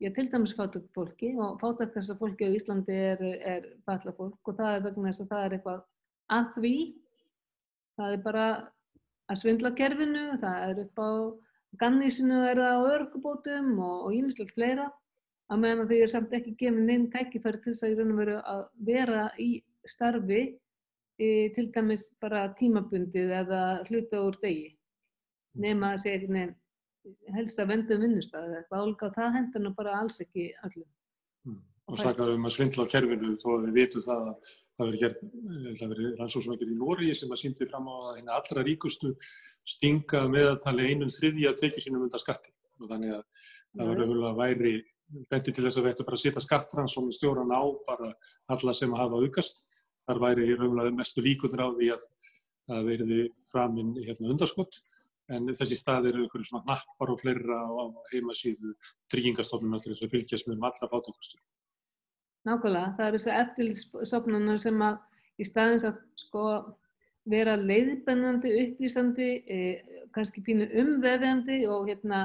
já, 0.00 0.10
til 0.16 0.26
dæmis 0.32 0.52
fátak 0.56 0.84
fólki 0.96 1.32
og 1.40 1.56
fátak 1.62 1.94
þess 1.94 2.12
að 2.12 2.20
fólki 2.20 2.50
á 2.50 2.56
Íslandi 2.58 2.98
er, 3.12 3.24
er 3.40 3.70
falla 3.88 4.12
fólk 4.18 4.52
og 4.52 4.58
það 4.60 4.76
er 4.76 4.84
vegna 4.88 5.12
þess 5.14 5.24
að 5.24 5.32
það 5.32 5.46
er 5.46 5.56
eitthvað 5.56 5.80
að 6.36 6.52
því 6.58 6.74
það 7.96 8.16
er 8.16 8.22
bara 8.28 8.46
að 9.30 9.40
svindla 9.40 9.72
kerfinu, 9.78 10.26
það 10.42 10.66
er 10.66 10.82
upp 10.84 11.00
á 11.00 11.10
gannísinu 11.78 12.40
er 12.48 12.58
það 12.58 12.80
á 12.80 12.90
örgubótum 12.96 13.68
og 13.84 14.14
ímislegt 14.14 14.54
fleira 14.56 14.88
að 15.50 15.62
meðan 15.64 15.88
því 15.90 16.00
er 16.02 16.12
samt 16.12 16.34
ekki 16.36 16.56
gefið 16.58 16.82
neinn 16.86 17.06
tækifæri 17.12 17.62
til 17.62 17.72
þess 17.74 17.86
að 17.86 17.92
í 17.92 17.98
raun 17.98 18.12
og 18.14 18.20
veru 18.22 18.36
að 18.54 18.64
vera 18.90 19.22
í 19.38 19.50
starfi 19.86 20.42
til 21.20 21.66
dæmis 21.74 22.06
bara 22.20 22.48
tímabundið 22.58 23.34
eða 23.42 23.62
hluta 23.88 24.22
úr 24.24 24.38
degi 24.42 24.70
nema 25.60 25.94
að 25.94 26.02
segja 26.04 26.32
nefn 26.32 26.56
helst 27.34 27.60
að 27.60 27.70
venda 27.72 27.96
um 27.96 28.04
vinnustæði 28.04 28.48
eða 28.48 28.60
eitthvað 28.60 28.86
álga 28.86 29.10
það 29.16 29.36
hendur 29.36 29.64
nú 29.64 29.72
bara 29.76 29.98
alls 29.98 30.20
ekki 30.20 30.50
öllum. 30.66 30.88
Mm. 31.90 31.96
Og 31.96 32.02
sakar 32.04 32.28
um 32.30 32.44
að 32.46 32.54
svindla 32.54 32.84
á 32.86 32.92
kerfinu 32.92 33.32
þó 33.40 33.48
að 33.56 33.64
við 33.66 33.78
vitum 33.80 34.04
það 34.04 34.20
að 34.30 34.50
það 34.78 34.86
verið 34.86 35.00
gerð, 35.02 35.20
það 35.80 35.92
verið 35.92 36.20
rannsóksvækir 36.20 36.70
í 36.70 36.76
Nóri 36.78 37.08
sem 37.18 37.34
að 37.34 37.40
síndi 37.40 37.66
fram 37.66 37.88
á 37.90 37.94
að 37.98 38.12
hérna 38.20 38.36
allra 38.38 38.64
ríkustu 38.68 39.10
stinga 39.72 40.22
meðaltali 40.30 40.86
einum 40.86 41.10
þriðja 41.10 41.56
tekið 41.58 41.86
sínum 41.86 42.06
undan 42.06 42.22
skatti 42.22 42.54
og 42.78 42.92
þannig 42.92 43.16
að 43.16 43.24
það 43.74 43.90
verið 43.90 44.04
auðvitað 44.04 44.28
að 44.30 44.40
væri 44.44 44.74
benti 45.34 45.54
til 45.56 45.66
þess 45.66 45.80
að 45.80 45.88
þetta 45.90 46.06
bara 46.06 46.20
setja 46.22 46.44
skattrannsómi 46.44 47.16
stjóran 47.16 47.50
á 47.50 47.62
bara 47.88 48.12
alla 48.54 48.76
sem 48.78 48.94
að 48.94 49.02
hafa 49.02 49.22
aukast 49.24 49.64
þar 50.06 50.22
væri 50.22 50.48
raunverulega 50.54 50.94
mestu 50.94 51.26
líkundur 51.26 51.66
á 51.66 51.68
því 51.74 51.92
að 51.96 52.06
það 52.70 52.90
veriði 52.92 53.20
framinn 53.50 53.94
hérna, 53.98 54.30
undarskott 54.30 54.82
en 55.34 55.50
þessi 55.54 55.78
stað 55.78 56.10
eru 56.10 56.24
einhverju 56.24 56.48
svona 56.48 56.70
nappar 56.70 57.12
og 57.12 57.20
fleira 57.22 57.58
á 57.66 57.84
heimasíðu 58.12 58.74
tryggingastofnuna 59.10 59.82
til 59.82 59.92
þess 59.94 60.06
að 60.06 60.14
fylgjast 60.14 60.48
með 60.48 60.58
um 60.58 60.70
alla 60.70 60.90
fátakastur. 60.90 61.42
Nákvæmlega, 62.48 62.94
það 62.96 63.06
eru 63.06 63.20
þessi 63.20 63.32
eftirlýsstofnunar 63.36 64.60
sem 64.64 64.84
að 64.84 65.00
í 65.40 65.46
staðins 65.48 65.86
að 65.88 65.98
sko 66.20 66.44
vera 67.30 67.56
leiðbennandi, 67.60 68.52
upplýsandi, 68.64 69.30
eh, 69.44 69.98
kannski 70.14 70.42
pínu 70.44 70.66
umvefjandi 70.80 71.60
og 71.70 71.90
hérna 71.90 72.22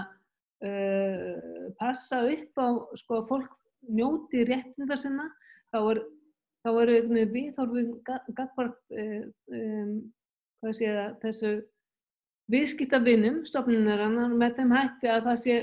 uh, 0.65 1.67
passa 1.77 2.23
upp 2.31 2.57
á 2.57 2.67
sko 2.97 3.19
að 3.19 3.27
fólk 3.29 3.51
njóti 3.91 4.45
réttinda 4.47 4.97
sinna, 4.97 5.27
þá 5.69 5.77
er 5.91 5.99
þá 6.65 6.71
eru 6.81 7.25
viðhorfið 7.29 7.89
gagvart 8.33 8.77
um, 8.97 9.95
þessu 10.65 11.51
viðskiptavinnum 12.49 13.43
stofnunarinnar 13.49 14.33
með 14.33 14.59
þeim 14.59 14.73
hætti 14.73 15.09
að 15.09 15.27
það 15.29 15.39
sé 15.43 15.59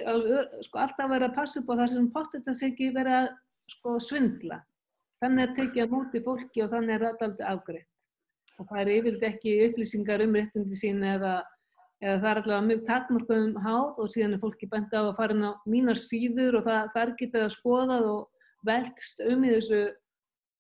sko, 0.66 0.82
alltaf 0.82 1.11
verið 1.11 1.28
að 1.28 1.36
passa 1.36 1.61
upp 1.61 1.72
á 1.74 1.78
það 1.80 1.90
sem 1.92 2.09
potið 2.14 2.44
það 2.46 2.59
sé 2.59 2.70
ekki 2.70 2.90
verið 2.94 3.18
að 3.18 3.28
sko, 3.70 3.96
svindla. 4.02 4.60
Þannig 5.22 5.44
er 5.44 5.56
tekið 5.56 5.84
að 5.84 5.94
móti 5.94 6.22
fólki 6.24 6.64
og 6.64 6.70
þannig 6.72 6.94
er 6.96 7.04
þetta 7.06 7.26
aldrei 7.28 7.48
afgreitt. 7.52 7.88
Og 8.58 8.68
það 8.68 8.80
er 8.82 8.92
yfirlega 8.96 9.30
ekki 9.30 9.56
upplýsingar 9.68 10.24
um 10.26 10.36
réttindi 10.36 10.78
sín 10.78 11.02
eða, 11.06 11.32
eða 12.02 12.16
það 12.24 12.28
er 12.30 12.40
allavega 12.42 12.66
mjög 12.68 12.82
takmarkaðum 12.90 13.54
háð 13.64 14.02
og 14.02 14.12
síðan 14.12 14.36
er 14.36 14.42
fólki 14.42 14.68
bænt 14.72 14.94
á 14.94 15.00
að 15.02 15.16
fara 15.18 15.36
inn 15.36 15.46
á 15.46 15.52
mínar 15.66 16.00
síður 16.00 16.60
og 16.60 16.66
það, 16.68 16.90
það 16.94 17.02
er 17.04 17.14
getið 17.22 17.46
að 17.46 17.54
skoðað 17.56 18.10
og 18.12 18.50
veltst 18.66 19.22
um 19.26 19.46
í 19.46 19.54
þessu 19.54 19.82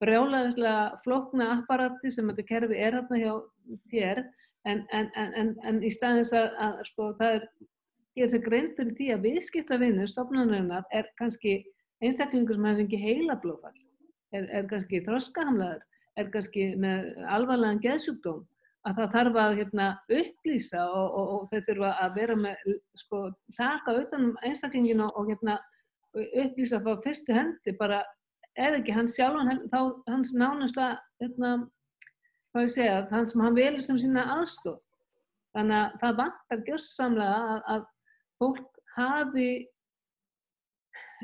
brjálæðislega 0.02 1.02
flokna 1.04 1.50
apparati 1.58 2.10
sem 2.10 2.30
þetta 2.30 2.48
kerfi 2.48 2.78
er 2.78 2.96
hérna 2.96 3.20
hjá 3.20 3.34
þér 3.92 4.22
en, 4.66 4.86
en, 4.90 5.12
en, 5.18 5.52
en 5.62 5.78
í 5.82 5.90
staðins 5.94 6.32
að, 6.34 6.48
að 6.58 6.80
sko, 6.88 7.12
það 7.20 7.36
er 7.36 7.46
ég 8.18 8.34
er 8.36 8.44
grein 8.44 8.72
fyrir 8.76 8.96
því 8.98 9.08
að 9.14 9.28
viðskiptavinnu 9.28 10.08
stofnunarinnar 10.10 10.88
er 10.94 11.08
kannski 11.20 11.62
einstaklingur 12.02 12.58
sem 12.58 12.68
hefði 12.70 12.86
ekki 12.86 13.02
heila 13.02 13.38
blóðfall 13.42 13.78
er, 14.32 14.46
er 14.48 14.68
kannski 14.70 15.02
þroskahamlaður 15.06 15.84
er 16.20 16.32
kannski 16.32 16.72
með 16.80 17.12
alvarlegan 17.32 17.82
geðsjúkdóm 17.84 18.42
að 18.88 18.96
það 18.98 19.12
þarf 19.14 19.36
að 19.38 19.58
hérna, 19.60 19.88
upplýsa 20.20 20.86
og, 20.90 21.12
og, 21.18 21.28
og 21.34 21.44
þau 21.50 21.60
þurfa 21.68 21.90
að 22.02 22.16
vera 22.18 22.38
með 22.38 22.72
sko, 22.98 23.20
taka 23.58 23.94
utanum 24.00 24.32
einstaklingin 24.42 25.04
og, 25.04 25.20
hérna, 25.28 25.58
upplýsa 26.18 26.80
frá 26.82 26.96
fyrstu 27.04 27.36
hendi 27.36 27.76
bara 27.78 28.02
ef 28.58 28.80
ekki 28.80 28.96
hans 28.96 29.14
sjálfan, 29.16 29.62
þá 29.72 29.78
hans 30.10 30.32
nánasta, 30.36 30.88
hérna, 31.22 31.52
hvað 32.52 32.66
ég 32.66 32.74
segja, 32.74 32.98
hans 33.12 33.32
sem 33.32 33.44
hann 33.44 33.56
velur 33.56 33.86
sem 33.86 34.00
sína 34.02 34.26
aðstof. 34.34 34.82
Þannig 35.56 35.78
að 35.78 35.96
það 36.02 36.18
vantar 36.18 36.66
gjörsamlega 36.66 37.38
að, 37.54 37.62
að 37.74 37.86
fólk 38.40 38.82
hafi 38.96 39.48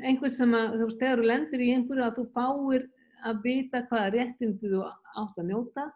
einhvers 0.05 0.37
sem 0.39 0.53
að, 0.55 0.77
þú 0.77 0.87
veist, 0.87 0.99
þegar 1.01 1.21
þú 1.21 1.29
lendir 1.31 1.63
í 1.63 1.71
einhverju 1.75 2.05
að 2.05 2.19
þú 2.19 2.25
fáir 2.35 2.85
að 3.29 3.41
vita 3.43 3.83
hvaða 3.89 4.13
réttindi 4.15 4.71
þú 4.71 4.83
átt 4.87 5.41
að 5.41 5.49
njóta 5.49 5.89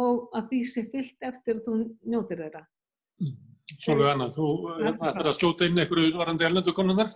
og 0.00 0.24
að 0.34 0.48
því 0.50 0.62
sé 0.70 0.86
fyllt 0.92 1.28
eftir 1.28 1.60
að 1.60 1.68
þú 1.68 1.76
njótir 2.14 2.42
þeirra. 2.44 2.64
Svolítið 3.74 4.10
annað, 4.10 4.34
þú 4.36 4.48
ætlar 4.90 5.30
að 5.30 5.38
skjóta 5.38 5.68
inn 5.68 5.80
einhverju 5.80 6.16
varandi 6.18 6.48
erlendu 6.48 6.74
konunar? 6.76 7.12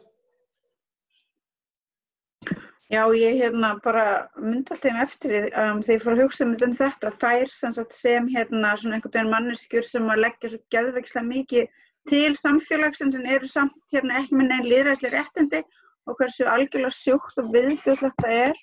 Já, 2.89 3.03
ég 3.13 3.37
hérna 3.37 3.75
bara 3.85 4.31
myndi 4.41 4.73
alltaf 4.73 4.87
einu 4.89 5.03
eftir 5.03 5.33
því 5.35 5.41
um, 5.61 5.81
þegar 5.85 5.99
ég 5.99 6.05
fór 6.05 6.15
að 6.15 6.23
hugsa 6.23 6.45
um 6.47 6.77
þetta, 6.79 7.11
þær 7.21 7.51
sem, 7.53 7.75
sem 7.93 8.29
hérna 8.33 8.71
svona 8.81 8.97
einhvern 8.97 9.13
veginn 9.13 9.35
manneskjur 9.35 9.85
sem 9.85 10.09
að 10.09 10.23
leggja 10.25 10.53
svo 10.55 10.61
gæðvegslega 10.73 11.29
mikið 11.29 11.83
til 12.09 12.31
samfélagsins 12.41 13.19
en 13.19 13.29
eru 13.29 13.51
samt 13.51 13.77
hérna 13.93 14.23
ekki 14.23 14.39
með 14.39 14.49
neinn 14.55 14.71
liðræðislega 14.71 15.21
réttindi 15.21 15.61
og 16.09 16.19
hversu 16.19 16.49
algjörlega 16.49 16.95
sjúkt 16.95 17.41
og 17.41 17.53
viðbjóðslegt 17.55 18.25
það 18.25 18.37
er 18.39 18.57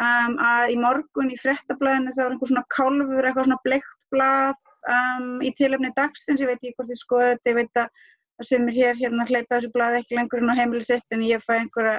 um, 0.00 0.36
að 0.50 0.74
í 0.74 0.78
morgun 0.80 1.32
í 1.32 1.38
frettablaðinu 1.40 2.14
þá 2.16 2.22
er 2.24 2.34
einhver 2.34 2.52
svona 2.52 2.66
kálfur, 2.76 3.26
eitthvað 3.26 3.48
svona 3.48 3.64
bleikt 3.66 4.06
blað 4.14 4.56
um, 4.94 5.34
í 5.44 5.52
tilöfni 5.58 5.92
dagsins, 5.96 6.40
ég 6.40 6.50
veit 6.50 6.58
ekki 6.60 6.76
hvort 6.78 6.94
ég 6.94 7.00
skoði 7.00 7.34
þetta, 7.34 7.50
ég 7.52 7.60
veit 7.60 7.82
að 7.82 8.06
það 8.40 8.50
sumir 8.50 8.78
hér 8.78 9.00
hérna 9.00 9.28
hleypa 9.28 9.58
þessu 9.58 9.72
blað 9.74 10.00
ekki 10.00 10.16
lengur 10.16 10.42
inn 10.42 10.52
á 10.52 10.60
heimilisitt 10.60 11.16
en 11.16 11.26
ég 11.26 11.42
fæ 11.44 11.54
einhverja, 11.58 11.98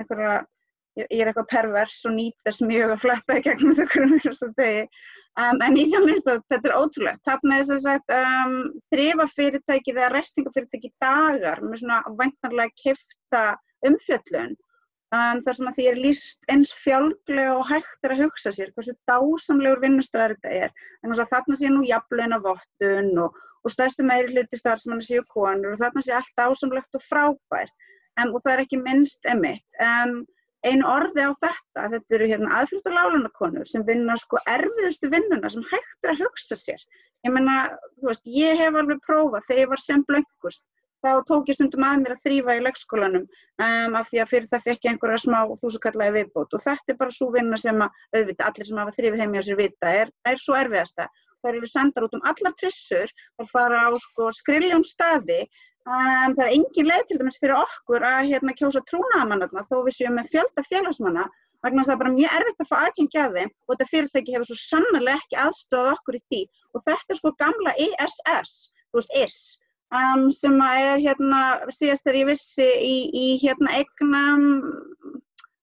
einhverja 0.00 0.36
ég, 0.98 1.08
ég 1.08 1.18
er 1.20 1.30
eitthvað 1.30 1.50
pervers 1.50 1.98
og 2.08 2.16
nýtt 2.16 2.46
þess 2.46 2.64
mjög 2.68 2.94
að 2.94 3.02
fletta 3.06 3.38
í 3.38 3.42
gegnum 3.44 3.76
þau 3.76 3.84
hverjum 3.84 4.14
mjögstu 4.18 4.48
degi. 4.58 4.86
Um, 5.40 5.62
en 5.64 5.76
ég 5.80 5.94
minnst 6.04 6.28
að 6.28 6.42
þetta 6.52 6.68
er 6.68 6.74
ótrúlegt. 6.76 7.22
Þarna 7.24 7.58
er 7.58 7.68
þess 7.70 7.88
að 7.88 8.14
um, 8.18 8.56
þrifa 8.92 9.26
fyrirtæki 9.32 9.94
eða 9.94 10.10
restingafyrirtæki 10.12 10.90
dagar 11.00 11.62
með 11.64 11.80
svona 11.80 12.00
væntanlega 12.18 12.76
kifta 12.82 13.44
umfjöllun 13.88 14.56
um, 15.12 15.40
þar 15.44 15.58
sem 15.58 15.70
að 15.70 15.78
því 15.78 15.86
er 15.90 16.00
líst 16.00 16.50
eins 16.52 16.72
fjálglega 16.82 17.54
og 17.58 17.64
hægt 17.70 18.06
er 18.06 18.16
að 18.16 18.24
hugsa 18.26 18.52
sér 18.54 18.72
hversu 18.76 18.96
dásamlegur 19.10 19.82
vinnustöðar 19.84 20.36
þetta 20.36 20.66
er. 20.66 20.76
En 21.02 21.12
þess 21.12 21.24
að 21.26 21.32
þarna 21.34 21.58
sé 21.60 21.72
nú 21.72 21.86
jafnleina 21.88 22.40
vottun 22.44 23.10
og, 23.26 23.40
og 23.62 23.74
stæðstu 23.74 24.06
meiri 24.08 24.32
hluti 24.32 24.60
starfsmanni 24.60 25.06
séu 25.06 25.24
konur 25.32 25.74
og 25.74 25.82
þarna 25.82 26.04
sé 26.04 26.16
allt 26.16 26.36
dásamlegt 26.40 26.98
og 26.98 27.08
frábær. 27.08 27.72
Um, 28.20 28.34
og 28.34 28.42
það 28.44 28.54
er 28.54 28.64
ekki 28.66 28.80
minnst 28.80 29.28
emitt. 29.28 29.80
Um, 29.80 30.22
einu 30.62 30.86
orði 30.86 31.24
á 31.26 31.30
þetta, 31.42 31.86
þetta 31.94 32.16
eru 32.16 32.26
hérna 32.30 32.58
aðfluttar 32.60 32.94
lálunakonur 32.94 33.66
sem 33.68 33.84
vinna 33.86 34.14
sko 34.20 34.38
erfiðustu 34.50 35.10
vinnuna 35.10 35.50
sem 35.50 35.64
hægt 35.72 36.06
er 36.06 36.12
að 36.12 36.22
hugsa 36.22 36.58
sér. 36.58 36.84
Ég 37.26 37.34
menna, 37.34 37.56
þú 37.98 38.10
veist, 38.10 38.28
ég 38.30 38.60
hef 38.60 38.78
alveg 38.78 39.00
prófað 39.06 39.48
þegar 39.48 39.62
ég 39.62 39.72
var 39.72 39.82
sem 39.82 40.04
blöngust, 40.06 40.62
þá 41.02 41.10
tók 41.26 41.50
ég 41.50 41.58
stundum 41.58 41.86
að 41.86 42.02
mér 42.02 42.14
að 42.14 42.22
þrýfa 42.26 42.54
í 42.56 42.62
leikskólanum 42.66 43.24
um, 43.26 43.96
af 43.98 44.08
því 44.10 44.22
að 44.22 44.30
fyrir 44.30 44.48
það 44.52 44.64
fekk 44.68 44.86
ég 44.86 44.92
einhverja 44.92 45.22
smá 45.24 45.38
þúsukallaði 45.58 46.14
viðbót. 46.18 46.54
Og 46.54 46.62
þetta 46.62 46.94
er 46.94 47.00
bara 47.00 47.16
svo 47.16 47.28
vinna 47.34 47.58
sem 47.58 47.82
að, 47.82 47.98
auðvitað, 48.14 48.46
allir 48.48 48.70
sem 48.70 48.80
hafa 48.82 48.96
þrýfið 48.98 49.24
heim 49.24 49.34
í 49.34 49.40
þessir 49.40 49.60
vita 49.60 49.92
er, 50.02 50.14
er 50.30 50.40
svo 50.42 50.56
erfiðasta. 50.60 51.08
Það 51.42 51.58
eru 51.58 51.68
sendar 51.72 52.06
út 52.06 52.16
um 52.16 52.24
allar 52.30 52.56
trissur 52.58 53.14
og 53.42 53.50
fara 53.50 53.86
á 53.86 53.90
sko 53.98 54.30
skriljón 54.38 54.86
staði. 54.86 55.42
Um, 55.82 56.36
það 56.38 56.44
er 56.46 56.52
engin 56.54 56.86
leið 56.92 57.06
til 57.08 57.16
dæmis 57.18 57.40
fyrir 57.42 57.58
okkur 57.58 58.04
að 58.06 58.28
hérna, 58.30 58.54
kjósa 58.54 58.84
trúnaðamannarna 58.86 59.64
þó 59.66 59.80
við 59.82 59.96
séum 59.96 60.14
með 60.14 60.28
fjölda 60.36 60.62
félagsmanna 60.68 61.24
vegna 61.62 61.84
það 61.86 61.94
er 61.94 62.00
bara 62.02 62.12
mjög 62.14 62.36
erfitt 62.38 62.62
að 62.62 62.68
fá 62.68 62.76
aðgengja 62.78 63.24
að 63.24 63.36
þeim 63.38 63.50
og 63.50 63.72
þetta 63.72 63.88
fyrirtæki 63.90 64.34
hefur 64.36 64.48
svo 64.48 64.58
sannlega 64.60 65.18
ekki 65.18 65.40
aðstofað 65.42 65.90
okkur 65.96 66.18
í 66.18 66.22
því. 66.22 66.40
Og 66.72 66.86
þetta 66.86 67.14
er 67.14 67.18
sko 67.18 67.34
gamla 67.42 67.74
ISS, 67.86 68.54
þú 68.90 69.00
veist 69.00 69.18
IS, 69.22 69.36
um, 69.92 70.26
sem 70.34 70.58
er 70.66 71.00
hérna 71.02 71.42
síðast 71.74 72.06
þegar 72.06 72.20
ég 72.20 72.28
vissi 72.32 72.68
í, 72.82 72.96
í 73.12 73.26
hérna 73.42 73.76
eignam 73.80 74.46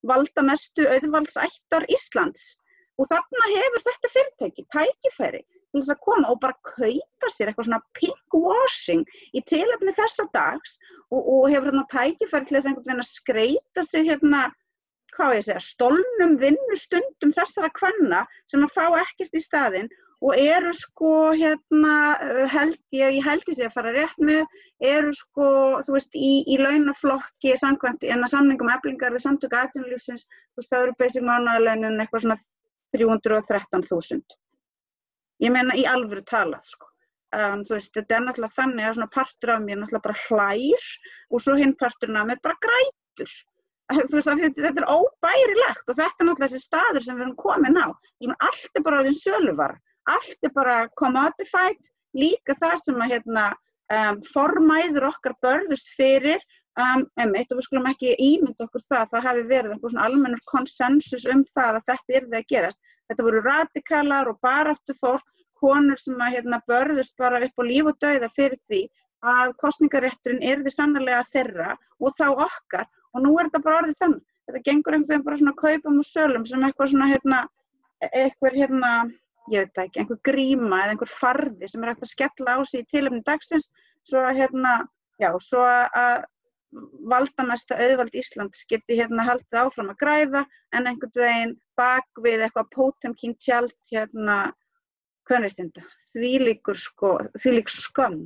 valdamestu 0.08 0.88
auðvaldsættar 0.88 1.88
Íslands. 1.92 2.56
Og 3.00 3.08
þarna 3.08 3.50
hefur 3.54 3.84
þetta 3.86 4.12
fyrirtæki 4.14 4.66
tækifæri 4.74 5.42
til 5.70 5.82
þess 5.82 5.94
að 5.94 6.02
koma 6.04 6.32
og 6.34 6.40
bara 6.44 6.58
kaupa 6.68 7.30
sér 7.32 7.52
eitthvað 7.52 7.70
svona 7.70 7.82
pinkwashing 7.96 9.06
í 9.38 9.44
tilöfni 9.48 9.94
þessa 9.96 10.26
dags 10.36 10.76
og, 11.14 11.22
og 11.22 11.46
hefur 11.52 11.70
hérna 11.70 11.86
tækifæri 11.94 12.50
til 12.50 12.58
þess 12.58 12.66
að 12.66 12.72
einhvern 12.72 12.90
veginn 12.90 13.06
að 13.06 13.12
skreita 13.12 13.86
sig 13.86 14.10
hérna, 14.10 14.42
hvað 15.16 15.38
ég 15.38 15.48
segja, 15.48 15.64
stolnum 15.64 16.36
vinnustundum 16.42 17.34
þessara 17.38 17.72
kvanna 17.78 18.26
sem 18.52 18.66
að 18.66 18.76
fá 18.76 18.86
ekkert 19.06 19.40
í 19.40 19.46
staðin 19.46 19.92
og 20.20 20.36
eru 20.36 20.74
sko 20.76 21.12
hérna, 21.32 21.94
held 22.52 22.76
ég, 22.96 23.20
ég 23.20 23.24
held 23.24 23.46
sé 23.48 23.70
að 23.70 23.78
fara 23.78 23.94
rétt 23.96 24.20
með, 24.20 24.44
eru 24.84 25.14
sko, 25.16 25.48
þú 25.86 25.96
veist, 25.96 26.12
í, 26.16 26.34
í 26.44 26.60
launaflokki 26.60 27.56
samkvæmt 27.62 28.04
en 28.04 28.28
að 28.28 28.34
samningum 28.36 28.74
eflingar 28.74 29.16
við 29.16 29.26
samtöku 29.28 29.62
aðtunulífsins, 29.62 30.26
þú 30.28 30.62
veist, 30.62 30.74
það 30.74 30.86
eru 30.86 31.00
basic 31.00 31.26
mánuðalaunin 31.30 32.04
eitthvað 32.04 32.26
svona 32.26 32.40
313.000 32.98 34.40
ég 35.44 35.54
meina 35.54 35.76
í 35.78 35.86
alvöru 35.88 36.24
talað 36.28 36.66
sko. 36.74 36.90
Um, 37.30 37.62
þú 37.66 37.76
veist, 37.76 37.92
þetta 37.94 38.16
er 38.16 38.24
náttúrulega 38.26 38.58
þannig 38.58 38.88
að 38.88 38.96
svona 38.98 39.14
partur 39.14 39.52
af 39.54 39.62
mér 39.62 39.78
náttúrulega 39.78 40.08
bara 40.08 40.22
hlær 40.26 40.88
og 41.30 41.44
svo 41.44 41.58
hinn 41.60 41.76
parturinn 41.78 42.18
af 42.18 42.30
mér 42.30 42.42
bara 42.46 42.58
grætur. 42.66 43.34
Veist, 44.00 44.14
þetta, 44.14 44.50
þetta 44.54 44.82
er 44.82 44.90
óbærilegt 44.90 45.92
og 45.92 45.98
þetta 45.98 46.24
er 46.24 46.28
náttúrulega 46.28 46.48
þessi 46.48 46.66
staður 46.66 47.06
sem 47.06 47.20
við 47.20 47.28
erum 47.28 47.38
komin 47.38 47.78
á. 47.78 47.88
Allt 48.48 48.78
er 48.80 48.86
bara 48.86 49.02
á 49.02 49.06
því 49.06 49.14
söluvar, 49.18 49.78
allt 50.10 50.48
er 50.48 50.54
bara 50.56 50.78
commodified, 51.00 51.90
líka 52.18 52.56
það 52.60 52.78
sem 52.84 53.02
að 53.04 53.12
hérna, 53.16 53.48
um, 53.94 54.22
formæður 54.34 55.10
okkar 55.10 55.36
börðust 55.44 55.90
fyrir 55.98 56.42
um, 56.80 57.06
emitt 57.22 57.52
og 57.52 57.60
við 57.60 57.68
skulum 57.68 57.90
ekki 57.90 58.16
ímynda 58.16 58.68
okkur 58.68 58.86
það 58.86 59.02
að 59.02 59.12
það 59.14 59.28
hafi 59.30 59.44
verið 59.50 59.74
eitthvað 59.74 59.94
svona 59.94 60.08
almennur 60.10 60.46
konsensus 60.52 61.28
um 61.30 61.44
það 61.56 61.80
að 61.80 61.92
þetta 61.92 62.18
er 62.18 62.30
það 62.30 62.40
að 62.40 62.48
gerast. 62.54 62.82
Þetta 63.10 63.26
voru 63.26 63.44
radikalar 63.46 64.30
og 64.30 64.40
baráttu 64.46 64.96
fólk, 65.00 65.28
konur 65.60 66.00
sem 66.00 66.22
að 66.24 66.38
hérna, 66.38 66.62
börðust 66.70 67.16
bara 67.20 67.42
upp 67.44 67.60
á 67.60 67.64
líf 67.68 67.90
og 67.90 67.98
dauða 68.00 68.30
fyrir 68.32 68.60
því 68.70 68.84
að 69.28 69.54
kostningarétturinn 69.60 70.44
er 70.48 70.62
því 70.64 70.72
sannlega 70.72 71.24
þeirra 71.34 71.74
og 72.00 72.14
þá 72.16 72.28
okkar 72.46 72.86
og 73.14 73.26
nú 73.26 73.34
er 73.38 73.50
þetta 73.50 73.64
bara 73.66 73.82
orðið 73.82 73.98
þannig. 74.04 74.26
Þetta 74.50 74.62
gengur 74.66 74.96
einhvern 74.96 75.10
veginn 75.10 75.26
bara 75.26 75.40
svona 75.42 75.56
kaupum 75.60 75.98
og 76.00 76.08
sölum 76.08 76.46
sem 76.48 76.64
eitthvað 76.66 76.92
svona 76.94 77.10
hérna, 77.12 77.42
eitthvað 78.08 78.56
hérna, 78.62 78.92
ég 79.54 79.68
veit 79.68 79.84
ekki, 79.84 80.02
einhver 80.02 80.20
gríma 80.30 80.84
eða 80.84 80.96
einhver 80.96 81.14
farði 81.14 81.70
sem 81.70 81.84
er 81.84 81.94
hægt 81.94 82.06
að 82.06 82.14
skella 82.14 82.58
á 82.58 82.60
sig 82.68 82.84
í 82.84 82.90
tilöfni 82.92 83.24
dagsins 83.28 83.70
svo 84.08 84.22
að 84.26 84.42
hérna, 84.42 84.76
já, 85.22 85.32
svo 85.44 85.64
að 85.66 86.26
valdamesta 87.10 87.78
auðvald 87.82 88.16
Íslands 88.20 88.66
geti 88.70 89.00
hérna 89.00 89.26
haldið 89.26 89.62
áfram 89.64 89.90
að 89.94 90.02
græða 90.04 90.44
en 90.78 90.90
einhvern 90.90 91.16
veginn 91.18 91.56
bak 91.80 92.22
við 92.22 92.46
eitthvað 92.46 92.74
pótemkín 92.76 93.34
tjald 93.42 93.74
hérna 93.90 94.42
hvernig 95.30 95.54
er 95.54 95.56
þetta? 95.58 95.86
Því 96.14 96.34
líkur 96.44 96.80
sko, 96.82 97.16
því 97.38 97.56
lík 97.58 97.74
skam. 97.74 98.20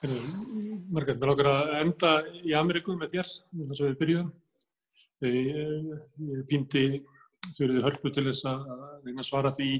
Margreit, 0.00 1.18
mér 1.20 1.28
lókar 1.28 1.50
að 1.50 1.72
enda 1.82 2.12
í 2.40 2.54
Ameríku 2.56 2.94
með 2.96 3.16
þér, 3.16 3.32
þess 3.70 3.82
að 3.82 3.88
við 3.88 3.98
byrjuðum. 4.02 4.30
Ég 5.20 6.44
pýndi 6.48 6.84
þurfið 7.56 7.84
hörpu 7.86 8.12
til 8.14 8.26
þess 8.28 8.48
að 8.48 8.64
reyna 9.04 9.22
að 9.22 9.28
svara 9.28 9.52
því 9.56 9.70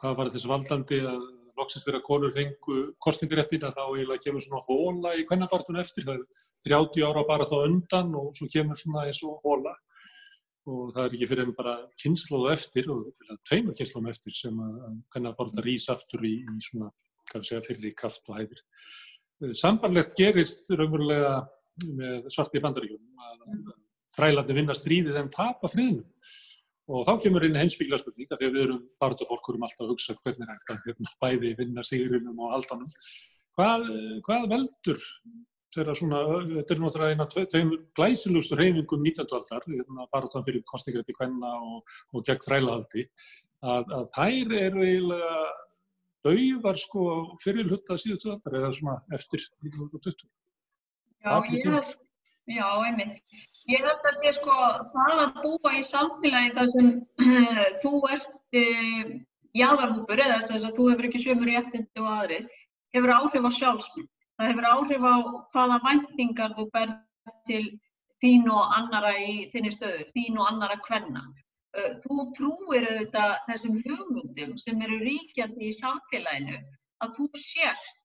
hvað 0.00 0.16
var 0.18 0.32
þess 0.32 0.48
valdandi 0.48 1.00
að 1.04 1.20
loksist 1.60 1.86
þegar 1.88 2.04
konur 2.06 2.32
fengu 2.32 2.78
kostningaréttin 3.04 3.66
að 3.68 3.76
þá 3.76 3.82
eiginlega 3.84 4.24
kemur 4.24 4.44
svona 4.44 4.62
hóla 4.64 5.12
í 5.18 5.26
kvennabartunum 5.28 5.82
eftir, 5.82 6.06
það 6.06 6.20
er 6.20 6.42
30 6.64 7.06
ára 7.08 7.24
bara 7.28 7.48
þá 7.48 7.56
undan 7.66 8.14
og 8.16 8.32
svo 8.36 8.48
kemur 8.52 8.78
svona 8.78 9.06
eins 9.08 9.20
og 9.26 9.40
hóla 9.44 9.74
og 10.70 10.90
það 10.94 11.02
er 11.02 11.14
ekki 11.16 11.28
fyrir 11.30 11.46
enn 11.46 11.54
bara 11.56 11.76
kynnslóðu 12.00 12.50
eftir 12.54 12.90
og 12.92 13.06
tveimur 13.48 13.76
kynnslóðum 13.76 14.10
eftir 14.12 14.36
sem 14.36 14.58
að 14.64 14.98
kvennabarta 15.12 15.64
rýs 15.64 15.88
aftur 15.92 16.24
í, 16.28 16.34
í 16.44 16.64
svona, 16.64 16.90
hvað 17.30 17.46
segja, 17.48 17.62
fyrir 17.66 17.88
í 17.90 17.94
kraft 17.96 18.28
og 18.28 18.38
hæðir. 18.38 18.60
Sambarlegt 19.56 20.12
gerist 20.18 20.68
raunverulega 20.68 21.40
með 21.96 22.28
svarti 22.34 22.60
bandaríkjum 22.60 23.24
að 23.24 23.72
þrælarni 24.14 24.56
vinna 24.58 24.76
stríðið 24.76 25.18
en 25.22 25.32
tapa 25.32 25.70
friðnum 25.72 26.04
Og 26.90 27.04
þá 27.06 27.12
kemur 27.22 27.44
inn 27.46 27.58
heimsbyggla 27.58 28.00
spurning 28.00 28.30
að 28.32 28.40
því 28.40 28.48
að 28.48 28.56
við 28.56 28.64
erum 28.64 28.80
barndafólkur 29.02 29.58
um 29.58 29.66
alltaf 29.66 29.84
að 29.84 29.92
hugsa 29.92 30.16
hvernig 30.18 30.48
er 30.48 30.58
þetta 30.62 30.78
hérna, 30.88 31.12
bæði 31.22 31.52
vinna 31.60 31.84
sigurinnum 31.86 32.42
og 32.42 32.56
aldanum. 32.56 32.90
Hvað, 33.54 33.86
hvað 34.26 34.48
veldur 34.50 35.04
þeirra 35.74 35.94
svona, 35.94 36.20
þetta 36.50 36.74
er 36.74 36.82
náttúrulega 36.82 37.14
eina 37.14 37.26
tveim 37.30 37.72
glæsilugstur 37.98 38.62
heimingum 38.62 39.04
19. 39.06 39.26
aldar, 39.38 39.66
hérna, 39.68 40.06
barndan 40.10 40.46
fyrir 40.46 40.64
kostningrætti 40.66 41.14
kvenna 41.14 41.52
og, 41.62 41.94
og 42.10 42.26
gegn 42.26 42.42
þrælahaldi, 42.46 43.06
að, 43.62 43.94
að 44.00 44.06
þær 44.16 44.54
eru 44.64 44.86
eiginlega 44.86 45.34
dauvar 46.26 46.80
sko 46.80 47.06
fyrir 47.44 47.70
hluta 47.70 47.96
síðustu 48.00 48.34
aldar 48.34 48.58
eða 48.60 48.72
svona 48.76 48.98
eftir 49.14 49.46
1920. 49.62 50.26
Já, 51.20 51.38
já, 52.50 52.66
einmitt. 52.88 53.38
Ég 53.70 53.84
held 53.86 54.06
að 54.08 54.16
sé 54.22 54.30
sko 54.34 54.54
það 54.92 55.20
að 55.24 55.36
búa 55.42 55.72
í 55.78 55.82
samfélagi 55.86 56.54
þar 56.56 56.70
sem 56.72 56.88
uh, 57.24 57.66
þú 57.82 57.92
ert 58.16 58.56
uh, 58.60 59.12
jáðarhúpur 59.60 60.22
eða 60.24 60.38
þess 60.46 60.64
að 60.66 60.78
þú 60.78 60.86
hefur 60.90 61.08
ekki 61.08 61.20
sömur 61.24 61.50
réttindi 61.50 62.02
og 62.02 62.08
aðrir, 62.14 62.48
hefur 62.96 63.12
áhrif 63.16 63.46
á 63.46 63.50
sjálfsmynd. 63.58 64.10
Það 64.40 64.50
hefur 64.50 64.68
áhrif 64.72 65.06
á 65.06 65.16
hvaða 65.54 65.78
væntingar 65.84 66.56
þú 66.56 66.66
berð 66.74 66.96
til 67.46 67.62
þín 68.24 68.50
og 68.50 68.74
annara 68.80 69.14
í 69.22 69.36
þinni 69.52 69.72
stöðu, 69.76 70.08
þín 70.16 70.40
og 70.40 70.50
annara 70.50 70.80
kvenna. 70.88 71.24
Uh, 71.70 71.92
þú 72.02 72.26
trúir 72.40 72.88
auðvitað 72.90 73.36
þessum 73.52 73.78
hugmyndum 73.86 74.58
sem 74.58 74.82
eru 74.88 74.98
ríkjandi 75.04 75.70
í 75.70 75.78
samfélaginu 75.78 76.58
að 77.06 77.14
þú 77.20 77.30
sért 77.38 77.99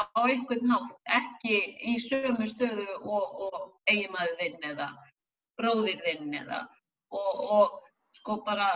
á 0.00 0.20
einhvern 0.22 0.66
nátt 0.70 0.94
ekki 1.18 1.58
í 1.92 1.96
sömu 2.06 2.48
stöðu 2.50 2.86
og, 3.00 3.42
og 3.46 3.58
eiginmaður 3.90 4.38
þinn 4.40 4.70
eða 4.72 4.88
bróðir 5.60 6.00
þinn 6.06 6.34
eða 6.42 6.62
og, 7.10 7.44
og 7.56 7.78
sko 8.20 8.40
bara 8.46 8.70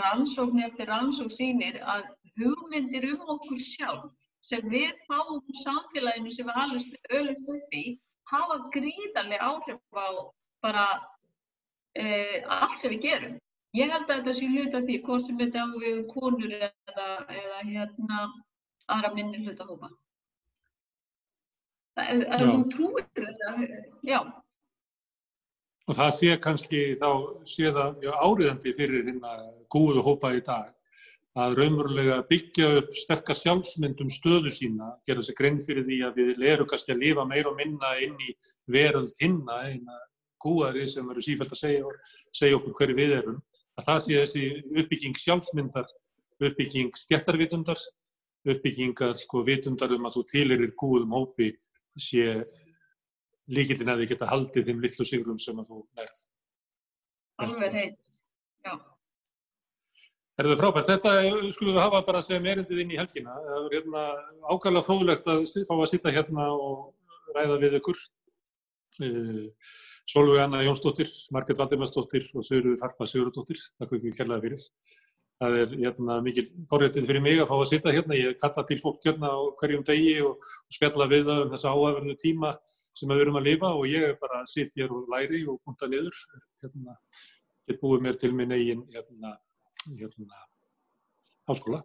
rannsókn 0.00 0.64
eftir 0.66 0.88
rannsókn 0.88 1.36
sínir 1.36 1.78
að 1.94 2.08
hugmyndir 2.40 3.08
um 3.12 3.34
okkur 3.36 3.60
sjálf 3.60 4.10
sem 4.46 4.64
við 4.72 4.92
fáum 5.08 5.42
samfélaginu 5.62 6.32
sem 6.34 6.48
við 6.48 6.60
alveg 6.64 7.12
öllust 7.18 7.50
upp 7.54 7.76
í 7.78 7.84
hafa 8.32 8.58
gríðarlega 8.74 9.48
áhrif 9.50 9.80
á 9.92 10.08
bara 10.64 10.86
uh, 11.98 12.38
allt 12.62 12.78
sem 12.80 12.94
við 12.94 13.04
gerum. 13.06 13.36
Ég 13.76 13.92
held 13.92 14.08
að 14.08 14.18
þetta 14.18 14.34
sé 14.36 14.48
hluta 14.52 14.80
því 14.86 14.96
hvort 15.06 15.26
sem 15.26 15.38
þetta 15.40 15.64
á 15.64 15.68
við 15.82 16.00
konur 16.12 16.56
eða, 16.58 17.06
eða 17.42 17.60
hérna 17.68 18.22
aðra 18.92 19.12
minni 19.16 19.44
hluta 19.44 19.66
hópa. 19.68 19.92
Ef 22.00 22.40
þú 22.40 22.60
trúir 22.72 23.08
þetta, 23.12 23.56
já. 24.06 24.20
Og 25.90 25.98
það 25.98 26.12
sé 26.16 26.36
kannski 26.40 26.84
þá 27.00 27.10
sé 27.48 27.72
það 27.74 28.06
áriðandi 28.14 28.72
fyrir 28.76 29.10
hérna 29.10 29.34
góðu 29.72 30.04
hópa 30.06 30.30
í 30.36 30.40
dag 30.46 30.70
að 31.42 31.56
raunverulega 31.58 32.18
byggja 32.28 32.68
upp 32.78 32.96
sterkar 32.96 33.36
sjálfsmyndum 33.36 34.10
stöðu 34.12 34.52
sína, 34.52 34.90
gera 35.08 35.24
sér 35.24 35.36
grein 35.38 35.60
fyrir 35.64 35.86
því 35.86 36.00
að 36.06 36.18
við 36.20 36.40
lerum 36.42 36.68
kannski 36.68 36.92
að 36.92 37.04
lifa 37.06 37.24
meira 37.28 37.50
og 37.50 37.56
minna 37.56 37.92
inn 38.04 38.18
í 38.20 38.34
veröld 38.68 39.14
hinna, 39.20 39.62
eina 39.64 39.96
gúari 40.42 40.84
sem 40.90 41.08
eru 41.08 41.24
sífælt 41.24 41.54
að 41.56 41.62
segja, 41.62 41.96
segja 42.36 42.58
okkur 42.58 42.76
hverju 42.78 42.98
við 42.98 43.16
erum, 43.20 43.40
að 43.80 43.88
það 43.88 44.04
sé 44.04 44.20
þessi 44.20 44.44
uppbygging 44.82 45.18
sjálfsmyndar, 45.22 45.88
uppbygging 46.42 47.00
stjættarvitundar, 47.00 47.80
uppbyggingar 48.52 49.16
sko 49.20 49.44
vitundar 49.46 49.92
um 49.96 50.08
að 50.08 50.18
þú 50.18 50.24
týlirir 50.32 50.74
gúðum 50.78 51.14
hópi 51.16 51.52
sé 52.00 52.44
líkillin 53.52 53.92
að 53.92 54.02
þið 54.02 54.14
geta 54.14 54.30
haldið 54.30 54.70
þeim 54.70 54.80
litlu 54.84 55.06
sigrum 55.08 55.38
sem 55.42 55.58
að 55.60 55.68
þú 55.72 55.82
nærð. 55.98 56.24
Alveg 57.42 57.76
heitt, 57.76 58.18
já. 58.64 58.74
Er 60.40 60.48
það 60.48 60.60
frábært? 60.62 60.88
Þetta 60.88 61.12
skulum 61.52 61.74
við 61.76 61.82
hafa 61.82 62.00
bara 62.06 62.22
sem 62.24 62.46
erindið 62.48 62.82
inn 62.82 62.92
í 62.94 62.98
helgina. 62.98 63.36
Það 63.44 63.66
er 63.66 63.76
hérna 63.76 64.04
ákvæmlega 64.48 64.86
fróðulegt 64.86 65.28
að 65.28 65.42
fá 65.68 65.74
að 65.76 65.88
sitta 65.90 66.14
hérna 66.14 66.48
og 66.54 67.34
ræða 67.36 67.58
við 67.60 67.78
ykkur. 67.80 68.00
Eh, 69.04 69.46
Solveig 70.08 70.42
Anna 70.42 70.62
Jónsdóttir, 70.64 71.10
Margret 71.32 71.60
Valdimarsdóttir 71.60 72.24
og 72.34 72.46
Sögur 72.48 72.80
Harpa 72.80 73.06
Sigurðardóttir. 73.06 73.60
Takk 73.78 73.92
fyrir 73.92 74.16
kærlega 74.16 74.42
fyrir. 74.46 74.64
Það 75.42 75.56
er 75.58 75.72
hérna 75.80 76.16
mikil 76.22 76.44
forréttið 76.70 77.08
fyrir 77.08 77.24
mig 77.24 77.40
að 77.42 77.48
fá 77.50 77.56
að 77.56 77.68
sitta 77.72 77.94
hérna. 77.94 78.14
Ég 78.14 78.36
kalla 78.38 78.62
til 78.68 78.78
fólk 78.78 79.02
hérna 79.02 79.32
á 79.34 79.40
hverjum 79.58 79.82
degi 79.88 80.14
og, 80.22 80.38
og 80.38 80.76
spjalla 80.76 81.08
við 81.10 81.24
það 81.26 81.42
um 81.42 81.52
þessa 81.56 81.72
áhæfnu 81.74 82.16
tíma 82.22 82.52
sem 82.68 83.10
við 83.10 83.24
erum 83.24 83.38
að 83.40 83.48
lifa 83.48 83.72
og 83.74 83.88
ég 83.90 84.06
er 84.12 84.18
bara 84.22 84.42
að 84.44 84.52
sitja 84.52 84.84
hér 84.84 84.94
og 84.94 85.10
læri 85.10 85.42
og 85.50 85.58
punta 85.66 85.90
niður. 85.90 86.20
Hérna, 86.62 86.94
Þetta 87.62 87.82
búið 87.82 88.04
mér 88.06 88.16
til 88.18 88.32
minn 88.34 88.54
eigin 88.54 88.80
hérna, 88.90 89.36
hérna, 89.94 90.38
háskóla 91.46 91.82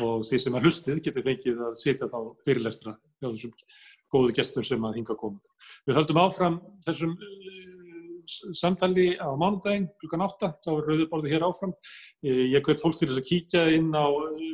og 0.00 0.22
því 0.24 0.38
sem 0.40 0.54
að 0.56 0.66
hlustið 0.66 1.00
getur 1.04 1.24
fengið 1.26 1.58
að 1.66 1.74
sitja 1.80 2.08
þá 2.08 2.18
fyrirlestra 2.46 2.94
hjá 3.20 3.26
þessum 3.26 3.52
góðu 4.12 4.32
gestur 4.36 4.64
sem 4.64 4.84
að 4.88 4.96
hinga 4.98 5.16
komið. 5.20 5.50
Við 5.88 5.98
höldum 5.98 6.20
áfram 6.22 6.56
þessum 6.86 7.12
samtali 8.28 9.12
á 9.18 9.28
mánudaginn 9.38 9.90
klukkan 10.00 10.24
8, 10.26 10.50
þá 10.64 10.70
er 10.72 10.88
rauðurborðið 10.88 11.34
hér 11.34 11.46
áfram. 11.48 11.76
Ég 12.26 12.64
gött 12.66 12.82
fólk 12.82 12.98
til 12.98 13.10
þess 13.10 13.22
að 13.22 13.28
kíkja 13.30 13.68
inn 13.76 13.92
á 13.94 14.06
uh, 14.06 14.50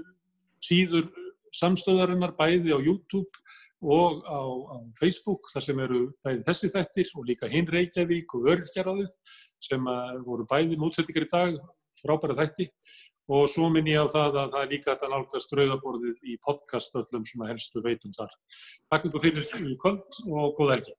síður 0.64 1.09
samstöðarinnar 1.57 2.37
bæði 2.39 2.75
á 2.75 2.79
YouTube 2.79 3.31
og 3.79 4.25
á, 4.27 4.43
á 4.75 4.79
Facebook 4.99 5.51
þar 5.53 5.64
sem 5.64 5.83
eru 5.85 6.01
bæði 6.25 6.45
þessi 6.49 6.71
þættir 6.75 7.12
og 7.14 7.29
líka 7.29 7.51
hinn 7.51 7.69
Reykjavík 7.71 8.35
og 8.35 8.49
Örkjaráðið 8.55 9.12
sem 9.62 9.91
voru 10.27 10.47
bæði 10.51 10.79
mútsettingar 10.81 11.29
í 11.29 11.31
dag 11.31 11.61
frábæra 12.01 12.37
þætti 12.41 12.69
og 13.29 13.49
svo 13.53 13.69
minn 13.73 13.91
ég 13.91 14.01
á 14.01 14.07
það 14.09 14.39
að 14.43 14.55
það 14.55 14.62
er 14.62 14.71
líka 14.73 14.95
þetta 14.95 15.11
nálgast 15.12 15.55
rauðaborðið 15.59 16.31
í 16.33 16.39
podcast 16.45 16.97
öllum 16.97 17.27
sem 17.29 17.45
að 17.45 17.53
helstu 17.53 17.83
veitum 17.85 18.14
þar. 18.16 18.33
Takk 18.89 19.11
fyrir 19.21 19.77
kvöld 19.83 20.23
og 20.27 20.57
góða 20.57 20.79
helgi. 20.79 20.97